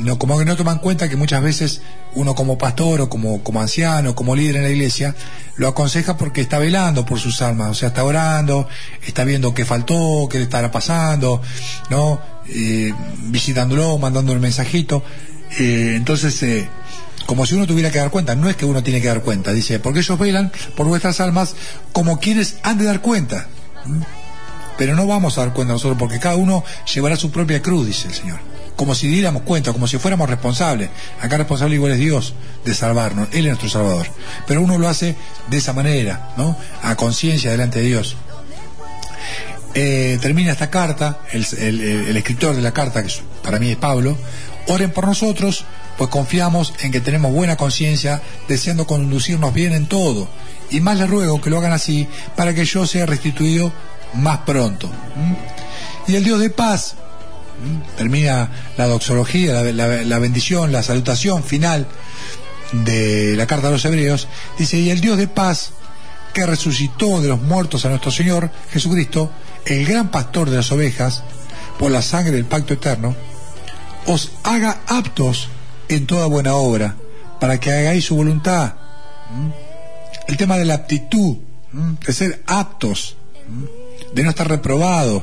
[0.00, 1.82] no, como que no toman cuenta que muchas veces
[2.14, 5.14] uno como pastor o como, como anciano, como líder en la iglesia,
[5.56, 8.68] lo aconseja porque está velando por sus almas, o sea, está orando,
[9.06, 11.42] está viendo qué faltó, qué le estará pasando,
[11.90, 12.20] ¿no?
[12.48, 12.92] Eh,
[13.26, 15.02] visitándolo, mandándole un mensajito.
[15.58, 16.68] Eh, entonces, eh,
[17.26, 19.52] como si uno tuviera que dar cuenta, no es que uno tiene que dar cuenta,
[19.52, 21.54] dice, porque ellos velan por vuestras almas
[21.92, 23.46] como quienes han de dar cuenta.
[24.78, 28.08] Pero no vamos a dar cuenta nosotros porque cada uno llevará su propia cruz, dice
[28.08, 28.50] el Señor
[28.80, 30.88] como si diéramos cuenta, como si fuéramos responsables.
[31.20, 32.32] Acá responsable igual es Dios
[32.64, 34.06] de salvarnos, Él es nuestro Salvador.
[34.46, 35.16] Pero uno lo hace
[35.50, 36.56] de esa manera, ¿no?
[36.82, 38.16] A conciencia delante de Dios.
[39.74, 43.12] Eh, termina esta carta, el, escritor de la carta, que
[43.42, 44.16] para mí es Pablo,
[44.68, 45.66] oren por nosotros,
[45.98, 50.26] pues confiamos en que tenemos buena conciencia, deseando conducirnos bien en todo.
[50.70, 53.74] Y más le ruego que lo hagan así, para que yo sea restituido
[54.14, 54.90] más pronto.
[56.08, 56.96] Y el Dios de paz,
[57.96, 61.86] termina la doxología, la, bendición, la salutación final
[62.72, 64.28] de la carta a los hebreos,
[64.58, 65.72] dice, y el Dios de paz
[66.32, 69.30] que resucitó de los muertos a nuestro Señor Jesucristo,
[69.66, 71.22] el gran pastor de las ovejas,
[71.78, 73.16] por la sangre del pacto eterno,
[74.06, 75.48] os haga aptos
[75.88, 76.96] en toda buena obra,
[77.40, 78.74] para que hagáis su voluntad.
[79.30, 79.48] ¿Mm?
[80.28, 81.38] El tema de la aptitud,
[81.72, 81.94] ¿Mm?
[82.06, 83.16] de ser aptos,
[83.48, 84.14] ¿Mm?
[84.14, 85.22] de no estar reprobados,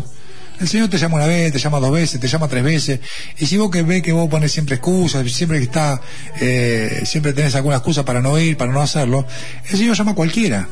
[0.59, 2.99] el Señor te llama una vez, te llama dos veces, te llama tres veces,
[3.37, 6.01] y si vos que ves que vos pones siempre excusas, siempre que está,
[6.39, 9.25] eh, siempre tenés alguna excusa para no ir, para no hacerlo,
[9.69, 10.67] el Señor llama a cualquiera.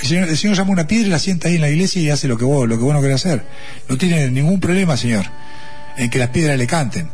[0.00, 2.10] El Señor, el Señor llama una piedra y la sienta ahí en la iglesia y
[2.10, 3.44] hace lo que vos, lo que vos no querés hacer.
[3.88, 5.26] No tiene ningún problema, Señor,
[5.96, 7.08] en que las piedras le canten.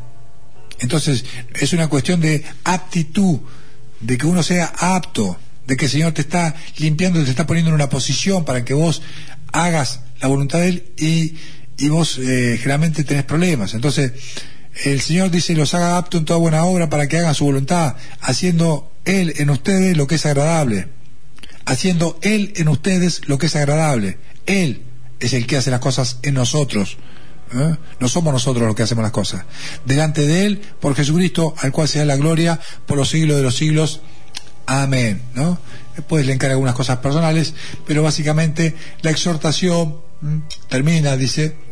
[0.81, 1.25] Entonces,
[1.55, 3.41] es una cuestión de aptitud,
[4.01, 5.37] de que uno sea apto,
[5.67, 8.75] de que el Señor te está limpiando, te está poniendo en una posición para que
[8.75, 9.03] vos
[9.53, 11.35] hagas la voluntad de Él y
[11.79, 13.73] y vos eh, generalmente tenés problemas.
[13.75, 14.13] Entonces,
[14.85, 17.97] el Señor dice, los haga apto en toda buena obra para que hagan su voluntad,
[18.21, 20.89] haciendo Él en ustedes lo que es agradable.
[21.65, 24.19] Haciendo Él en ustedes lo que es agradable.
[24.47, 24.83] Él,
[25.21, 26.97] es el que hace las cosas en nosotros.
[27.55, 27.77] ¿eh?
[28.01, 29.45] No somos nosotros los que hacemos las cosas.
[29.85, 33.57] Delante de Él, por Jesucristo, al cual sea la gloria por los siglos de los
[33.57, 34.01] siglos.
[34.67, 35.23] Amén.
[35.35, 35.59] ¿no?
[35.97, 37.55] Después le encarga algunas cosas personales,
[37.87, 39.97] pero básicamente la exhortación
[40.69, 41.68] termina, dice.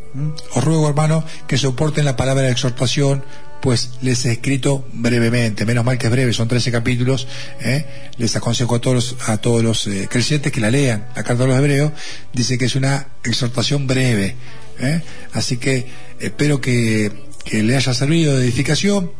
[0.54, 3.22] Os ruego hermano que soporten la palabra de exhortación,
[3.60, 7.26] pues les he escrito brevemente, menos mal que es breve, son 13 capítulos,
[7.60, 7.84] ¿eh?
[8.16, 11.42] les aconsejo a todos los, a todos los eh, creyentes que la lean, la carta
[11.42, 11.92] de los hebreos,
[12.32, 14.36] dice que es una exhortación breve,
[14.78, 15.02] ¿eh?
[15.32, 15.86] así que
[16.20, 17.12] espero que,
[17.44, 19.10] que le haya servido de edificación.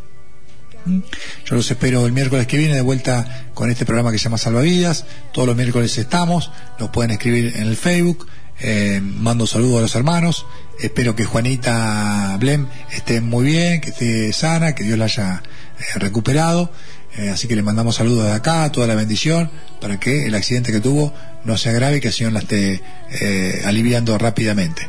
[1.45, 4.39] Yo los espero el miércoles que viene de vuelta con este programa que se llama
[4.39, 5.05] Salvavidas.
[5.33, 8.29] Todos los miércoles estamos, nos pueden escribir en el Facebook.
[8.61, 10.47] Eh, mando saludos a los hermanos.
[10.79, 15.43] Espero que Juanita Blem esté muy bien, que esté sana, que Dios la haya
[15.79, 16.71] eh, recuperado.
[17.17, 19.51] Eh, así que le mandamos saludos de acá, toda la bendición,
[19.81, 21.15] para que el accidente que tuvo
[21.45, 24.89] no se agrave y que el Señor la esté eh, aliviando rápidamente.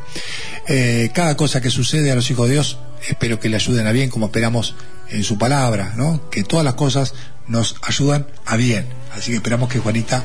[1.13, 2.77] Cada cosa que sucede a los hijos de Dios,
[3.07, 4.75] espero que le ayuden a bien, como esperamos
[5.09, 6.29] en su palabra, ¿no?
[6.29, 7.13] Que todas las cosas
[7.47, 8.85] nos ayudan a bien.
[9.13, 10.21] Así que esperamos que Juanita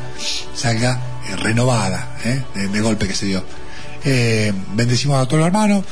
[0.56, 2.42] salga eh, renovada, ¿eh?
[2.54, 3.44] de, golpe que se dio.
[4.04, 5.84] Eh, bendecimos a todos los hermanos.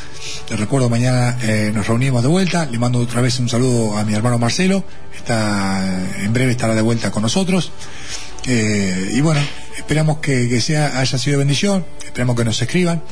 [0.48, 2.66] Les recuerdo, mañana eh, nos reunimos de vuelta.
[2.66, 4.84] Le mando otra vez un saludo a mi hermano Marcelo.
[5.16, 7.72] Está, en breve estará de vuelta con nosotros.
[8.46, 9.40] Y bueno,
[9.76, 11.84] esperamos que, sea, haya sido bendición.
[12.04, 13.02] Esperamos que nos escriban.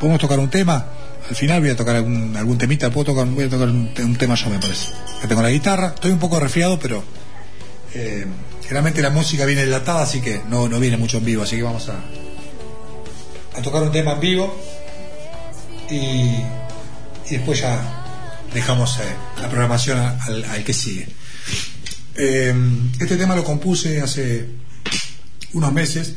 [0.00, 0.86] ¿Podemos tocar un tema?
[1.28, 2.90] Al final voy a tocar algún, algún temita.
[2.90, 4.88] ¿Puedo tocar, voy a tocar un, un tema yo, me parece.
[5.20, 5.88] Que tengo la guitarra.
[5.88, 7.02] Estoy un poco resfriado, pero
[7.94, 8.26] eh,
[8.72, 11.42] generalmente la música viene enlatada, así que no, no viene mucho en vivo.
[11.42, 12.00] Así que vamos a,
[13.58, 14.58] a tocar un tema en vivo
[15.90, 19.02] y, y después ya dejamos eh,
[19.42, 21.06] la programación al, que sigue.
[22.14, 22.54] Eh,
[22.98, 24.48] este tema lo compuse hace
[25.52, 26.14] unos meses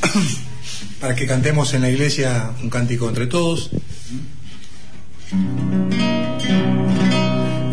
[1.00, 3.70] para que cantemos en la iglesia un cántico entre todos.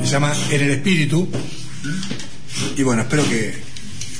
[0.01, 1.29] Se llama En el Espíritu.
[2.75, 3.66] Y bueno, espero que,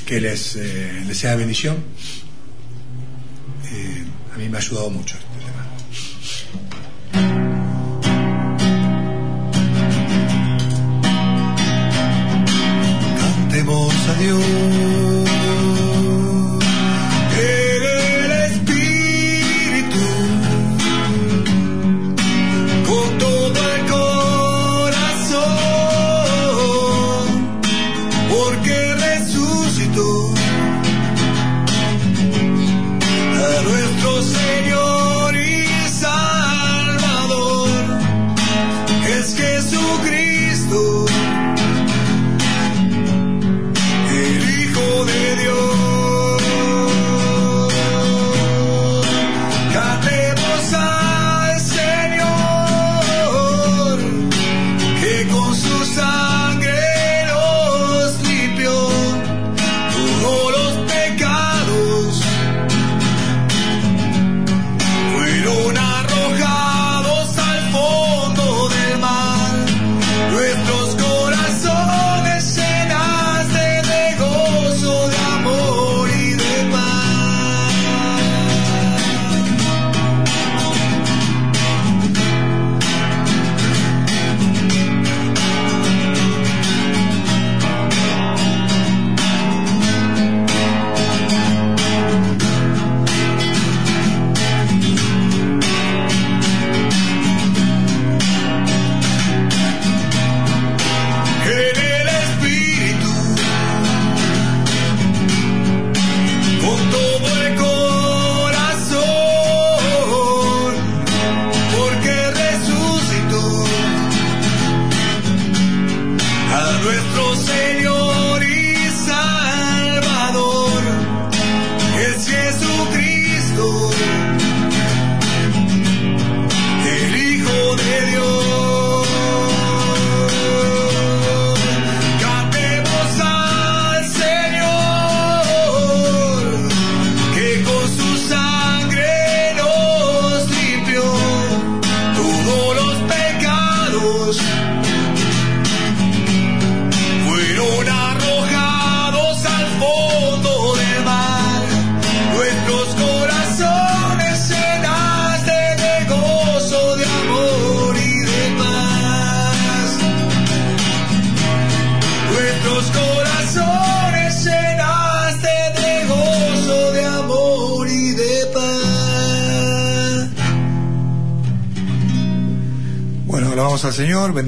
[0.08, 1.76] que les, eh, sea bendición.
[3.70, 4.04] Eh,
[4.34, 5.28] a mí me ha ayudado mucho este
[7.12, 7.47] tema.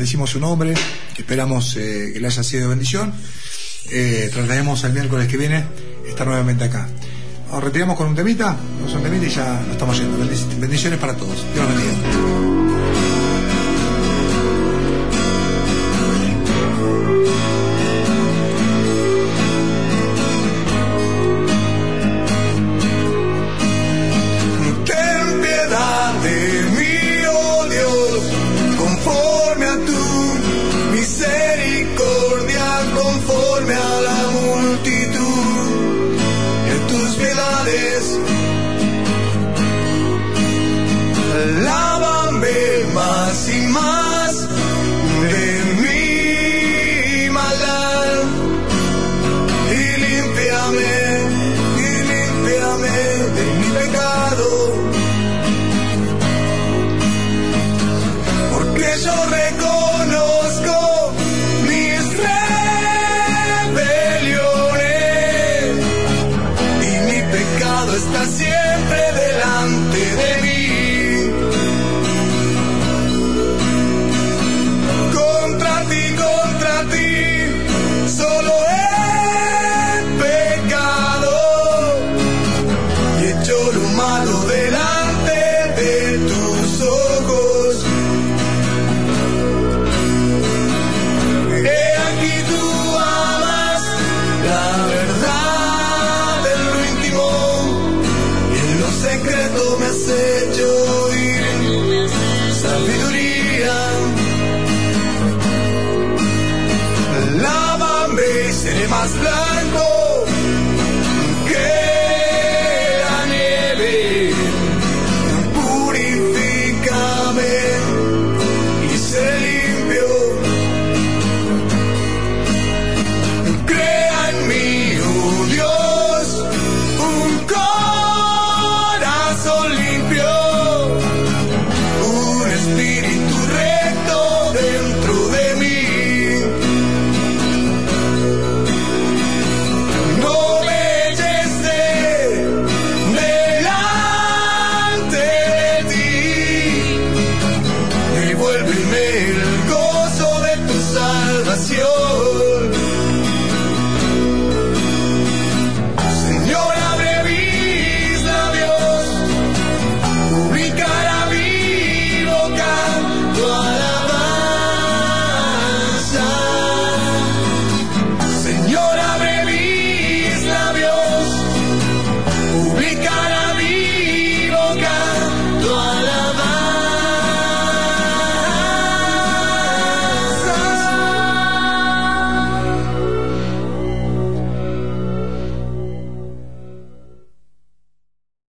[0.00, 0.72] Bendecimos su nombre,
[1.18, 3.12] esperamos eh, que le haya sido bendición.
[3.90, 5.62] Eh, trataremos el miércoles que viene
[6.08, 6.88] estar nuevamente acá.
[7.52, 10.16] Nos retiramos con un temita, con un temita y ya nos estamos yendo.
[10.58, 11.44] Bendiciones para todos.